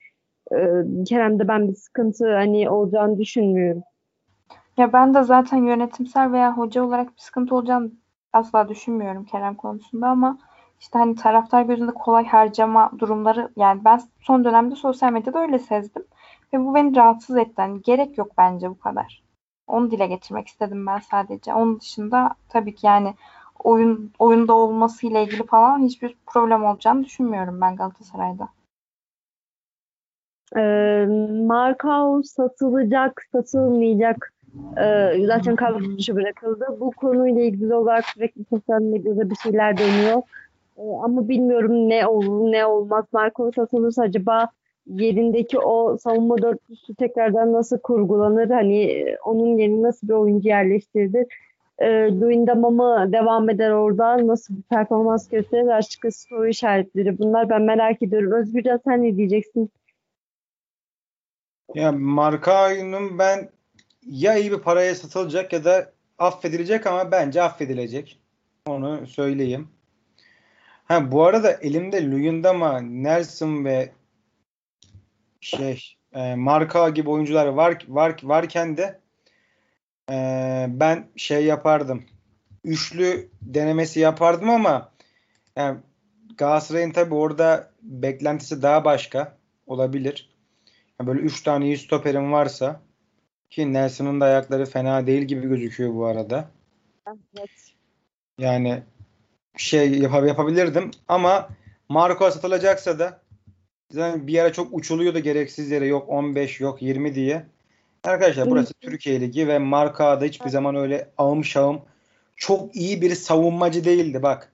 E, 0.51 0.57
Kerem'de 1.07 1.47
ben 1.47 1.67
bir 1.67 1.73
sıkıntı 1.73 2.33
hani 2.33 2.69
olacağını 2.69 3.19
düşünmüyorum. 3.19 3.83
Ya 4.77 4.93
ben 4.93 5.13
de 5.13 5.23
zaten 5.23 5.57
yönetimsel 5.57 6.31
veya 6.31 6.57
hoca 6.57 6.83
olarak 6.83 7.15
bir 7.15 7.21
sıkıntı 7.21 7.55
olacağını 7.55 7.91
asla 8.33 8.69
düşünmüyorum 8.69 9.25
Kerem 9.25 9.55
konusunda 9.55 10.07
ama 10.07 10.37
işte 10.79 10.99
hani 10.99 11.15
taraftar 11.15 11.61
gözünde 11.61 11.91
kolay 11.91 12.25
harcama 12.25 12.91
durumları 12.99 13.51
yani 13.55 13.85
ben 13.85 14.01
son 14.19 14.43
dönemde 14.45 14.75
sosyal 14.75 15.11
medyada 15.11 15.39
öyle 15.39 15.59
sezdim 15.59 16.03
ve 16.53 16.59
bu 16.59 16.75
beni 16.75 16.95
rahatsız 16.95 17.37
etti. 17.37 17.53
Yani 17.57 17.81
gerek 17.81 18.17
yok 18.17 18.31
bence 18.37 18.69
bu 18.69 18.79
kadar. 18.79 19.23
Onu 19.67 19.91
dile 19.91 20.07
getirmek 20.07 20.47
istedim 20.47 20.85
ben 20.87 20.99
sadece. 20.99 21.53
Onun 21.53 21.79
dışında 21.79 22.29
tabii 22.49 22.75
ki 22.75 22.87
yani 22.87 23.15
oyun 23.63 24.11
oyunda 24.19 24.53
olması 24.53 25.07
ile 25.07 25.23
ilgili 25.23 25.45
falan 25.45 25.79
hiçbir 25.79 26.15
problem 26.25 26.63
olacağını 26.63 27.03
düşünmüyorum 27.03 27.61
ben 27.61 27.75
Galatasaray'da. 27.75 28.49
Ee, 30.55 31.05
Markao 31.47 32.23
satılacak, 32.23 33.21
satılmayacak 33.31 34.34
ee, 34.77 35.25
zaten 35.25 35.55
kadro 35.55 35.97
dışı 35.97 36.15
bırakıldı. 36.15 36.65
Bu 36.79 36.91
konuyla 36.91 37.41
ilgili 37.41 37.75
olarak 37.75 38.05
sürekli 38.05 38.45
sosyal 38.49 38.81
medyada 38.81 39.29
bir 39.29 39.35
şeyler 39.35 39.77
dönüyor. 39.77 40.21
Ee, 40.77 40.81
ama 41.03 41.29
bilmiyorum 41.29 41.89
ne 41.89 42.07
olur 42.07 42.51
ne 42.51 42.65
olmaz. 42.65 43.05
Marco 43.11 43.51
satılırsa 43.51 44.01
acaba 44.01 44.47
yerindeki 44.87 45.59
o 45.59 45.97
savunma 45.97 46.37
dörtlüsü 46.37 46.95
tekrardan 46.95 47.53
nasıl 47.53 47.79
kurgulanır? 47.79 48.49
Hani 48.49 49.05
onun 49.25 49.57
yerine 49.57 49.81
nasıl 49.81 50.07
bir 50.07 50.13
oyuncu 50.13 50.47
yerleştirilir? 50.47 51.27
E, 51.81 52.09
Duindama 52.21 52.69
mı 52.69 53.13
devam 53.13 53.49
eder 53.49 53.71
orada? 53.71 54.27
Nasıl 54.27 54.57
bir 54.57 54.61
performans 54.61 55.29
gösterir? 55.29 55.67
Açıkçası 55.67 56.27
soru 56.27 56.47
işaretleri. 56.47 57.19
Bunlar 57.19 57.49
ben 57.49 57.61
merak 57.61 58.01
ediyorum. 58.03 58.31
Özgürcan 58.31 58.79
sen 58.85 59.03
ne 59.03 59.17
diyeceksin? 59.17 59.69
Ya 61.75 61.91
Markao'nun 61.91 63.19
ben 63.19 63.49
ya 64.05 64.37
iyi 64.37 64.51
bir 64.51 64.59
paraya 64.59 64.95
satılacak 64.95 65.53
ya 65.53 65.63
da 65.65 65.91
affedilecek 66.17 66.87
ama 66.87 67.11
bence 67.11 67.41
affedilecek. 67.41 68.19
Onu 68.65 69.07
söyleyeyim. 69.07 69.67
Ha 70.85 71.11
bu 71.11 71.25
arada 71.25 71.51
elimde 71.51 72.11
Luyendama, 72.11 72.81
Nelson 72.81 73.65
ve 73.65 73.91
şey 75.41 75.95
e, 76.13 76.35
Marka 76.35 76.89
gibi 76.89 77.09
oyuncular 77.09 77.47
var, 77.47 77.85
var 77.87 78.15
varken 78.23 78.77
de 78.77 78.99
e, 80.11 80.15
ben 80.69 81.07
şey 81.15 81.45
yapardım. 81.45 82.03
Üçlü 82.63 83.29
denemesi 83.41 83.99
yapardım 83.99 84.49
ama 84.49 84.91
yani 85.55 85.79
Galatasaray'ın 86.37 86.91
tabi 86.91 87.15
orada 87.15 87.71
beklentisi 87.81 88.61
daha 88.61 88.85
başka 88.85 89.37
olabilir. 89.67 90.29
Yani 90.99 91.07
böyle 91.07 91.19
üç 91.19 91.43
tane 91.43 91.65
iyi 91.65 91.77
stoperin 91.77 92.31
varsa 92.31 92.81
ki 93.55 93.73
Nelson'ın 93.73 94.21
da 94.21 94.25
ayakları 94.25 94.65
fena 94.65 95.07
değil 95.07 95.21
gibi 95.21 95.47
gözüküyor 95.47 95.95
bu 95.95 96.05
arada. 96.05 96.49
Evet. 97.07 97.49
Yani 98.39 98.83
şey 99.57 99.99
yap 99.99 100.27
yapabilirdim 100.27 100.91
ama 101.07 101.49
Marco 101.89 102.31
satılacaksa 102.31 102.99
da 102.99 103.21
zaten 103.91 104.27
bir 104.27 104.39
ara 104.39 104.53
çok 104.53 104.73
uçuluyordu 104.73 105.19
gereksiz 105.19 105.71
yere 105.71 105.85
yok 105.85 106.09
15 106.09 106.59
yok 106.59 106.81
20 106.81 107.15
diye. 107.15 107.45
Arkadaşlar 108.03 108.49
burası 108.49 108.73
Türkiye 108.73 109.21
Ligi 109.21 109.47
ve 109.47 109.59
marka 109.59 110.21
da 110.21 110.25
hiçbir 110.25 110.49
zaman 110.49 110.75
öyle 110.75 111.09
ağım 111.17 111.45
şağım 111.45 111.81
çok 112.35 112.75
iyi 112.75 113.01
bir 113.01 113.15
savunmacı 113.15 113.85
değildi 113.85 114.23
bak. 114.23 114.51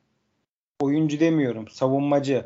Oyuncu 0.82 1.20
demiyorum 1.20 1.68
savunmacı. 1.68 2.46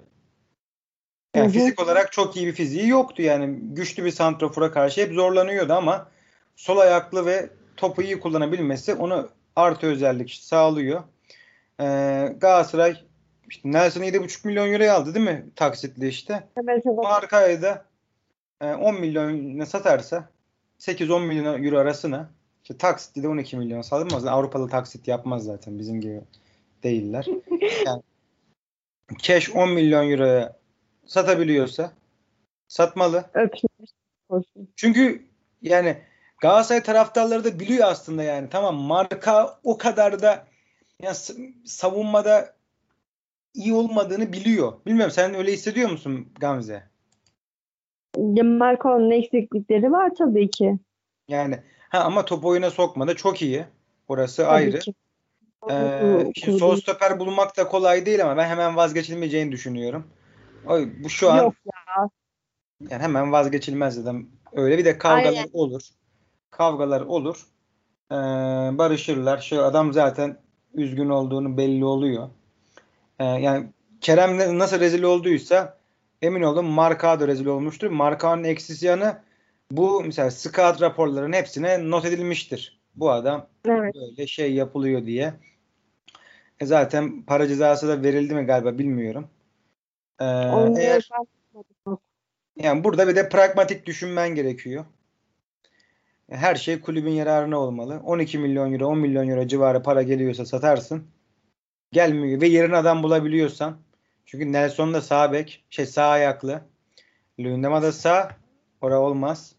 Yani 1.36 1.52
fizik 1.52 1.82
olarak 1.82 2.12
çok 2.12 2.38
iyi 2.38 2.48
bir 2.48 2.54
fiziği 2.54 2.88
yoktu 2.88 3.22
yani. 3.22 3.60
Güçlü 3.62 4.06
bir 4.06 4.12
santrofora 4.12 4.72
karşı 4.72 5.02
hep 5.02 5.14
zorlanıyordu 5.14 5.74
ama 5.74 6.15
sol 6.56 6.78
ayaklı 6.78 7.26
ve 7.26 7.50
topu 7.78 8.02
iyi 8.02 8.20
kullanabilmesi 8.20 8.94
onu 8.94 9.30
artı 9.56 9.88
özellik 9.88 10.34
sağlıyor. 10.34 11.04
Ee, 11.80 12.36
Galatasaray 12.38 12.98
işte 13.50 13.72
Nelson'ı 13.72 14.06
7,5 14.06 14.48
milyon 14.48 14.74
euroya 14.74 14.96
aldı 14.96 15.16
değil 15.16 15.26
mi? 15.26 15.46
Taksitli 15.56 16.08
işte. 16.08 16.34
Evet, 16.58 16.84
evet. 16.86 16.98
Marka'yı 16.98 17.62
da 17.62 17.86
e, 18.62 18.74
10 18.74 19.00
milyona 19.00 19.66
satarsa 19.66 20.30
8-10 20.80 21.26
milyon 21.26 21.64
euro 21.64 21.78
arasına 21.78 22.30
işte 22.64 22.78
taksitli 22.78 23.24
de 23.24 23.28
12 23.28 23.58
milyon 23.58 23.82
salınmaz. 23.82 24.26
Avrupalı 24.26 24.70
taksit 24.70 25.08
yapmaz 25.08 25.44
zaten 25.44 25.80
bizim 25.80 26.02
gibi 26.02 26.22
değiller. 26.84 27.26
Yani 27.86 28.02
cash 29.18 29.50
10 29.50 29.70
milyon 29.70 30.12
euroya 30.12 30.58
satabiliyorsa 31.06 31.92
satmalı. 32.68 33.26
Çünkü 34.76 35.26
yani 35.62 35.98
Galatasaray 36.46 36.84
taraftarları 36.84 37.44
da 37.44 37.60
biliyor 37.60 37.88
aslında 37.88 38.24
yani 38.24 38.50
tamam 38.50 38.76
marka 38.76 39.60
o 39.64 39.78
kadar 39.78 40.22
da 40.22 40.48
yani 41.02 41.16
savunmada 41.66 42.56
iyi 43.54 43.74
olmadığını 43.74 44.34
biliyor. 44.34 44.74
Bilmiyorum 44.86 45.12
sen 45.12 45.34
öyle 45.34 45.52
hissediyor 45.52 45.90
musun 45.90 46.28
Gamze? 46.40 46.84
Ya 48.18 48.44
Marco'nun 48.44 49.12
eksiklikleri 49.12 49.92
var 49.92 50.12
tabii 50.18 50.50
ki. 50.50 50.80
Yani 51.28 51.60
ha 51.90 52.00
ama 52.00 52.26
top 52.26 52.46
oyuna 52.46 52.70
sokmada 52.70 53.16
çok 53.16 53.42
iyi. 53.42 53.66
Orası 54.08 54.44
Tabii 54.44 54.54
ayrı. 54.54 54.80
ki. 54.80 54.94
Ee, 55.72 56.32
şimdi 56.36 56.60
sol 56.60 56.76
stoper 56.76 57.20
bulmak 57.20 57.58
da 57.58 57.68
kolay 57.68 58.06
değil 58.06 58.24
ama 58.24 58.38
ben 58.38 58.48
hemen 58.48 58.76
vazgeçilmeyeceğini 58.76 59.52
düşünüyorum. 59.52 60.08
O, 60.68 60.80
bu 61.04 61.10
şu 61.10 61.32
an 61.32 61.38
Yok 61.38 61.56
yani 62.90 63.04
hemen 63.04 63.32
vazgeçilmez 63.32 64.06
dedim. 64.06 64.32
Öyle 64.54 64.78
bir 64.78 64.86
de 64.86 64.98
kavgalar 64.98 65.38
Aynen. 65.38 65.50
olur. 65.54 65.82
Kavgalar 66.58 67.02
olur. 67.02 67.48
Ee, 68.12 68.16
barışırlar. 68.78 69.38
Şu 69.38 69.64
adam 69.64 69.94
zaten 69.94 70.38
üzgün 70.74 71.10
olduğunu 71.10 71.58
belli 71.58 71.86
oluyor. 71.86 72.30
Ee, 73.20 73.24
yani 73.24 73.68
Kerem 74.02 74.60
nasıl 74.60 74.80
rezil 74.80 75.04
olduysa 75.04 75.78
emin 76.22 76.42
olun 76.42 76.66
Marka 76.66 77.20
da 77.20 77.28
rezil 77.28 77.46
olmuştur. 77.46 77.90
Marka'nın 77.90 78.44
eksisi 78.44 78.86
yanı 78.86 79.22
bu 79.72 80.04
mesela 80.06 80.32
scout 80.32 80.82
raporlarının 80.82 81.34
hepsine 81.34 81.90
not 81.90 82.06
edilmiştir. 82.06 82.80
Bu 82.96 83.12
adam 83.12 83.48
Evet. 83.66 83.96
böyle 83.96 84.28
şey 84.28 84.54
yapılıyor 84.54 85.06
diye. 85.06 85.34
E 86.60 86.66
zaten 86.66 87.22
para 87.22 87.48
cezası 87.48 87.88
da 87.88 88.04
verildi 88.04 88.36
mi 88.36 88.46
galiba 88.46 88.78
bilmiyorum. 88.78 89.28
Ee, 90.22 90.26
eğer 90.78 91.10
yani 92.58 92.84
burada 92.84 93.08
bir 93.08 93.16
de 93.16 93.30
pragmatik 93.30 93.86
düşünmen 93.86 94.36
gerekiyor. 94.36 94.86
Her 96.30 96.56
şey 96.56 96.82
kulübün 96.82 97.12
yararına 97.12 97.60
olmalı. 97.60 98.02
12 98.04 98.38
milyon 98.38 98.74
euro, 98.74 98.88
10 98.88 98.98
milyon 98.98 99.28
euro 99.28 99.48
civarı 99.48 99.84
para 99.84 100.04
geliyorsa 100.04 100.46
satarsın. 100.46 101.08
Gelmiyor 101.92 102.42
ve 102.42 102.48
yerine 102.48 102.78
adam 102.78 103.04
bulabiliyorsan. 103.04 103.78
Çünkü 104.26 104.52
Nelson 104.52 104.94
da 104.94 105.02
sağ 105.02 105.34
bek, 105.34 105.66
şey 105.70 105.86
sağ 105.86 106.08
ayaklı. 106.08 106.62
Lundema 107.40 107.82
da 107.82 107.92
sağ. 107.92 108.32
Ora 108.82 109.00
olmaz. 109.00 109.56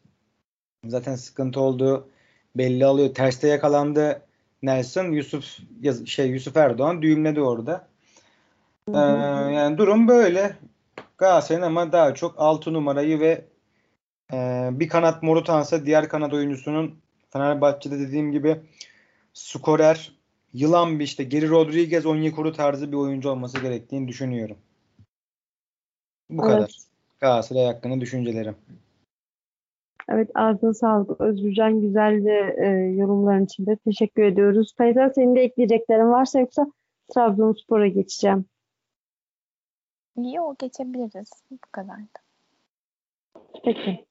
Zaten 0.86 1.14
sıkıntı 1.14 1.60
olduğu 1.60 2.08
belli 2.56 2.86
oluyor. 2.86 3.14
Terste 3.14 3.48
yakalandı 3.48 4.22
Nelson. 4.62 5.12
Yusuf 5.12 5.44
şey 6.06 6.26
Yusuf 6.26 6.56
Erdoğan 6.56 7.02
düğümledi 7.02 7.40
orada. 7.40 7.88
Ee, 8.94 8.98
yani 9.54 9.78
durum 9.78 10.08
böyle. 10.08 10.56
Galatasaray'ın 11.18 11.66
ama 11.66 11.92
daha 11.92 12.14
çok 12.14 12.34
6 12.38 12.72
numarayı 12.72 13.20
ve 13.20 13.44
e, 14.32 14.68
bir 14.72 14.88
kanat 14.88 15.22
Morutansa 15.22 15.86
diğer 15.86 16.08
kanat 16.08 16.32
oyuncusunun 16.32 16.98
Fenerbahçe'de 17.30 17.98
dediğim 17.98 18.32
gibi 18.32 18.60
skorer, 19.32 20.12
yılan 20.52 20.98
bir 20.98 21.04
işte 21.04 21.24
Geri 21.24 21.50
Rodriguez, 21.50 22.06
Onyekuru 22.06 22.52
tarzı 22.52 22.92
bir 22.92 22.96
oyuncu 22.96 23.30
olması 23.30 23.60
gerektiğini 23.60 24.08
düşünüyorum. 24.08 24.56
Bu 26.30 26.42
Evet. 26.44 26.54
kadar. 26.54 26.76
Galatasaray 27.20 27.66
hakkında 27.66 28.00
düşüncelerim. 28.00 28.56
Evet 30.08 30.30
ağzına 30.34 30.74
sağlık 30.74 31.20
Özgürcan 31.20 31.80
güzel 31.80 32.24
de 32.24 32.56
e, 32.58 32.66
yorumların 32.96 33.44
için 33.44 33.66
de 33.66 33.76
teşekkür 33.76 34.22
ediyoruz. 34.22 34.74
Faysal 34.76 35.10
senin 35.14 35.36
de 35.36 35.40
ekleyeceklerin 35.40 36.10
varsa 36.10 36.40
yoksa 36.40 36.66
Trabzonspor'a 37.14 37.86
geçeceğim. 37.86 38.44
İyi 40.16 40.40
o 40.40 40.56
geçebiliriz. 40.58 41.30
Bu 41.50 41.58
kadar 41.72 41.98
da. 41.98 42.20
Peki. 43.64 44.06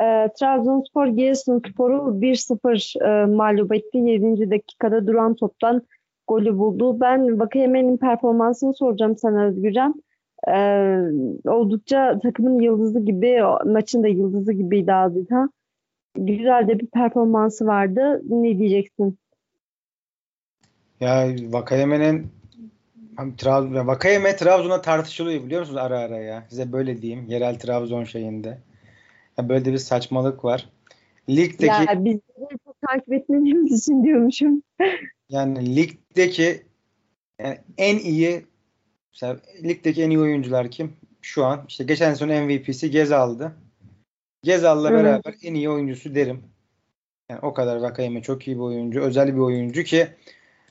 E, 0.00 0.28
Trabzonspor 0.40 1.06
Giresunspor'u 1.06 2.20
1-0 2.20 3.22
e, 3.22 3.26
mağlup 3.26 3.74
etti. 3.74 3.98
7. 3.98 4.50
dakikada 4.50 5.06
duran 5.06 5.34
toptan 5.34 5.82
golü 6.26 6.58
buldu. 6.58 7.00
Ben 7.00 7.40
Vakayeme'nin 7.40 7.96
performansını 7.96 8.74
soracağım 8.74 9.16
sana 9.16 9.44
Özgürcan. 9.44 10.02
E, 10.48 10.58
oldukça 11.48 12.18
takımın 12.22 12.60
yıldızı 12.60 13.00
gibi, 13.00 13.40
maçın 13.66 14.02
da 14.02 14.08
yıldızı 14.08 14.52
gibiydi 14.52 14.92
adeta. 14.92 15.48
Güzel 16.16 16.68
de 16.68 16.78
bir 16.78 16.86
performansı 16.86 17.66
vardı. 17.66 18.22
Ne 18.28 18.58
diyeceksin? 18.58 19.18
Ya 21.00 21.28
Vakayeme'nin 21.50 22.26
Trabzon, 23.38 23.86
Vakayeme 23.86 24.36
Trabzon'a 24.36 24.80
tartışılıyor 24.80 25.44
biliyor 25.44 25.60
musunuz 25.60 25.80
ara 25.82 25.98
ara 25.98 26.18
ya. 26.18 26.44
Size 26.48 26.72
böyle 26.72 27.02
diyeyim. 27.02 27.26
Yerel 27.28 27.58
Trabzon 27.58 28.04
şeyinde. 28.04 28.58
Ya 29.38 29.48
böyle 29.48 29.64
de 29.64 29.72
bir 29.72 29.78
saçmalık 29.78 30.44
var. 30.44 30.68
Ligdeki 31.28 31.66
Ya 31.66 32.04
biz 32.04 32.16
de 32.16 32.56
çok 32.64 32.76
takip 32.88 33.12
etmediğimiz 33.12 33.80
için 33.82 34.04
diyormuşum. 34.04 34.62
yani 35.28 35.76
ligdeki 35.76 36.62
yani 37.38 37.58
en 37.78 37.98
iyi 37.98 38.46
mesela 39.12 39.36
ligdeki 39.62 40.02
en 40.02 40.10
iyi 40.10 40.20
oyuncular 40.20 40.70
kim? 40.70 40.92
Şu 41.22 41.44
an 41.44 41.64
işte 41.68 41.84
geçen 41.84 42.14
sene 42.14 42.40
MVP'si 42.46 42.90
Gezal'dı. 42.90 43.52
Gezal'la 44.42 44.90
Evet. 44.90 45.04
beraber 45.04 45.34
en 45.42 45.54
iyi 45.54 45.70
oyuncusu 45.70 46.14
derim. 46.14 46.42
Yani 47.30 47.40
o 47.42 47.54
kadar 47.54 47.76
Vakayeme 47.76 48.22
çok 48.22 48.48
iyi 48.48 48.56
bir 48.56 48.62
oyuncu. 48.62 49.00
Özel 49.00 49.34
bir 49.34 49.40
oyuncu 49.40 49.82
ki 49.82 50.08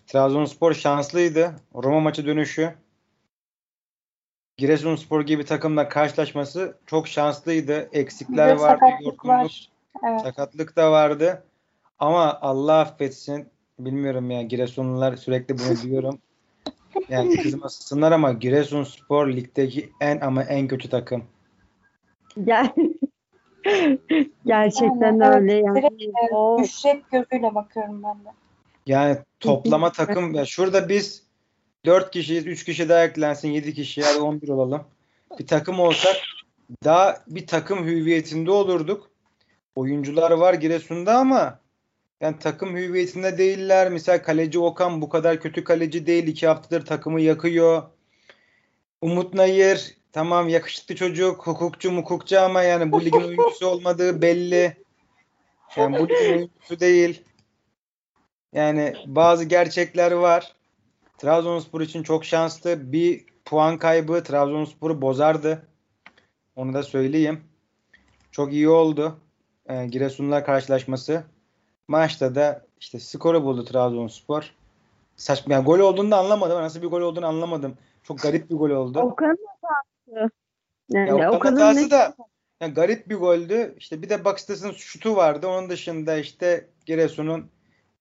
Trabzonspor 0.07 0.74
şanslıydı. 0.74 1.55
Roma 1.76 1.99
maçı 1.99 2.26
dönüşü 2.26 2.74
Giresunspor 4.57 5.21
gibi 5.21 5.45
takımla 5.45 5.89
karşılaşması 5.89 6.77
çok 6.85 7.07
şanslıydı. 7.07 7.89
Eksikler 7.93 8.55
Bir 8.55 8.61
vardı, 8.61 8.79
sakatlık 8.79 9.05
yorgunluk, 9.05 9.25
var. 9.25 9.69
Evet. 10.07 10.21
sakatlık 10.21 10.75
da 10.75 10.91
vardı. 10.91 11.43
Ama 11.99 12.39
Allah 12.41 12.79
affetsin. 12.79 13.47
Bilmiyorum 13.79 14.31
ya 14.31 14.41
Giresunlular 14.41 15.15
sürekli 15.15 15.55
bunu 15.57 15.81
diyorum. 15.91 16.19
Yani 17.09 17.37
kızmasınlar 17.37 18.11
ama 18.11 18.31
Giresunspor 18.31 19.27
ligdeki 19.27 19.89
en 20.01 20.19
ama 20.19 20.43
en 20.43 20.67
kötü 20.67 20.89
takım. 20.89 21.23
Gel. 22.43 22.73
Gerçekten 24.45 25.19
Yani 25.19 25.35
öyle 25.35 25.53
yani. 25.53 25.75
direkt, 25.75 26.15
O 26.31 26.57
gözüyle 27.11 27.55
bakıyorum 27.55 28.03
ben 28.03 28.25
de. 28.25 28.29
Yani 28.85 29.17
toplama 29.39 29.91
takım 29.91 30.33
ya 30.33 30.45
şurada 30.45 30.89
biz 30.89 31.23
4 31.86 32.11
kişiyiz. 32.11 32.47
3 32.47 32.63
kişi 32.63 32.89
daha 32.89 33.03
eklensin. 33.03 33.49
7 33.49 33.73
kişi 33.73 34.03
hadi 34.03 34.19
11 34.19 34.49
olalım. 34.49 34.84
Bir 35.39 35.47
takım 35.47 35.79
olsak 35.79 36.15
daha 36.84 37.23
bir 37.27 37.47
takım 37.47 37.86
hüviyetinde 37.86 38.51
olurduk. 38.51 39.11
Oyuncular 39.75 40.31
var 40.31 40.53
Giresun'da 40.53 41.17
ama 41.17 41.59
yani 42.21 42.39
takım 42.39 42.77
hüviyetinde 42.77 43.38
değiller. 43.38 43.89
Mesela 43.91 44.21
kaleci 44.21 44.59
Okan 44.59 45.01
bu 45.01 45.09
kadar 45.09 45.39
kötü 45.39 45.63
kaleci 45.63 46.07
değil. 46.07 46.27
2 46.27 46.47
haftadır 46.47 46.86
takımı 46.86 47.21
yakıyor. 47.21 47.84
Umut 49.01 49.34
Nayır 49.34 49.95
tamam 50.11 50.49
yakışıklı 50.49 50.95
çocuk. 50.95 51.47
Hukukçu 51.47 51.91
mukukçu 51.91 52.39
ama 52.39 52.63
yani 52.63 52.91
bu 52.91 53.05
ligin 53.05 53.21
oyuncusu 53.21 53.67
olmadığı 53.67 54.21
belli. 54.21 54.77
Yani 55.75 55.99
bu 55.99 56.09
ligin 56.09 56.31
oyuncusu 56.31 56.79
değil. 56.79 57.23
Yani 58.53 58.93
bazı 59.05 59.43
gerçekler 59.43 60.11
var. 60.11 60.53
Trabzonspor 61.18 61.82
için 61.82 62.03
çok 62.03 62.26
şanslı. 62.26 62.91
Bir 62.91 63.26
puan 63.45 63.78
kaybı 63.78 64.24
Trabzonspor'u 64.24 65.01
bozardı. 65.01 65.68
Onu 66.55 66.74
da 66.74 66.84
söyleyeyim. 66.84 67.43
Çok 68.32 68.53
iyi 68.53 68.70
oldu. 68.70 69.18
Ee, 69.70 69.86
Giresun'la 69.86 70.43
karşılaşması. 70.43 71.24
Maçta 71.88 72.36
da 72.36 72.66
işte 72.80 72.99
skoru 72.99 73.43
buldu 73.43 73.66
Trabzonspor. 73.66 74.53
Saçma. 75.16 75.53
Yani 75.53 75.66
gol 75.66 75.80
olduğunu 75.80 76.11
da 76.11 76.18
anlamadım. 76.18 76.61
Nasıl 76.61 76.82
bir 76.82 76.88
gol 76.88 77.01
olduğunu 77.01 77.26
anlamadım. 77.26 77.78
Çok 78.03 78.20
garip 78.20 78.49
bir 78.49 78.55
gol 78.55 78.70
oldu. 78.70 78.99
Okan'ın 78.99 79.38
hatası. 79.61 80.32
Yani 80.89 81.09
Ya 81.09 81.32
o 81.32 81.36
Okan 81.36 81.51
hatası 81.51 81.91
da 81.91 82.16
ya 82.61 82.68
garip 82.68 83.09
bir 83.09 83.16
goldü. 83.16 83.76
İşte 83.78 84.01
bir 84.01 84.09
de 84.09 84.26
Bakstas'ın 84.26 84.72
şutu 84.72 85.16
vardı. 85.16 85.47
Onun 85.47 85.70
dışında 85.70 86.18
işte 86.18 86.68
Giresun'un 86.86 87.49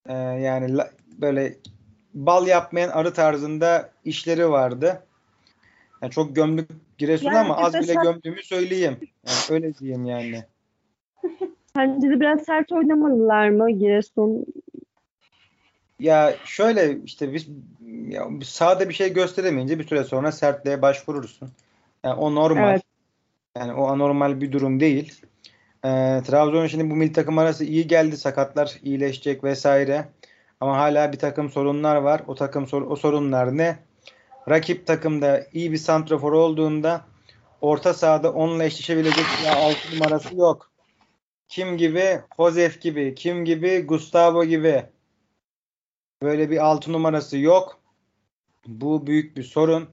e, 0.07 0.13
yani 0.15 0.77
la- 0.77 0.91
böyle 1.19 1.59
bal 2.15 2.47
yapmayan 2.47 2.89
arı 2.89 3.15
tarzında 3.15 3.91
işleri 4.05 4.51
vardı. 4.51 5.03
Yani 6.03 6.13
çok 6.13 6.37
gömdük 6.37 6.69
Giresun'u 6.99 7.35
Yani 7.35 7.39
ama 7.39 7.57
az 7.57 7.73
bile 7.73 7.81
mesela- 7.81 8.03
gömdüğümü 8.03 8.43
söyleyeyim. 8.43 8.97
Yani 9.27 9.39
öyle 9.51 9.75
diyeyim 9.75 10.05
yani. 10.05 10.45
Bence 11.77 12.11
de 12.11 12.21
biraz 12.21 12.43
sert 12.43 12.73
oynamadılar 12.73 13.49
mı 13.49 13.71
Giresun? 13.71 14.47
Ya 16.01 16.35
şöyle 16.45 16.99
işte 17.05 17.33
biz 17.35 17.49
ya 18.09 18.29
sahada 18.45 18.89
bir 18.89 18.95
şey 18.95 19.13
gösteremeyince 19.13 19.79
bir 19.79 19.87
süre 19.87 20.05
sonra 20.05 20.33
sertliğe 20.33 20.83
başvurursun. 20.83 21.49
Yani 22.05 22.15
o 22.15 22.35
normal. 22.35 22.71
Evet. 22.71 22.83
Yani 23.59 23.73
o 23.73 23.87
anormal 23.87 24.41
bir 24.41 24.53
durum 24.53 24.81
değil. 24.81 25.23
Ee, 25.85 26.21
Trabzon 26.27 26.67
şimdi 26.67 26.91
bu 26.91 26.97
milli 26.97 27.13
takım 27.13 27.39
arası 27.39 27.65
iyi 27.65 27.87
geldi. 27.87 28.17
Sakatlar 28.17 28.79
iyileşecek 28.83 29.45
vesaire. 29.45 30.09
Ama 30.63 30.79
hala 30.79 31.13
bir 31.13 31.19
takım 31.19 31.51
sorunlar 31.51 31.97
var. 31.97 32.23
O 32.27 32.35
takım 32.35 32.67
o 32.73 32.97
sorunlar 32.97 33.57
ne? 33.57 33.79
Rakip 34.49 34.87
takımda 34.87 35.47
iyi 35.53 35.73
bir 35.73 35.77
santrafor 35.77 36.33
olduğunda 36.33 37.05
orta 37.61 37.95
sahada 37.95 38.33
onunla 38.33 38.65
eşleşebilecek 38.65 39.25
bir 39.43 39.49
altı 39.49 39.95
numarası 39.95 40.37
yok. 40.37 40.73
Kim 41.49 41.77
gibi? 41.77 42.21
Josef 42.37 42.81
gibi. 42.81 43.15
Kim 43.15 43.45
gibi? 43.45 43.87
Gustavo 43.87 44.45
gibi. 44.45 44.85
Böyle 46.23 46.51
bir 46.51 46.65
altı 46.65 46.93
numarası 46.93 47.39
yok. 47.39 47.81
Bu 48.67 49.07
büyük 49.07 49.37
bir 49.37 49.43
sorun. 49.43 49.89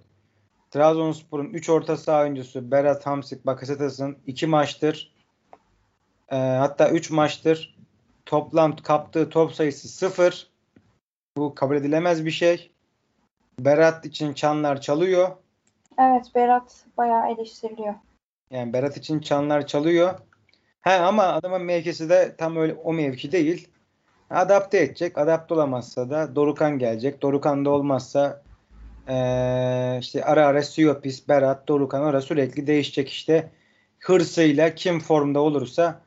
Trabzonspor'un 0.72 1.50
3 1.54 1.70
orta 1.70 1.98
saha 1.98 2.22
oyuncusu 2.22 2.72
Berat 2.72 3.06
Hamsik 3.06 3.46
Bakasetas'ın 3.46 4.18
2 4.28 4.48
maçtır 4.48 5.14
e, 6.32 6.36
hatta 6.36 6.90
3 6.90 7.12
maçtır 7.12 7.78
toplam 8.26 8.76
kaptığı 8.76 9.30
top 9.30 9.54
sayısı 9.54 9.88
0. 9.88 10.49
Bu 11.38 11.56
kabul 11.56 11.76
edilemez 11.76 12.26
bir 12.26 12.32
şey. 12.32 12.72
Berat 13.60 14.06
için 14.06 14.34
çanlar 14.34 14.82
çalıyor. 14.82 15.30
Evet 16.00 16.26
Berat 16.36 16.86
bayağı 16.98 17.32
eleştiriliyor. 17.32 17.94
Yani 18.52 18.74
Berat 18.74 18.98
için 18.98 19.20
çanlar 19.20 19.68
çalıyor. 19.68 20.14
He 20.82 20.94
ama 20.94 21.24
adamın 21.24 21.62
mevkisi 21.62 22.10
de 22.10 22.36
tam 22.38 22.58
öyle 22.58 22.74
o 22.74 22.94
mevki 22.94 23.32
değil. 23.32 23.68
Adapte 24.30 24.78
edecek. 24.78 25.18
Adapte 25.18 25.54
olamazsa 25.54 26.10
da 26.10 26.36
Dorukan 26.36 26.80
gelecek. 26.80 27.22
Dorukan 27.22 27.66
da 27.66 27.70
olmazsa 27.70 28.42
eee, 29.10 29.98
işte 30.02 30.24
ara 30.26 30.46
ara 30.46 30.62
Siopis, 30.62 31.28
Berat, 31.28 31.68
Dorukan 31.68 32.02
ara 32.02 32.22
sürekli 32.22 32.68
değişecek 32.68 33.10
işte. 33.10 33.52
Hırsıyla 34.00 34.76
kim 34.76 35.00
formda 35.00 35.40
olursa 35.40 36.02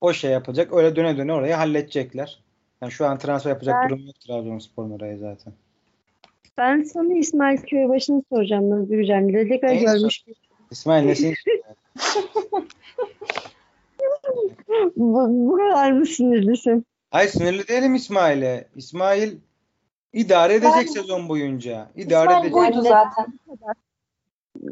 o 0.00 0.12
şey 0.12 0.30
yapacak. 0.30 0.72
Öyle 0.74 0.96
döne 0.96 1.16
döne 1.16 1.32
orayı 1.32 1.54
halledecekler. 1.54 2.40
Yani 2.82 2.92
şu 2.92 3.06
an 3.06 3.18
transfer 3.18 3.50
yapacak 3.50 3.76
Ben- 3.82 3.88
durum 3.90 4.06
yok 4.06 4.20
Trabzonspor'un 4.20 4.90
oraya 4.90 5.16
zaten. 5.16 5.52
Ben 6.58 6.82
sana 6.82 7.14
İsmail 7.14 7.58
Köybaşı'nı 7.58 8.22
soracağım 8.32 8.72
Özgürcan. 8.72 9.28
Liga 9.28 9.66
Neyi 9.66 9.80
görmüş. 9.84 10.24
İsmail 10.70 11.04
nesin? 11.04 11.34
Bu, 14.96 15.28
bu 15.30 15.56
kadar 15.56 15.92
mı 15.92 16.06
sinirlisin? 16.06 16.86
Ay 17.12 17.28
sinirli 17.28 17.68
değilim 17.68 17.94
İsmail'e. 17.94 18.68
İsmail 18.76 19.36
idare 20.12 20.54
edecek 20.54 20.74
Ben- 20.76 20.92
sezon 20.92 21.28
boyunca. 21.28 21.88
İdare 21.96 22.24
İsmail 22.24 22.40
edecek. 22.40 22.54
buydu 22.54 22.82
zaten. 22.82 23.26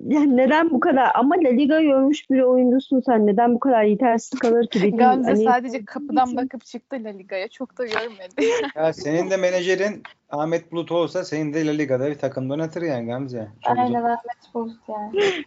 Yani 0.06 0.36
neden 0.36 0.70
bu 0.70 0.80
kadar? 0.80 1.10
Ama 1.14 1.34
La 1.34 1.48
Liga 1.48 1.80
görmüş 1.80 2.30
bir 2.30 2.40
oyuncusun 2.40 3.00
sen. 3.00 3.26
Neden 3.26 3.54
bu 3.54 3.60
kadar 3.60 3.82
yetersiz 3.82 4.38
kalır 4.38 4.66
ki? 4.66 4.82
Bütün, 4.82 4.96
Gamze 4.96 5.30
hani- 5.30 5.44
sadece 5.44 5.84
kapıdan 5.84 6.36
bakıp 6.36 6.64
çıktı 6.64 6.96
La 7.04 7.08
Liga'ya. 7.08 7.48
Çok 7.48 7.78
da 7.78 7.86
görmedi. 7.86 8.50
Ya 8.76 8.92
senin 8.92 9.30
de 9.30 9.36
menajerin 9.36 10.02
Ahmet 10.30 10.72
Bulut 10.72 10.92
olsa 10.92 11.24
senin 11.24 11.54
de 11.54 11.66
La 11.66 11.72
Liga'da 11.72 12.10
bir 12.10 12.18
takımda 12.18 12.54
oynatır 12.54 12.82
yani 12.82 13.06
Gamze. 13.06 13.48
Çok 13.66 13.78
Aynen. 13.78 14.02
Ahmet 14.02 14.54
Bulut 14.54 14.76
yani. 14.88 15.44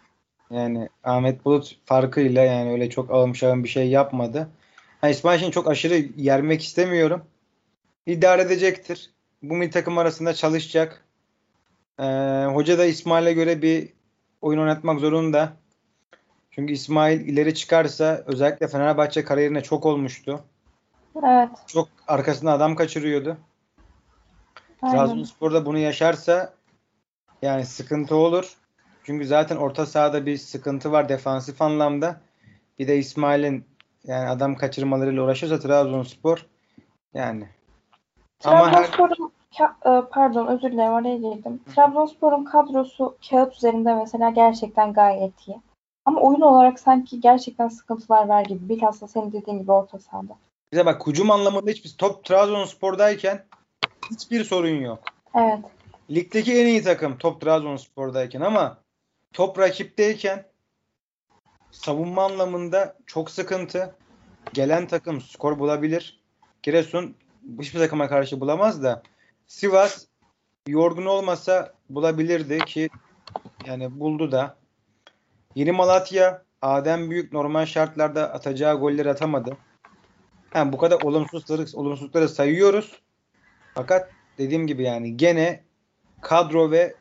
Yani 0.50 0.90
Ahmet 1.04 1.46
Bulut 1.46 1.78
farkıyla 1.86 2.44
yani 2.44 2.72
öyle 2.72 2.90
çok 2.90 3.12
ağım 3.12 3.36
şağım 3.36 3.64
bir 3.64 3.70
şey 3.70 3.90
yapmadı. 3.90 4.48
Ha, 5.02 5.10
İsmail 5.10 5.40
şimdi 5.40 5.52
çok 5.52 5.68
aşırı 5.68 5.96
yermek 6.18 6.64
istemiyorum. 6.64 7.22
İdare 8.06 8.42
edecektir. 8.42 9.10
Bu 9.44 9.56
milli 9.56 9.72
takım 9.72 9.98
arasında 9.98 10.34
çalışacak. 10.34 11.06
Ee, 12.00 12.04
hoca 12.54 12.78
da 12.78 12.86
İsmail'e 12.86 13.34
göre 13.34 13.62
bir 13.62 13.90
oyun 14.42 14.60
oynatmak 14.60 15.00
zorunda. 15.00 15.54
Çünkü 16.52 16.74
İsmail 16.74 17.20
ileri 17.20 17.56
çıkarsa 17.56 18.24
özellikle 18.26 18.68
Fenerbahçe 18.68 19.24
kariyerine 19.24 19.64
çok 19.64 19.86
olmuştu. 19.86 20.44
Evet. 21.24 21.50
Çok 21.68 21.90
arkasında 22.08 22.52
adam 22.52 22.76
kaçırıyordu. 22.76 23.38
Aynen. 24.82 24.98
Trabzonspor 24.98 25.54
da 25.54 25.66
bunu 25.66 25.78
yaşarsa 25.78 26.54
yani 27.42 27.66
sıkıntı 27.66 28.16
olur. 28.16 28.56
Çünkü 29.04 29.28
zaten 29.28 29.56
orta 29.56 29.86
sahada 29.86 30.26
bir 30.26 30.38
sıkıntı 30.38 30.92
var 30.92 31.10
defansif 31.10 31.62
anlamda. 31.62 32.22
Bir 32.80 32.88
de 32.88 32.98
İsmail'in 32.98 33.66
yani 34.04 34.30
adam 34.30 34.56
kaçırmalarıyla 34.56 35.24
uğraşırsa 35.24 35.60
Trabzonspor 35.60 36.46
yani 37.14 37.48
Trabzonspor'un 38.40 39.31
ka- 39.58 39.76
e, 39.86 40.10
pardon 40.10 40.48
özür 40.48 40.72
dilerim 40.72 40.94
oraya 40.94 41.18
girdim. 41.18 41.62
Trabzonspor'un 41.76 42.44
kadrosu 42.44 43.18
kağıt 43.30 43.56
üzerinde 43.56 43.94
mesela 43.94 44.30
gerçekten 44.30 44.94
gayet 44.94 45.48
iyi. 45.48 45.58
Ama 46.06 46.22
oyun 46.22 46.42
olarak 46.42 46.80
sanki 46.80 47.20
gerçekten 47.22 47.68
sıkıntılar 47.68 48.28
var 48.28 48.46
gibi. 48.46 48.70
Bilhassa 48.70 49.08
senin 49.08 49.32
dediğin 49.32 49.60
gibi 49.60 49.72
orta 49.72 50.00
sahada. 50.00 50.34
bize 50.72 50.86
bak 50.86 51.08
hücum 51.08 51.32
anlamında 51.32 51.72
hiçbir 51.72 51.96
top 51.98 52.26
Trabzonspor'dayken 52.26 53.46
hiçbir 54.12 54.44
sorun 54.44 54.82
yok. 54.82 55.04
Evet. 55.36 55.60
Ligdeki 56.10 56.62
en 56.62 56.68
iyi 56.68 56.84
takım 56.84 57.18
top 57.18 57.42
Trabzonspor'dayken 57.42 58.42
ama 58.42 58.78
top 59.34 59.60
rakipteyken 59.60 60.46
savunma 61.72 62.24
anlamında 62.24 62.98
çok 63.06 63.32
sıkıntı. 63.32 63.96
Gelen 64.54 64.88
takım 64.88 65.22
skor 65.22 65.60
bulabilir. 65.60 66.22
Giresun 66.64 67.16
hiçbir 67.60 67.80
takıma 67.80 68.08
karşı 68.08 68.40
bulamaz 68.40 68.84
da 68.84 69.02
Sivas 69.52 70.06
yorgun 70.68 71.06
olmasa 71.06 71.74
bulabilirdi 71.90 72.60
ki 72.66 72.90
yani 73.66 74.00
buldu 74.00 74.32
da. 74.32 74.58
Yeni 75.56 75.72
Malatya 75.72 76.44
Adem 76.62 77.12
Büyük 77.12 77.34
normal 77.34 77.66
şartlarda 77.66 78.34
atacağı 78.34 78.80
golleri 78.80 79.10
atamadı. 79.10 79.58
Yani 80.56 80.74
bu 80.74 80.78
kadar 80.78 81.02
olumsuzlukları, 81.02 81.66
olumsuzlukları 81.74 82.30
sayıyoruz. 82.30 83.02
Fakat 83.74 84.10
dediğim 84.38 84.68
gibi 84.68 84.84
yani 84.84 85.18
gene 85.18 85.64
kadro 86.22 86.72
ve 86.72 86.96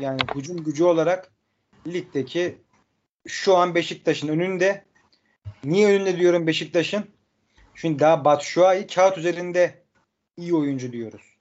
yani 0.00 0.20
hücum 0.34 0.64
gücü 0.64 0.84
olarak 0.84 1.32
ligdeki 1.86 2.58
şu 3.26 3.56
an 3.56 3.74
Beşiktaş'ın 3.74 4.28
önünde. 4.28 4.84
Niye 5.64 5.88
önünde 5.88 6.16
diyorum 6.18 6.46
Beşiktaş'ın? 6.46 7.04
Çünkü 7.74 7.98
daha 7.98 8.24
Batshuayi 8.24 8.86
kağıt 8.86 9.18
üzerinde 9.18 9.82
iyi 10.36 10.54
oyuncu 10.54 10.92
diyoruz. 10.92 11.35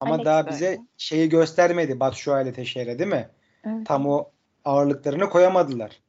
Ama 0.00 0.14
Alex 0.14 0.24
daha 0.24 0.46
bize 0.46 0.68
öyle. 0.68 0.80
şeyi 0.96 1.28
göstermedi 1.28 2.00
Batshuayi 2.00 2.52
Teşehir'e 2.52 2.98
değil 2.98 3.10
mi? 3.10 3.28
Evet. 3.64 3.86
Tam 3.86 4.06
o 4.06 4.30
ağırlıklarını 4.64 5.30
koyamadılar. 5.30 6.00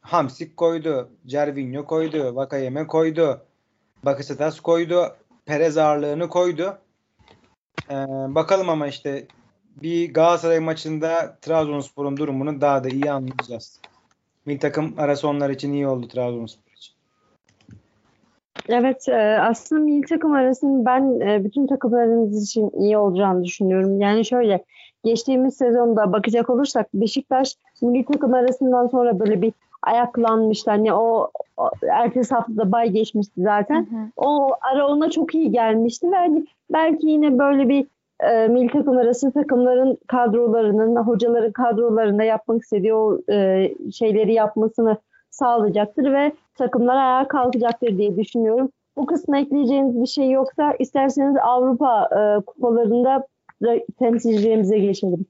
Hamsik 0.00 0.56
koydu, 0.56 1.10
Cervinho 1.26 1.84
koydu, 1.84 2.36
Vakayeme 2.36 2.86
koydu, 2.86 3.44
Bakasetas 4.04 4.60
koydu, 4.60 5.16
Perez 5.46 5.78
ağırlığını 5.78 6.28
koydu. 6.28 6.78
Ee, 7.90 7.94
bakalım 8.28 8.68
ama 8.68 8.86
işte 8.86 9.26
bir 9.82 10.14
Galatasaray 10.14 10.60
maçında 10.60 11.38
Trabzonspor'un 11.42 12.16
durumunu 12.16 12.60
daha 12.60 12.84
da 12.84 12.88
iyi 12.88 13.12
anlayacağız. 13.12 13.80
Milli 14.46 14.58
takım 14.58 14.94
arası 14.98 15.28
onlar 15.28 15.50
için 15.50 15.72
iyi 15.72 15.86
oldu 15.86 16.08
Trabzonspor. 16.08 16.63
Evet, 18.68 19.08
e, 19.08 19.38
aslında 19.40 19.82
milli 19.82 20.06
takım 20.06 20.32
arasının 20.32 20.84
ben 20.84 21.20
e, 21.20 21.44
bütün 21.44 21.66
takımlarımız 21.66 22.42
için 22.42 22.70
iyi 22.70 22.98
olacağını 22.98 23.44
düşünüyorum. 23.44 24.00
Yani 24.00 24.24
şöyle, 24.24 24.64
geçtiğimiz 25.04 25.56
sezonda 25.56 26.12
bakacak 26.12 26.50
olursak 26.50 26.94
Beşiktaş 26.94 27.54
milli 27.82 28.04
takım 28.04 28.34
arasından 28.34 28.86
sonra 28.86 29.18
böyle 29.20 29.42
bir 29.42 29.52
ayaklanmıştı. 29.82 30.70
Hani 30.70 30.92
o, 30.92 31.30
o 31.56 31.70
ertesi 31.90 32.34
haftada 32.34 32.72
bay 32.72 32.90
geçmişti 32.90 33.42
zaten. 33.42 33.86
Hı 33.90 33.96
hı. 33.96 34.06
O 34.16 34.50
ara 34.72 34.88
ona 34.88 35.10
çok 35.10 35.34
iyi 35.34 35.50
gelmişti 35.50 36.10
ve 36.12 36.16
hani 36.16 36.46
belki 36.72 37.06
yine 37.06 37.38
böyle 37.38 37.68
bir 37.68 37.86
e, 38.20 38.48
milli 38.48 38.68
takım 38.68 38.96
arası 38.96 39.32
takımların 39.32 39.98
kadrolarının, 40.06 40.96
hocaların 40.96 41.52
kadrolarında 41.52 42.22
yapmak 42.22 42.62
istediği 42.62 42.94
o 42.94 43.18
e, 43.30 43.68
şeyleri 43.92 44.32
yapmasını 44.32 44.96
sağlayacaktır 45.34 46.12
ve 46.12 46.32
takımlar 46.54 46.96
ayağa 46.96 47.28
kalkacaktır 47.28 47.98
diye 47.98 48.16
düşünüyorum. 48.16 48.70
Bu 48.96 49.06
kısma 49.06 49.38
ekleyeceğiniz 49.38 50.00
bir 50.02 50.06
şey 50.06 50.30
yoksa 50.30 50.72
isterseniz 50.78 51.36
Avrupa 51.42 52.08
e, 52.12 52.44
kupalarında 52.44 53.26
da 53.62 53.76
temsilcilerimize 53.98 54.78
geçelim. 54.78 55.26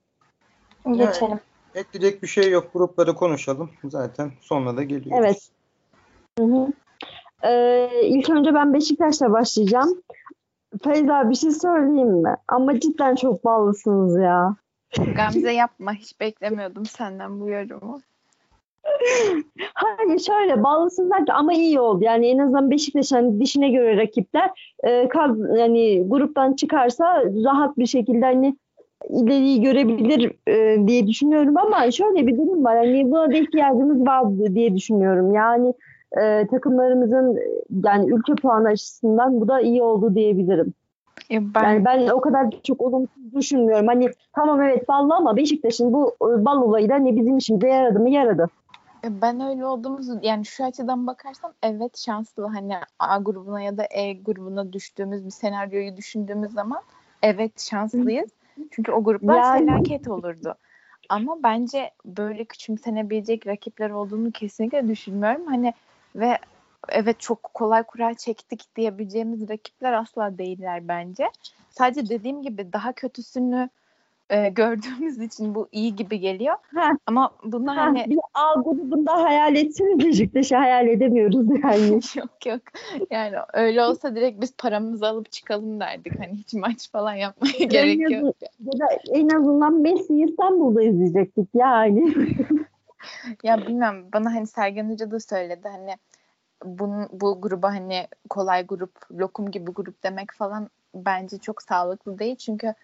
Geçelim. 0.93 1.41
Ekleyecek 1.75 2.23
bir 2.23 2.29
şey 2.29 2.51
yok. 2.51 2.71
Grupları 2.73 3.15
konuşalım. 3.15 3.71
Zaten 3.85 4.33
sonuna 4.41 4.77
da 4.77 4.83
geliyoruz. 4.83 5.19
Evet. 5.21 5.51
Hı 6.39 6.45
hı. 6.45 6.73
Ee, 7.43 7.89
ilk 8.03 8.31
önce 8.31 8.55
ben 8.55 8.75
Beşiktaş'la 8.75 9.33
başlayacağım. 9.33 10.03
Feyza 10.83 11.31
bir 11.31 11.35
şey 11.35 11.51
söyleyeyim 11.51 12.23
mi? 12.23 12.37
Ama 12.49 12.81
cidden 12.81 13.15
çok 13.15 13.45
ballısınız 13.45 14.17
ya. 14.19 14.57
Gamze 15.17 15.53
yapma. 15.53 15.93
Hiç 15.93 16.21
beklemiyordum 16.21 16.87
senden 16.87 17.41
bu 17.41 17.49
yorumu. 17.49 18.01
Hayır 19.75 20.19
şöyle 20.19 20.63
ballısınlar 20.63 21.21
ama 21.35 21.53
iyi 21.53 21.81
oldu. 21.81 22.05
Yani 22.05 22.27
en 22.27 22.39
azından 22.39 22.71
Beşiktaş'ın 22.71 23.17
hani 23.17 23.41
dişine 23.41 23.71
göre 23.71 23.97
rakipler 23.97 24.77
e, 24.85 25.09
kaz, 25.09 25.39
yani 25.57 26.05
gruptan 26.09 26.53
çıkarsa 26.53 27.25
rahat 27.45 27.79
bir 27.79 27.87
şekilde 27.87 28.25
hani 28.25 28.57
ileriyi 29.09 29.63
görebilir 29.63 30.33
e, 30.49 30.87
diye 30.87 31.07
düşünüyorum 31.07 31.57
ama 31.57 31.91
şöyle 31.91 32.27
bir 32.27 32.37
durum 32.37 32.65
var. 32.65 32.77
Hani 32.77 33.11
buna 33.11 33.33
da 33.33 33.37
ihtiyacımız 33.37 34.07
vardı 34.07 34.55
diye 34.55 34.75
düşünüyorum. 34.75 35.35
Yani 35.35 35.75
e, 36.23 36.47
takımlarımızın 36.47 37.39
yani 37.85 38.11
ülke 38.11 38.35
puanı 38.35 38.69
açısından 38.69 39.41
bu 39.41 39.49
da 39.49 39.61
iyi 39.61 39.83
oldu 39.83 40.15
diyebilirim. 40.15 40.75
Ya 41.31 41.41
ben... 41.55 41.63
Yani 41.63 41.85
ben 41.85 42.09
o 42.09 42.21
kadar 42.21 42.47
çok 42.63 42.81
olumsuz 42.81 43.35
düşünmüyorum. 43.35 43.87
Hani 43.87 44.09
tamam 44.33 44.63
evet 44.63 44.89
ballı 44.89 45.15
ama 45.15 45.37
Beşiktaş'ın 45.37 45.93
bu 45.93 46.15
e, 46.23 46.45
bal 46.45 46.63
olayı 46.63 46.89
da 46.89 46.97
ne 46.97 47.17
bizim 47.17 47.37
işimize 47.37 47.69
yaradı 47.69 48.01
mı 48.01 48.11
yaradı. 48.11 48.49
Ben 49.11 49.41
öyle 49.41 49.67
olduğumuzu 49.67 50.21
yani 50.23 50.47
şu 50.47 50.65
açıdan 50.65 51.07
bakarsam 51.07 51.53
evet 51.63 51.99
şanslı 51.99 52.47
hani 52.47 52.75
A 52.99 53.19
grubuna 53.19 53.61
ya 53.61 53.77
da 53.77 53.87
E 53.91 54.13
grubuna 54.13 54.73
düştüğümüz 54.73 55.25
bir 55.25 55.31
senaryoyu 55.31 55.97
düşündüğümüz 55.97 56.53
zaman 56.53 56.83
evet 57.23 57.61
şanslıyız. 57.61 58.31
Çünkü 58.71 58.93
o 58.93 59.05
gruplar 59.05 59.35
yani... 59.35 59.67
felaket 59.67 60.09
olurdu. 60.09 60.55
Ama 61.09 61.43
bence 61.43 61.91
böyle 62.05 62.45
küçümsenebilecek 62.45 63.47
rakipler 63.47 63.91
olduğunu 63.91 64.31
kesinlikle 64.31 64.89
düşünmüyorum. 64.89 65.47
Hani 65.47 65.75
ve 66.17 66.39
evet 66.89 67.21
çok 67.21 67.43
kolay 67.43 67.83
kura 67.83 68.15
çektik 68.15 68.77
diyebileceğimiz 68.77 69.49
rakipler 69.49 69.93
asla 69.93 70.39
değiller 70.39 70.89
bence. 70.89 71.31
Sadece 71.71 72.09
dediğim 72.09 72.43
gibi 72.43 72.73
daha 72.73 72.93
kötüsünü 72.93 73.69
e, 74.31 74.49
gördüğümüz 74.49 75.19
için 75.19 75.55
bu 75.55 75.69
iyi 75.73 75.97
gibi 75.97 76.21
geliyor. 76.21 76.55
Ha. 76.75 76.91
Ama 77.07 77.31
bunu 77.45 77.77
ha, 77.77 77.77
hani... 77.77 78.05
Bir 78.11 78.19
A 78.35 78.61
grubunda 78.61 79.13
hayal 79.13 79.57
etseniz 79.57 80.07
Beşiktaş'ı 80.07 80.57
hayal 80.57 80.89
edemiyoruz 80.89 81.47
yani. 81.63 82.01
yok 82.17 82.47
yok. 82.47 82.61
Yani 83.11 83.37
öyle 83.53 83.83
olsa 83.83 84.17
direkt 84.17 84.41
biz 84.41 84.57
paramızı 84.57 85.07
alıp 85.07 85.33
çıkalım 85.33 85.81
derdik. 85.81 86.19
Hani 86.19 86.33
hiç 86.33 86.55
maç 86.55 86.91
falan 86.91 87.15
yapmaya 87.15 87.65
gerek 87.65 88.01
yok. 88.11 88.35
Ya 88.61 88.73
da 88.73 88.87
en 89.09 89.29
azından 89.29 89.75
Messi'yi 89.75 90.31
İstanbul'da 90.31 90.83
izleyecektik 90.83 91.49
yani. 91.55 92.15
ya 93.43 93.67
bilmem 93.67 94.05
bana 94.13 94.35
hani 94.35 94.47
Sergen 94.47 94.91
Hoca 94.91 95.11
da 95.11 95.21
söyledi 95.21 95.69
hani 95.69 95.97
bunun, 96.65 97.09
bu 97.13 97.41
gruba 97.41 97.69
hani 97.69 98.07
kolay 98.31 98.67
grup, 98.67 99.11
lokum 99.13 99.51
gibi 99.51 99.71
grup 99.71 100.03
demek 100.03 100.33
falan 100.33 100.71
bence 100.95 101.39
çok 101.39 101.63
sağlıklı 101.63 102.19
değil. 102.19 102.37
Çünkü 102.37 102.75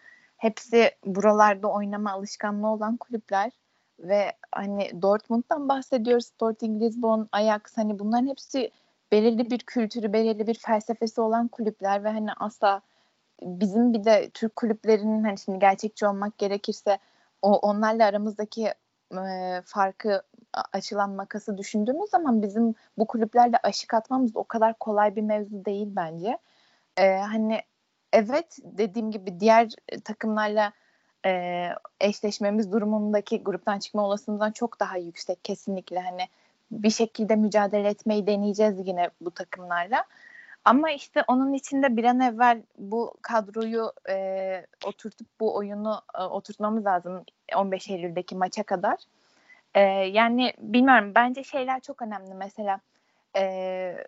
hepsi 0.41 0.91
buralarda 1.07 1.69
oynama 1.69 2.13
alışkanlığı 2.13 2.69
olan 2.69 2.97
kulüpler 2.97 3.53
ve 3.99 4.33
hani 4.53 5.03
Dortmund'dan 5.03 5.69
bahsediyoruz. 5.69 6.27
Sporting 6.27 6.83
Lisbon, 6.83 7.29
Ajax 7.33 7.61
hani 7.77 7.99
bunların 7.99 8.29
hepsi 8.29 8.71
belirli 9.13 9.51
bir 9.51 9.59
kültürü, 9.59 10.13
belirli 10.13 10.47
bir 10.47 10.55
felsefesi 10.55 11.21
olan 11.21 11.49
kulüpler 11.49 12.05
ve 12.05 12.09
hani 12.09 12.33
asla 12.33 12.83
bizim 13.43 13.93
bir 13.93 14.05
de 14.05 14.31
Türk 14.35 14.57
kulüplerinin 14.57 15.25
hani 15.25 15.39
şimdi 15.39 15.59
gerçekçi 15.59 16.07
olmak 16.07 16.39
gerekirse 16.39 16.99
o 17.43 17.59
onlarla 17.59 18.07
aramızdaki 18.07 18.75
e, 19.13 19.63
farkı 19.65 20.23
açılan 20.73 21.11
makası 21.11 21.59
düşündüğümüz 21.59 22.11
zaman 22.11 22.43
bizim 22.43 22.75
bu 22.99 23.07
kulüplerle 23.07 23.59
aşık 23.63 23.95
atmamız 23.95 24.37
o 24.37 24.45
kadar 24.45 24.79
kolay 24.79 25.17
bir 25.17 25.23
mevzu 25.23 25.65
değil 25.65 25.89
bence. 25.91 26.39
E, 26.97 27.17
hani 27.17 27.61
evet 28.13 28.59
dediğim 28.63 29.11
gibi 29.11 29.41
diğer 29.41 29.69
takımlarla 30.05 30.73
e, 31.27 31.69
eşleşmemiz 32.01 32.73
durumundaki 32.73 33.43
gruptan 33.43 33.79
çıkma 33.79 34.03
olasılığından 34.03 34.53
çok 34.53 34.81
daha 34.81 34.97
yüksek 34.97 35.45
kesinlikle. 35.45 36.01
Hani 36.01 36.29
bir 36.71 36.91
şekilde 36.91 37.37
mücadele 37.37 37.89
etmeyi 37.89 38.27
deneyeceğiz 38.27 38.89
yine 38.89 39.11
bu 39.21 39.31
takımlarla. 39.31 40.05
Ama 40.65 40.91
işte 40.91 41.25
onun 41.29 41.53
içinde 41.53 41.97
bir 41.97 42.05
an 42.05 42.21
evvel 42.21 42.63
bu 42.79 43.15
kadroyu 43.23 43.93
e, 44.09 44.67
oturtup 44.85 45.27
bu 45.41 45.57
oyunu 45.57 46.03
e, 46.19 46.23
oturtmamız 46.23 46.85
lazım 46.87 47.25
15 47.57 47.91
Eylül'deki 47.91 48.37
maça 48.37 48.63
kadar. 48.63 48.97
E, 49.75 49.81
yani 49.91 50.53
bilmiyorum 50.59 51.13
bence 51.15 51.45
şeyler 51.45 51.81
çok 51.81 52.03
önemli 52.03 52.35
mesela 52.35 52.81
e, 53.37 54.05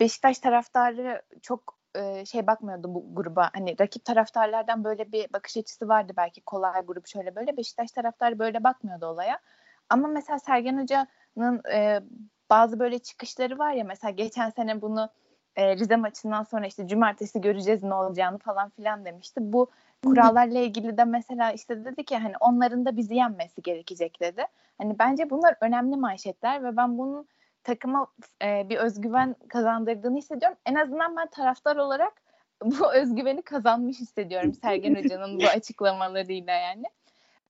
Beşiktaş 0.00 0.38
taraftarı 0.38 1.22
çok 1.42 1.79
e, 1.94 2.24
şey 2.24 2.46
bakmıyordu 2.46 2.94
bu 2.94 3.14
gruba. 3.14 3.50
Hani 3.54 3.76
rakip 3.80 4.04
taraftarlardan 4.04 4.84
böyle 4.84 5.12
bir 5.12 5.32
bakış 5.32 5.56
açısı 5.56 5.88
vardı 5.88 6.12
belki 6.16 6.40
kolay 6.40 6.86
grup 6.86 7.06
şöyle 7.06 7.36
böyle. 7.36 7.56
Beşiktaş 7.56 7.90
taraftarı 7.92 8.38
böyle 8.38 8.64
bakmıyordu 8.64 9.06
olaya. 9.06 9.38
Ama 9.88 10.08
mesela 10.08 10.38
Sergen 10.38 10.82
Hoca'nın 10.82 11.60
e, 11.72 12.00
bazı 12.50 12.80
böyle 12.80 12.98
çıkışları 12.98 13.58
var 13.58 13.72
ya 13.72 13.84
mesela 13.84 14.10
geçen 14.10 14.50
sene 14.50 14.82
bunu 14.82 15.10
e, 15.56 15.76
Rize 15.76 15.96
maçından 15.96 16.42
sonra 16.42 16.66
işte 16.66 16.88
cumartesi 16.88 17.40
göreceğiz 17.40 17.82
ne 17.82 17.94
olacağını 17.94 18.38
falan 18.38 18.70
filan 18.70 19.04
demişti. 19.04 19.52
Bu 19.52 19.70
kurallarla 20.04 20.58
ilgili 20.58 20.98
de 20.98 21.04
mesela 21.04 21.52
işte 21.52 21.84
dedi 21.84 22.04
ki 22.04 22.16
hani 22.16 22.32
onların 22.40 22.86
da 22.86 22.96
bizi 22.96 23.14
yenmesi 23.14 23.62
gerekecek 23.62 24.20
dedi. 24.20 24.44
Hani 24.78 24.98
bence 24.98 25.30
bunlar 25.30 25.56
önemli 25.60 25.96
manşetler 25.96 26.64
ve 26.64 26.76
ben 26.76 26.98
bunun 26.98 27.26
takıma 27.64 28.06
e, 28.42 28.68
bir 28.68 28.76
özgüven 28.76 29.36
kazandırdığını 29.48 30.18
hissediyorum. 30.18 30.58
En 30.66 30.74
azından 30.74 31.16
ben 31.16 31.26
taraftar 31.26 31.76
olarak 31.76 32.12
bu 32.64 32.92
özgüveni 32.94 33.42
kazanmış 33.42 34.00
hissediyorum 34.00 34.54
Sergen 34.54 34.94
Hoca'nın 34.94 35.40
bu 35.40 35.44
açıklamalarıyla 35.44 36.52
yani. 36.52 36.84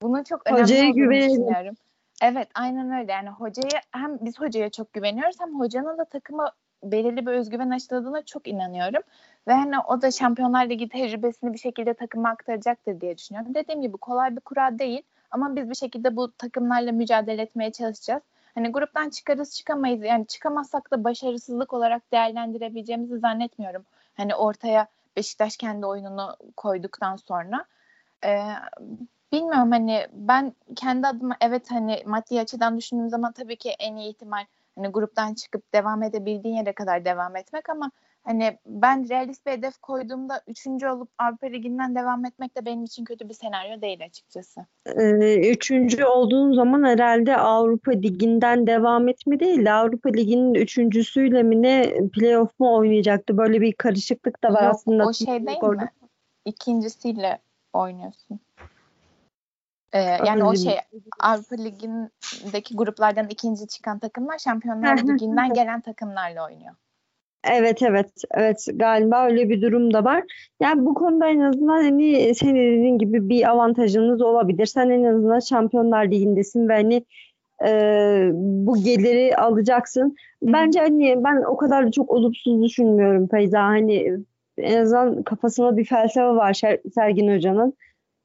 Bunun 0.02 0.22
çok 0.22 0.46
önemli 0.46 0.62
Hocaya 0.62 0.90
güvenelim. 0.90 1.30
düşünüyorum. 1.30 1.74
Evet 2.22 2.48
aynen 2.54 3.00
öyle 3.00 3.12
yani 3.12 3.28
hocaya 3.28 3.80
hem 3.92 4.18
biz 4.20 4.40
hocaya 4.40 4.70
çok 4.70 4.92
güveniyoruz 4.92 5.40
hem 5.40 5.60
hocanın 5.60 5.98
da 5.98 6.04
takıma 6.04 6.52
belirli 6.84 7.26
bir 7.26 7.32
özgüven 7.32 7.70
aşıladığına 7.70 8.22
çok 8.22 8.48
inanıyorum. 8.48 9.02
Ve 9.48 9.52
hani 9.52 9.78
o 9.78 10.02
da 10.02 10.10
Şampiyonlar 10.10 10.68
Ligi 10.68 10.88
tecrübesini 10.88 11.52
bir 11.52 11.58
şekilde 11.58 11.94
takıma 11.94 12.28
aktaracaktır 12.28 13.00
diye 13.00 13.18
düşünüyorum. 13.18 13.54
Dediğim 13.54 13.82
gibi 13.82 13.96
kolay 13.96 14.36
bir 14.36 14.40
kura 14.40 14.78
değil 14.78 15.02
ama 15.30 15.56
biz 15.56 15.70
bir 15.70 15.74
şekilde 15.74 16.16
bu 16.16 16.32
takımlarla 16.32 16.92
mücadele 16.92 17.42
etmeye 17.42 17.72
çalışacağız. 17.72 18.22
Hani 18.60 18.72
gruptan 18.72 19.10
çıkarız 19.10 19.56
çıkamayız. 19.56 20.02
Yani 20.04 20.26
çıkamazsak 20.26 20.90
da 20.90 21.04
başarısızlık 21.04 21.72
olarak 21.72 22.12
değerlendirebileceğimizi 22.12 23.18
zannetmiyorum. 23.18 23.84
Hani 24.16 24.34
ortaya 24.34 24.86
Beşiktaş 25.16 25.56
kendi 25.56 25.86
oyununu 25.86 26.36
koyduktan 26.56 27.16
sonra. 27.16 27.64
Ee, 28.24 28.42
bilmiyorum 29.32 29.70
hani 29.70 30.06
ben 30.12 30.52
kendi 30.76 31.06
adıma 31.06 31.36
evet 31.40 31.70
hani 31.70 32.02
maddi 32.06 32.40
açıdan 32.40 32.78
düşündüğüm 32.78 33.08
zaman 33.08 33.32
tabii 33.32 33.56
ki 33.56 33.70
en 33.78 33.96
iyi 33.96 34.10
ihtimal 34.10 34.44
hani 34.74 34.88
gruptan 34.88 35.34
çıkıp 35.34 35.72
devam 35.72 36.02
edebildiğin 36.02 36.56
yere 36.56 36.72
kadar 36.72 37.04
devam 37.04 37.36
etmek 37.36 37.68
ama 37.68 37.90
hani 38.24 38.58
ben 38.66 39.08
realist 39.08 39.46
bir 39.46 39.50
hedef 39.50 39.78
koyduğumda 39.78 40.42
üçüncü 40.46 40.88
olup 40.88 41.08
Avrupa 41.18 41.46
Ligi'nden 41.46 41.94
devam 41.94 42.24
etmek 42.24 42.56
de 42.56 42.64
benim 42.64 42.84
için 42.84 43.04
kötü 43.04 43.28
bir 43.28 43.34
senaryo 43.34 43.80
değil 43.80 44.04
açıkçası. 44.04 44.60
Ee, 44.86 45.50
üçüncü 45.50 46.04
olduğun 46.04 46.52
zaman 46.52 46.84
herhalde 46.84 47.36
Avrupa 47.36 47.92
Ligi'nden 47.92 48.66
devam 48.66 49.08
etme 49.08 49.40
değil 49.40 49.64
de 49.64 49.72
Avrupa 49.72 50.08
Ligi'nin 50.08 50.54
üçüncüsüyle 50.54 51.42
mi 51.42 51.62
ne 51.62 51.92
playoff 52.12 52.60
mu 52.60 52.76
oynayacaktı? 52.76 53.38
Böyle 53.38 53.60
bir 53.60 53.72
karışıklık 53.72 54.44
da 54.44 54.52
var 54.52 54.62
Yok, 54.62 54.74
aslında. 54.74 55.06
o 55.06 55.12
şey 55.12 55.46
değil 55.46 55.58
orada. 55.60 55.82
mi? 55.82 55.90
İkincisiyle 56.44 57.38
oynuyorsun. 57.72 58.40
Ee, 59.92 59.98
yani 60.00 60.44
o 60.44 60.56
şey 60.56 60.78
Avrupa 61.20 61.56
Ligi'ndeki 61.56 62.76
gruplardan 62.76 63.28
ikinci 63.28 63.68
çıkan 63.68 63.98
takımlar 63.98 64.38
Şampiyonlar 64.38 64.98
Ligi'nden 65.08 65.52
gelen 65.52 65.80
takımlarla 65.80 66.46
oynuyor. 66.46 66.74
Evet 67.44 67.82
evet 67.82 68.10
evet 68.34 68.66
galiba 68.74 69.26
öyle 69.26 69.48
bir 69.48 69.62
durum 69.62 69.94
da 69.94 70.04
var. 70.04 70.22
Yani 70.60 70.86
bu 70.86 70.94
konuda 70.94 71.28
en 71.28 71.40
azından 71.40 71.82
hani 71.82 72.34
senin 72.34 72.78
dediğin 72.78 72.98
gibi 72.98 73.28
bir 73.28 73.50
avantajınız 73.50 74.22
olabilir. 74.22 74.66
Sen 74.66 74.90
en 74.90 75.04
azından 75.04 75.40
Şampiyonlar 75.40 76.04
Ligi'ndesin 76.04 76.68
ve 76.68 76.72
hani 76.72 77.04
e, 77.66 78.30
bu 78.32 78.82
geliri 78.82 79.36
alacaksın. 79.36 80.16
Bence 80.42 80.80
hani 80.80 81.24
ben 81.24 81.42
o 81.42 81.56
kadar 81.56 81.86
da 81.86 81.90
çok 81.90 82.10
olumsuz 82.10 82.62
düşünmüyorum 82.62 83.28
Feyza. 83.28 83.62
Hani 83.62 84.18
en 84.58 84.82
azından 84.82 85.22
kafasında 85.22 85.76
bir 85.76 85.84
felsefe 85.84 86.26
var 86.26 86.60
Sergin 86.94 87.36
Hoca'nın. 87.36 87.74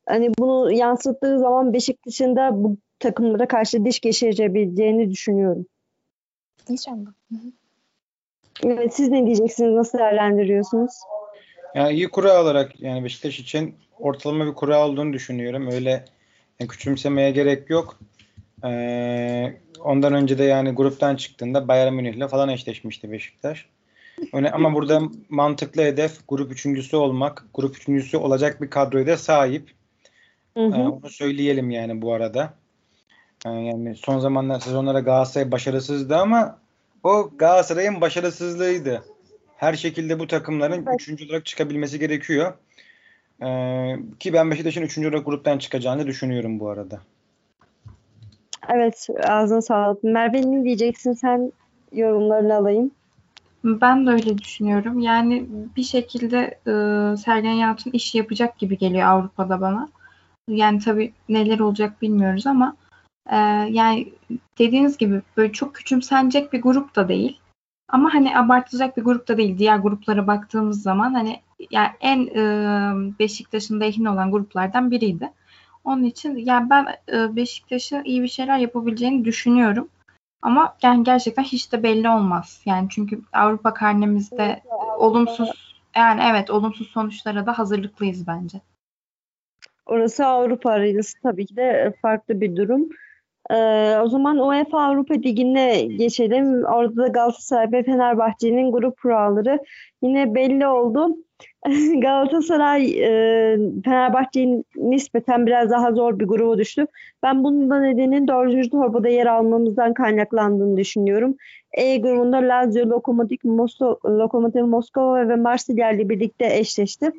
Hani 0.05 0.31
bunu 0.39 0.71
yansıttığı 0.71 1.39
zaman 1.39 1.73
Beşiktaş'ın 1.73 2.35
da 2.35 2.63
bu 2.63 2.77
takımlara 2.99 3.47
karşı 3.47 3.85
diş 3.85 3.99
geçirebileceğini 3.99 5.11
düşünüyorum. 5.11 5.65
İnşallah. 6.69 7.11
Evet, 8.63 8.95
siz 8.95 9.09
ne 9.09 9.25
diyeceksiniz? 9.25 9.73
Nasıl 9.73 9.97
değerlendiriyorsunuz? 9.97 10.91
Yani 11.75 11.93
iyi 11.93 12.07
kura 12.07 12.41
olarak 12.41 12.81
yani 12.81 13.03
Beşiktaş 13.03 13.39
için 13.39 13.75
ortalama 13.99 14.45
bir 14.45 14.53
kura 14.53 14.87
olduğunu 14.87 15.13
düşünüyorum. 15.13 15.67
Öyle 15.71 16.05
yani 16.59 16.67
küçümsemeye 16.67 17.31
gerek 17.31 17.69
yok. 17.69 17.99
Ee, 18.65 19.53
ondan 19.83 20.13
önce 20.13 20.37
de 20.37 20.43
yani 20.43 20.71
gruptan 20.71 21.15
çıktığında 21.15 21.67
Bayern 21.67 21.93
Münih'le 21.93 22.27
falan 22.27 22.49
eşleşmişti 22.49 23.11
Beşiktaş. 23.11 23.65
Öyle, 24.33 24.51
ama 24.51 24.73
burada 24.73 25.01
mantıklı 25.29 25.81
hedef 25.81 26.27
grup 26.27 26.51
üçüncüsü 26.51 26.95
olmak. 26.95 27.45
Grup 27.53 27.77
üçüncüsü 27.77 28.17
olacak 28.17 28.61
bir 28.61 28.69
kadroya 28.69 29.07
da 29.07 29.17
sahip. 29.17 29.71
Hı 30.57 30.65
hı. 30.65 30.75
Ee, 30.75 30.87
onu 30.87 31.09
söyleyelim 31.09 31.71
yani 31.71 32.01
bu 32.01 32.13
arada. 32.13 32.53
Ee, 33.45 33.49
yani 33.49 33.95
son 33.95 34.19
zamanlar 34.19 34.59
sezonlara 34.59 34.99
Galatasaray 34.99 35.51
başarısızdı 35.51 36.15
ama 36.17 36.59
o 37.05 37.31
Galatasaray'ın 37.37 38.01
başarısızlığıydı. 38.01 39.03
Her 39.57 39.73
şekilde 39.73 40.19
bu 40.19 40.27
takımların 40.27 40.85
evet. 40.87 41.01
üçüncü 41.01 41.25
olarak 41.25 41.45
çıkabilmesi 41.45 41.99
gerekiyor. 41.99 42.53
Ee, 43.41 43.95
ki 44.19 44.33
ben 44.33 44.51
Beşiktaş'ın 44.51 44.81
üçüncü 44.81 45.09
olarak 45.09 45.25
gruptan 45.25 45.57
çıkacağını 45.57 46.07
düşünüyorum 46.07 46.59
bu 46.59 46.69
arada. 46.69 46.99
Evet 48.69 49.07
ağzına 49.23 49.61
sağlık. 49.61 50.03
Merve 50.03 50.51
ne 50.51 50.63
diyeceksin 50.63 51.13
sen 51.13 51.51
yorumlarını 51.91 52.55
alayım. 52.55 52.91
Ben 53.63 54.07
de 54.07 54.11
öyle 54.11 54.37
düşünüyorum. 54.37 54.99
Yani 54.99 55.45
bir 55.77 55.83
şekilde 55.83 56.37
e, 56.67 56.71
Sergen 57.17 57.53
Yalçın 57.53 57.91
iş 57.91 58.15
yapacak 58.15 58.57
gibi 58.57 58.77
geliyor 58.77 59.07
Avrupa'da 59.07 59.61
bana. 59.61 59.89
Yani 60.47 60.79
tabii 60.79 61.13
neler 61.29 61.59
olacak 61.59 62.01
bilmiyoruz 62.01 62.47
ama 62.47 62.75
e, 63.29 63.35
yani 63.69 64.13
dediğiniz 64.59 64.97
gibi 64.97 65.21
böyle 65.37 65.53
çok 65.53 65.75
küçümsenecek 65.75 66.53
bir 66.53 66.61
grup 66.61 66.95
da 66.95 67.07
değil. 67.07 67.39
Ama 67.89 68.13
hani 68.13 68.37
abartılacak 68.37 68.97
bir 68.97 69.03
grup 69.03 69.27
da 69.27 69.37
değil. 69.37 69.57
Diğer 69.57 69.77
gruplara 69.77 70.27
baktığımız 70.27 70.81
zaman 70.81 71.13
hani 71.13 71.41
yani 71.71 71.89
en 72.01 72.27
e, 72.27 72.39
Beşiktaş'ın 73.19 73.79
lehine 73.79 74.09
olan 74.09 74.31
gruplardan 74.31 74.91
biriydi. 74.91 75.31
Onun 75.83 76.03
için 76.03 76.37
yani 76.37 76.69
ben 76.69 76.87
e, 77.13 77.35
Beşiktaş'ın 77.35 78.03
iyi 78.03 78.23
bir 78.23 78.27
şeyler 78.27 78.57
yapabileceğini 78.57 79.25
düşünüyorum. 79.25 79.89
Ama 80.41 80.77
yani 80.83 81.03
gerçekten 81.03 81.43
hiç 81.43 81.71
de 81.71 81.83
belli 81.83 82.09
olmaz. 82.09 82.61
Yani 82.65 82.87
çünkü 82.89 83.21
Avrupa 83.33 83.73
karnemizde 83.73 84.43
evet, 84.43 84.63
olumsuz 84.97 85.75
yani 85.95 86.21
evet 86.31 86.49
olumsuz 86.49 86.87
sonuçlara 86.87 87.45
da 87.45 87.59
hazırlıklıyız 87.59 88.27
bence. 88.27 88.61
Orası 89.85 90.25
Avrupa 90.25 90.71
arenası 90.71 91.21
tabii 91.23 91.45
ki 91.45 91.55
de 91.55 91.93
farklı 92.01 92.41
bir 92.41 92.55
durum. 92.55 92.89
Ee, 93.51 93.97
o 94.03 94.07
zaman 94.09 94.37
UEFA 94.37 94.81
Avrupa 94.81 95.13
Ligi'ne 95.13 95.81
geçelim. 95.81 96.63
Orada 96.63 96.95
da 96.95 97.07
Galatasaray 97.07 97.71
ve 97.71 97.83
Fenerbahçe'nin 97.83 98.71
grup 98.71 99.01
kuralları 99.01 99.59
yine 100.01 100.35
belli 100.35 100.67
oldu. 100.67 101.17
Galatasaray 102.01 102.85
e, 102.99 103.57
Fenerbahçe'nin 103.85 104.65
nispeten 104.75 105.45
biraz 105.45 105.69
daha 105.69 105.91
zor 105.91 106.19
bir 106.19 106.25
gruba 106.25 106.57
düştü. 106.57 106.87
Ben 107.23 107.43
bunun 107.43 107.69
da 107.69 107.79
nedenin 107.79 108.27
dördüncü 108.27 108.69
torbada 108.69 109.09
yer 109.09 109.25
almamızdan 109.25 109.93
kaynaklandığını 109.93 110.77
düşünüyorum. 110.77 111.35
E 111.73 111.97
grubunda 111.97 112.37
Lazio, 112.37 112.89
Lokomotiv, 112.89 113.37
Mosto, 113.43 113.99
Lokomotiv 114.05 114.65
Moskova 114.65 115.29
ve 115.29 115.35
Marsilya 115.35 115.91
ile 115.91 116.09
birlikte 116.09 116.57
eşleşti. 116.57 117.11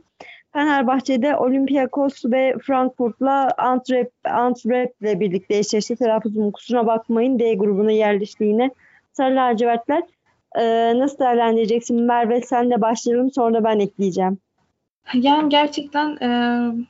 Fenerbahçe'de 0.57 1.37
Olympiakos 1.37 2.25
ve 2.25 2.57
Frankfurt'la 2.63 3.51
Antwerp, 3.59 4.13
Antwerp 4.25 5.03
ile 5.03 5.21
birlikte 5.21 5.59
eşleşti. 5.59 5.97
Telaffuzum 5.97 6.51
kusuruna 6.51 6.87
bakmayın. 6.87 7.39
D 7.39 7.55
grubuna 7.55 7.93
yerleşti 7.93 8.45
yine. 8.45 8.71
Sarı 9.13 9.37
lacivertler. 9.37 10.03
Ee, 10.59 10.99
nasıl 10.99 11.19
değerlendireceksin? 11.19 12.03
Merve 12.03 12.41
senle 12.41 12.81
başlayalım 12.81 13.31
sonra 13.31 13.65
ben 13.65 13.79
ekleyeceğim. 13.79 14.39
Yani 15.15 15.49
gerçekten 15.49 16.17
e, 16.17 16.29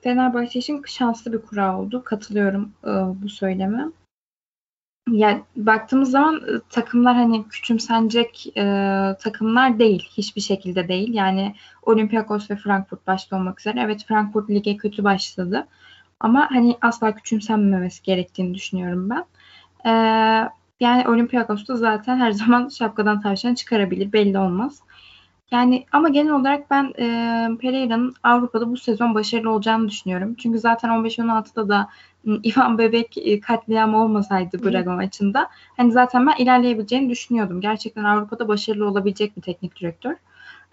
Fenerbahçe 0.00 0.58
için 0.58 0.82
şanslı 0.86 1.32
bir 1.32 1.38
kura 1.38 1.80
oldu. 1.80 2.02
Katılıyorum 2.04 2.72
e, 2.84 2.90
bu 3.22 3.28
söyleme. 3.28 3.84
Yani 5.10 5.42
baktığımız 5.56 6.10
zaman 6.10 6.36
e, 6.36 6.60
takımlar 6.70 7.14
hani 7.16 7.48
küçümsenecek 7.48 8.46
e, 8.56 8.62
takımlar 9.20 9.78
değil. 9.78 10.08
Hiçbir 10.16 10.40
şekilde 10.40 10.88
değil. 10.88 11.14
Yani 11.14 11.54
Olympiakos 11.82 12.50
ve 12.50 12.56
Frankfurt 12.56 13.06
başta 13.06 13.36
olmak 13.36 13.60
üzere. 13.60 13.80
Evet 13.80 14.04
Frankfurt 14.08 14.50
lige 14.50 14.76
kötü 14.76 15.04
başladı. 15.04 15.66
Ama 16.20 16.48
hani 16.50 16.76
asla 16.82 17.14
küçümsenmemesi 17.14 18.02
gerektiğini 18.02 18.54
düşünüyorum 18.54 19.10
ben. 19.10 19.24
E, 19.84 19.92
yani 20.80 21.08
Olympiakos 21.08 21.68
da 21.68 21.76
zaten 21.76 22.16
her 22.16 22.30
zaman 22.32 22.68
şapkadan 22.68 23.20
tavşan 23.20 23.54
çıkarabilir. 23.54 24.12
Belli 24.12 24.38
olmaz. 24.38 24.80
Yani 25.50 25.86
ama 25.92 26.08
genel 26.08 26.32
olarak 26.32 26.70
ben 26.70 26.92
e, 26.98 27.06
Pereira'nın 27.60 28.14
Avrupa'da 28.22 28.70
bu 28.70 28.76
sezon 28.76 29.14
başarılı 29.14 29.50
olacağını 29.50 29.88
düşünüyorum. 29.88 30.34
Çünkü 30.34 30.58
zaten 30.58 30.90
15-16'da 30.90 31.68
da 31.68 31.88
Ivan 32.26 32.78
Bebek 32.78 33.18
e, 33.18 33.40
katliam 33.40 33.94
olmasaydı 33.94 34.64
Braga 34.64 34.92
maçında 34.92 35.50
hani 35.76 35.92
zaten 35.92 36.26
ben 36.26 36.36
ilerleyebileceğini 36.38 37.10
düşünüyordum. 37.10 37.60
Gerçekten 37.60 38.04
Avrupa'da 38.04 38.48
başarılı 38.48 38.88
olabilecek 38.88 39.36
bir 39.36 39.42
teknik 39.42 39.80
direktör. 39.80 40.14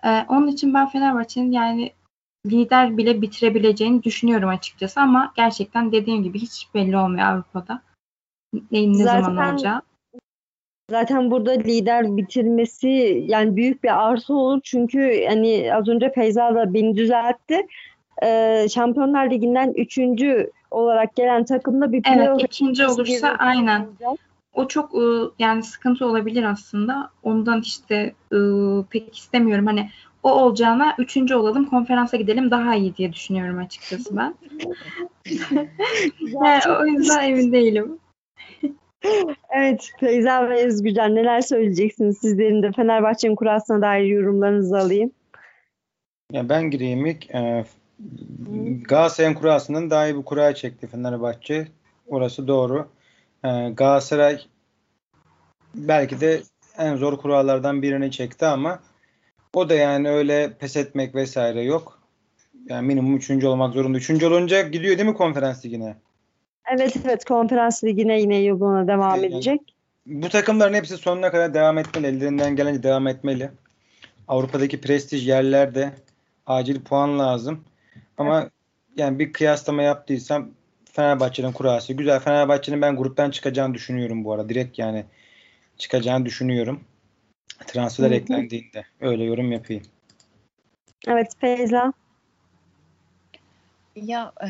E, 0.05 0.25
onun 0.29 0.47
için 0.47 0.73
ben 0.73 0.89
Fenerbahçe'nin 0.89 1.51
yani 1.51 1.91
lider 2.45 2.97
bile 2.97 3.21
bitirebileceğini 3.21 4.03
düşünüyorum 4.03 4.49
açıkçası 4.49 5.01
ama 5.01 5.33
gerçekten 5.35 5.91
dediğim 5.91 6.23
gibi 6.23 6.39
hiç 6.39 6.67
belli 6.73 6.97
olmuyor 6.97 7.27
Avrupa'da. 7.27 7.81
Neyin 8.71 8.93
ne 8.93 9.03
zaten, 9.03 9.21
zaman 9.21 9.53
olacağı. 9.53 9.81
Zaten 10.89 11.31
burada 11.31 11.51
lider 11.51 12.17
bitirmesi 12.17 13.23
yani 13.27 13.55
büyük 13.55 13.83
bir 13.83 14.09
artı 14.09 14.33
olur. 14.33 14.61
Çünkü 14.63 15.25
hani 15.29 15.73
az 15.75 15.87
önce 15.87 16.11
Feyza 16.11 16.55
da 16.55 16.73
beni 16.73 16.95
düzeltti. 16.95 17.67
Ee, 18.23 18.67
Şampiyonlar 18.69 19.31
Ligi'nden 19.31 19.73
üçüncü 19.75 20.51
olarak 20.71 21.15
gelen 21.15 21.45
takımda 21.45 21.91
bir 21.91 22.03
Evet 22.15 22.43
ikinci 22.43 22.87
olursa 22.87 23.35
aynen. 23.39 23.87
O 24.53 24.67
çok 24.67 24.93
ıı, 24.93 25.31
yani 25.39 25.63
sıkıntı 25.63 26.05
olabilir 26.05 26.43
aslında. 26.43 27.09
Ondan 27.23 27.61
işte 27.61 28.13
pek 28.89 29.17
istemiyorum. 29.17 29.65
Hani 29.65 29.89
o 30.23 30.31
olacağına 30.31 30.95
üçüncü 30.97 31.35
olalım 31.35 31.65
konferansa 31.65 32.17
gidelim 32.17 32.51
daha 32.51 32.75
iyi 32.75 32.95
diye 32.95 33.13
düşünüyorum 33.13 33.57
açıkçası 33.57 34.17
ben. 34.17 34.35
yani, 36.43 36.61
o 36.81 36.85
yüzden 36.85 37.23
emin 37.23 37.51
değilim. 37.51 37.99
evet 39.49 39.91
Feyza 39.99 40.49
ve 40.49 40.65
Özgürcan 40.65 41.15
neler 41.15 41.41
söyleyeceksiniz 41.41 42.17
sizlerin 42.17 42.63
de 42.63 42.71
Fenerbahçe'nin 42.71 43.35
kurasına 43.35 43.81
dair 43.81 44.05
yorumlarınızı 44.05 44.77
alayım. 44.77 45.11
Ya 46.31 46.49
ben 46.49 46.71
gireyim 46.71 47.05
ilk. 47.05 47.35
Ee, 47.35 47.65
Galatasaray'ın 48.87 49.35
kurasından 49.35 49.89
daha 49.89 50.07
iyi 50.07 50.17
bir 50.17 50.23
kura 50.23 50.55
çekti 50.55 50.87
Fenerbahçe. 50.87 51.67
Orası 52.07 52.47
doğru. 52.47 52.87
Ee, 53.45 53.69
Galatasaray 53.69 54.41
belki 55.75 56.21
de 56.21 56.41
en 56.77 56.95
zor 56.95 57.17
kurallardan 57.17 57.81
birini 57.81 58.11
çekti 58.11 58.45
ama 58.45 58.79
o 59.53 59.69
da 59.69 59.73
yani 59.73 60.09
öyle 60.09 60.53
pes 60.59 60.77
etmek 60.77 61.15
vesaire 61.15 61.61
yok. 61.61 61.99
Yani 62.69 62.87
minimum 62.87 63.15
üçüncü 63.17 63.47
olmak 63.47 63.73
zorunda. 63.73 63.97
Üçüncü 63.97 64.25
olunca 64.25 64.61
gidiyor 64.61 64.97
değil 64.97 65.09
mi 65.09 65.15
konferans 65.15 65.65
ligine? 65.65 65.95
Evet 66.71 66.97
evet 67.05 67.25
konferans 67.25 67.83
ligine 67.83 68.19
yine 68.21 68.37
yoluna 68.37 68.87
devam 68.87 69.15
yani, 69.15 69.25
edecek. 69.25 69.61
Bu 70.05 70.29
takımların 70.29 70.73
hepsi 70.73 70.97
sonuna 70.97 71.31
kadar 71.31 71.53
devam 71.53 71.77
etmeli. 71.77 72.07
Ellerinden 72.07 72.55
gelince 72.55 72.83
devam 72.83 73.07
etmeli. 73.07 73.49
Avrupa'daki 74.27 74.81
prestij 74.81 75.27
yerlerde 75.27 75.93
acil 76.45 76.81
puan 76.81 77.19
lazım. 77.19 77.63
Ama 78.17 78.41
evet. 78.41 78.51
yani 78.97 79.19
bir 79.19 79.33
kıyaslama 79.33 79.81
yaptıysam 79.81 80.49
Fenerbahçe'nin 80.91 81.51
kurası 81.51 81.93
güzel. 81.93 82.19
Fenerbahçe'nin 82.19 82.81
ben 82.81 82.95
gruptan 82.95 83.31
çıkacağını 83.31 83.73
düşünüyorum 83.73 84.23
bu 84.23 84.33
arada. 84.33 84.49
Direkt 84.49 84.79
yani 84.79 85.05
çıkacağını 85.77 86.25
düşünüyorum. 86.25 86.83
Transfer 87.67 88.11
eklendiğinde. 88.11 88.85
Öyle 89.01 89.23
yorum 89.23 89.51
yapayım. 89.51 89.83
Evet 91.07 91.31
Feyza. 91.39 91.93
Ya 93.95 94.31
e, 94.47 94.49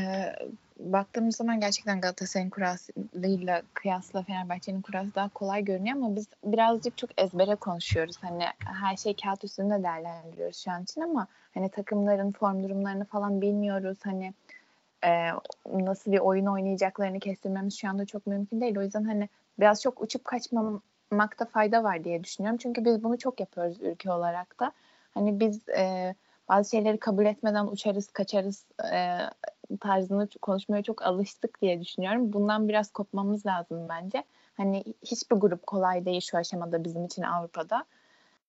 baktığımız 0.84 1.36
zaman 1.36 1.60
gerçekten 1.60 2.02
Galatasaray'ın 2.02 2.50
kurasıyla 2.50 3.62
kıyasla 3.74 4.24
Fenerbahçe'nin 4.24 4.82
kurası 4.82 5.16
daha 5.16 5.30
kolay 5.30 5.64
görünüyor 5.64 5.98
ama 5.98 6.16
biz 6.16 6.28
birazcık 6.44 6.98
çok 6.98 7.22
ezbere 7.22 7.56
konuşuyoruz. 7.56 8.16
Hani 8.22 8.44
her 8.60 8.98
şey 8.98 9.16
kağıt 9.16 9.44
üstünde 9.44 9.84
değerlendiriyoruz 9.84 10.64
şu 10.64 10.72
an 10.72 10.84
için 10.84 11.02
ama 11.02 11.28
hani 11.54 11.70
takımların 11.70 12.32
form 12.32 12.64
durumlarını 12.64 13.06
falan 13.06 13.42
bilmiyoruz. 13.42 13.98
Hani 14.04 14.34
e, 15.06 15.30
nasıl 15.74 16.12
bir 16.12 16.20
oyun 16.20 16.46
oynayacaklarını 16.46 17.20
kestirmemiz 17.20 17.78
şu 17.78 17.90
anda 17.90 18.06
çok 18.06 18.28
mümkün 18.28 18.62
değil. 18.62 18.78
O 18.78 18.82
yüzden 18.82 19.04
hani 19.04 19.30
biraz 19.60 19.82
çok 19.82 20.02
uçup 20.02 20.26
kaçmamakta 20.26 21.46
fayda 21.46 21.84
var 21.84 22.04
diye 22.04 22.24
düşünüyorum. 22.24 22.58
Çünkü 22.58 22.86
biz 22.86 23.04
bunu 23.04 23.18
çok 23.18 23.40
yapıyoruz 23.40 23.82
ülke 23.82 24.12
olarak 24.12 24.60
da. 24.60 24.72
Hani 25.14 25.40
biz 25.40 25.70
e, 25.70 26.16
bazı 26.50 26.70
şeyleri 26.70 26.98
kabul 26.98 27.26
etmeden 27.26 27.68
uçarız, 27.68 28.08
kaçarız 28.08 28.66
e, 28.94 29.18
tarzını 29.78 30.28
konuşmaya 30.42 30.84
çok 30.84 31.02
alıştık 31.02 31.62
diye 31.62 31.82
düşünüyorum. 31.82 32.34
Bundan 32.34 32.70
biraz 32.70 32.92
kopmamız 32.92 33.46
lazım 33.46 33.90
bence. 33.90 34.24
Hani 34.58 34.84
hiçbir 35.06 35.36
grup 35.36 35.68
kolay 35.68 36.06
değil 36.06 36.22
şu 36.22 36.38
aşamada 36.38 36.84
bizim 36.84 37.06
için 37.06 37.22
Avrupa'da. 37.22 37.86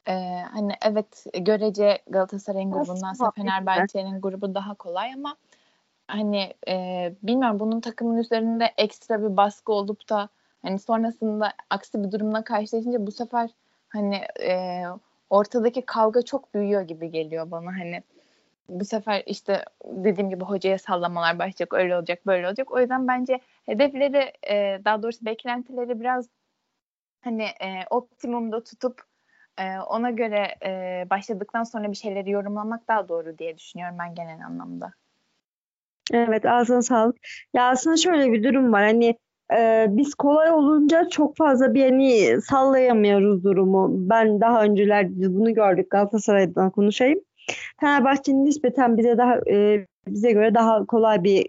Ee, 0.09 0.43
hani 0.53 0.72
evet 0.87 1.27
görece 1.41 1.99
Galatasaray'ın 2.11 2.70
grubundansa 2.70 3.31
Fenerbahçe'nin 3.31 4.20
grubu 4.20 4.55
daha 4.55 4.75
kolay 4.75 5.12
ama 5.12 5.37
hani 6.09 6.55
e, 6.68 7.12
bilmiyorum 7.22 7.61
bunun 7.61 7.81
takımın 7.81 8.16
üzerinde 8.16 8.72
ekstra 8.77 9.22
bir 9.22 9.37
baskı 9.37 9.72
olup 9.72 10.11
da 10.11 10.29
Hani 10.64 10.79
sonrasında 10.79 11.53
aksi 11.70 12.05
bir 12.05 12.12
durumla 12.12 12.45
karşılaşınca 12.45 13.07
bu 13.07 13.12
sefer 13.12 13.51
hani 13.89 14.20
e, 14.41 14.83
ortadaki 15.31 15.83
kavga 15.83 16.22
çok 16.22 16.55
büyüyor 16.55 16.83
gibi 16.83 17.11
geliyor 17.11 17.51
bana 17.51 17.66
hani 17.66 18.03
bu 18.68 18.84
sefer 18.84 19.22
işte 19.26 19.64
dediğim 19.84 20.30
gibi 20.30 20.44
hocaya 20.44 20.78
sallamalar 20.78 21.38
başlayacak 21.38 21.74
öyle 21.74 21.96
olacak 21.96 22.26
böyle 22.26 22.46
olacak 22.46 22.72
o 22.72 22.80
yüzden 22.80 23.08
bence 23.08 23.40
hedefleri 23.66 24.32
e, 24.50 24.80
daha 24.84 25.02
doğrusu 25.02 25.24
beklentileri 25.26 26.00
biraz 26.00 26.28
hani 27.20 27.42
e, 27.42 27.86
optimumda 27.90 28.64
tutup 28.64 29.02
e, 29.58 29.78
ona 29.78 30.10
göre 30.10 30.54
e, 30.66 31.06
başladıktan 31.10 31.64
sonra 31.64 31.90
bir 31.90 31.96
şeyleri 31.96 32.30
yorumlamak 32.30 32.88
daha 32.88 33.08
doğru 33.08 33.38
diye 33.38 33.58
düşünüyorum 33.58 33.96
ben 33.98 34.14
genel 34.14 34.46
anlamda. 34.46 34.92
Evet 36.12 36.46
ağzına 36.46 36.82
sağlık. 36.82 37.16
Ya 37.54 37.68
aslında 37.68 37.96
şöyle 37.96 38.32
bir 38.32 38.44
durum 38.44 38.72
var 38.72 38.82
hani 38.84 39.18
e, 39.56 39.86
biz 39.88 40.14
kolay 40.14 40.50
olunca 40.50 41.08
çok 41.08 41.36
fazla 41.36 41.74
bir 41.74 41.82
hani 41.84 42.42
sallayamıyoruz 42.42 43.44
durumu. 43.44 43.88
Ben 43.90 44.40
daha 44.40 44.64
önceler 44.64 45.06
bunu 45.10 45.54
gördük 45.54 45.90
Galatasaray'dan 45.90 46.70
konuşayım. 46.70 47.20
Fenerbahçe'nin 47.80 48.45
nispeten 48.45 48.97
bize 48.97 49.18
daha 49.18 49.36
e, 49.51 49.86
bize 50.09 50.32
göre 50.32 50.55
daha 50.55 50.86
kolay 50.86 51.24
bir 51.24 51.47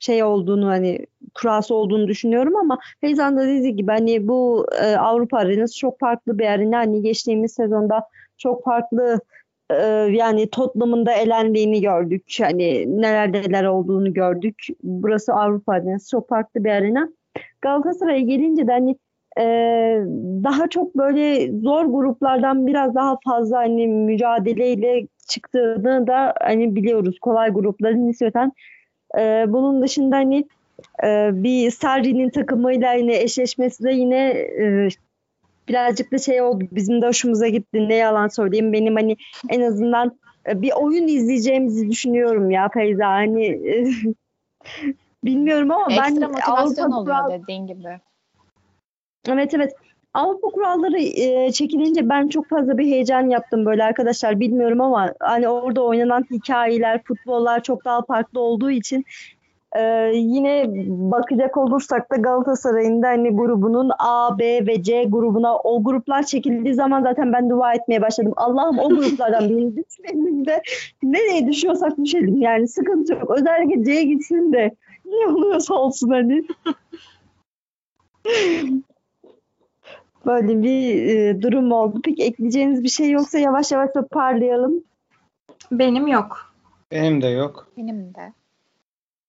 şey 0.00 0.24
olduğunu 0.24 0.68
hani 0.68 1.06
kurası 1.34 1.74
olduğunu 1.74 2.08
düşünüyorum 2.08 2.56
ama 2.56 2.78
Feyzan 3.00 3.36
da 3.36 3.46
dediği 3.46 3.76
gibi 3.76 3.90
hani 3.90 4.28
bu 4.28 4.66
e, 4.82 4.96
Avrupa 4.96 5.38
arenası 5.38 5.78
çok 5.78 6.00
farklı 6.00 6.38
bir 6.38 6.46
arena. 6.46 6.78
Hani 6.78 7.02
geçtiğimiz 7.02 7.52
sezonda 7.52 8.04
çok 8.38 8.64
farklı 8.64 9.20
e, 9.70 9.76
yani 10.10 10.50
Tottenham'ın 10.50 11.06
da 11.06 11.12
elendiğini 11.12 11.80
gördük. 11.80 12.36
Hani 12.40 13.00
neler 13.02 13.32
neler 13.32 13.64
olduğunu 13.64 14.14
gördük. 14.14 14.66
Burası 14.82 15.32
Avrupa 15.32 15.72
arenası 15.72 16.10
çok 16.10 16.28
farklı 16.28 16.64
bir 16.64 16.70
arena. 16.70 17.08
Galatasaray'a 17.62 18.20
gelince 18.20 18.66
de 18.66 18.72
hani 18.72 18.96
e, 19.38 19.44
daha 20.44 20.68
çok 20.68 20.96
böyle 20.96 21.52
zor 21.60 21.84
gruplardan 21.84 22.66
biraz 22.66 22.94
daha 22.94 23.18
fazla 23.24 23.58
hani 23.58 23.86
mücadeleyle 23.86 25.06
çıktığını 25.28 26.06
da 26.06 26.34
hani 26.40 26.76
biliyoruz 26.76 27.18
kolay 27.20 27.50
grupların 27.50 28.08
nispeten. 28.08 28.52
E, 29.18 29.44
bunun 29.48 29.82
dışında 29.82 30.16
hani 30.16 30.44
e, 31.04 31.30
bir 31.32 31.70
Sarri'nin 31.70 32.30
takımıyla 32.30 32.92
yine 32.92 33.16
eşleşmesi 33.16 33.84
de 33.84 33.90
yine 33.90 34.28
e, 34.30 34.88
birazcık 35.68 36.12
da 36.12 36.18
şey 36.18 36.42
oldu. 36.42 36.64
Bizim 36.72 37.02
de 37.02 37.06
hoşumuza 37.06 37.48
gitti. 37.48 37.88
Ne 37.88 37.94
yalan 37.94 38.28
söyleyeyim. 38.28 38.72
Benim 38.72 38.96
hani 38.96 39.16
en 39.48 39.60
azından 39.60 40.18
e, 40.48 40.62
bir 40.62 40.72
oyun 40.72 41.08
izleyeceğimizi 41.08 41.90
düşünüyorum 41.90 42.50
ya 42.50 42.68
Feyza. 42.68 43.06
Hani 43.06 43.60
bilmiyorum 45.24 45.70
ama 45.70 45.86
Ekstra 45.92 46.04
ben 46.04 46.30
motivasyon 46.30 46.90
Avrupa 46.90 47.00
oluyor 47.00 47.42
dediğin 47.42 47.66
gibi. 47.66 48.00
Evet 49.28 49.54
evet. 49.54 49.72
Avrupa 50.14 50.48
kuralları 50.48 51.00
e, 51.00 51.52
çekilince 51.52 52.08
ben 52.08 52.28
çok 52.28 52.48
fazla 52.48 52.78
bir 52.78 52.86
heyecan 52.86 53.30
yaptım 53.30 53.66
böyle 53.66 53.84
arkadaşlar 53.84 54.40
bilmiyorum 54.40 54.80
ama 54.80 55.14
hani 55.20 55.48
orada 55.48 55.84
oynanan 55.84 56.24
hikayeler, 56.30 57.02
futbollar 57.04 57.62
çok 57.62 57.84
daha 57.84 58.02
farklı 58.02 58.40
olduğu 58.40 58.70
için 58.70 59.04
e, 59.76 60.10
yine 60.14 60.66
bakacak 60.88 61.56
olursak 61.56 62.10
da 62.10 62.16
Galatasaray'ın 62.16 63.02
da 63.02 63.08
hani 63.08 63.30
grubunun 63.30 63.90
A, 63.98 64.38
B 64.38 64.66
ve 64.66 64.82
C 64.82 65.04
grubuna 65.04 65.56
o 65.58 65.84
gruplar 65.84 66.22
çekildiği 66.22 66.74
zaman 66.74 67.02
zaten 67.02 67.32
ben 67.32 67.50
dua 67.50 67.74
etmeye 67.74 68.02
başladım. 68.02 68.32
Allah'ım 68.36 68.78
o 68.78 68.88
gruplardan 68.88 69.48
birini 69.48 69.76
düşmeyelim 69.86 70.46
de 70.46 70.62
nereye 71.02 71.46
düşüyorsak 71.46 71.98
düşelim 71.98 72.40
yani 72.40 72.68
sıkıntı 72.68 73.12
yok. 73.12 73.30
Özellikle 73.30 73.84
C'ye 73.84 74.04
gitsin 74.04 74.52
de 74.52 74.70
ne 75.04 75.26
oluyorsa 75.32 75.74
olsun 75.74 76.10
hani. 76.10 76.44
Böyle 80.26 80.62
bir 80.62 81.06
e, 81.06 81.42
durum 81.42 81.72
oldu. 81.72 82.00
Peki 82.04 82.22
ekleyeceğiniz 82.22 82.82
bir 82.82 82.88
şey 82.88 83.10
yoksa 83.10 83.38
yavaş 83.38 83.72
yavaş 83.72 83.90
toparlayalım. 83.94 84.84
Benim 85.72 86.06
yok. 86.06 86.54
Benim 86.90 87.22
de 87.22 87.28
yok. 87.28 87.72
Benim 87.76 88.14
de. 88.14 88.32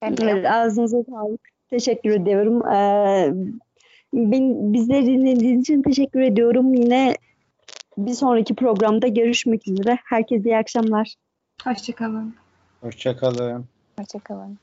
Benim 0.01 0.27
Evet, 0.27 0.45
ağzınıza 0.45 1.03
sağlık. 1.03 1.41
Teşekkür 1.69 2.09
ediyorum. 2.09 2.67
Ee, 2.67 3.33
ben, 4.13 4.73
bizleri 4.73 5.05
dinlediğiniz 5.05 5.61
için 5.61 5.81
teşekkür 5.81 6.21
ediyorum. 6.21 6.73
Yine 6.73 7.15
bir 7.97 8.13
sonraki 8.13 8.55
programda 8.55 9.07
görüşmek 9.07 9.67
üzere. 9.67 9.97
Herkese 10.03 10.49
iyi 10.49 10.57
akşamlar. 10.57 11.15
Hoşçakalın. 11.63 12.35
Hoşçakalın. 12.81 13.65
Hoşçakalın. 13.99 14.57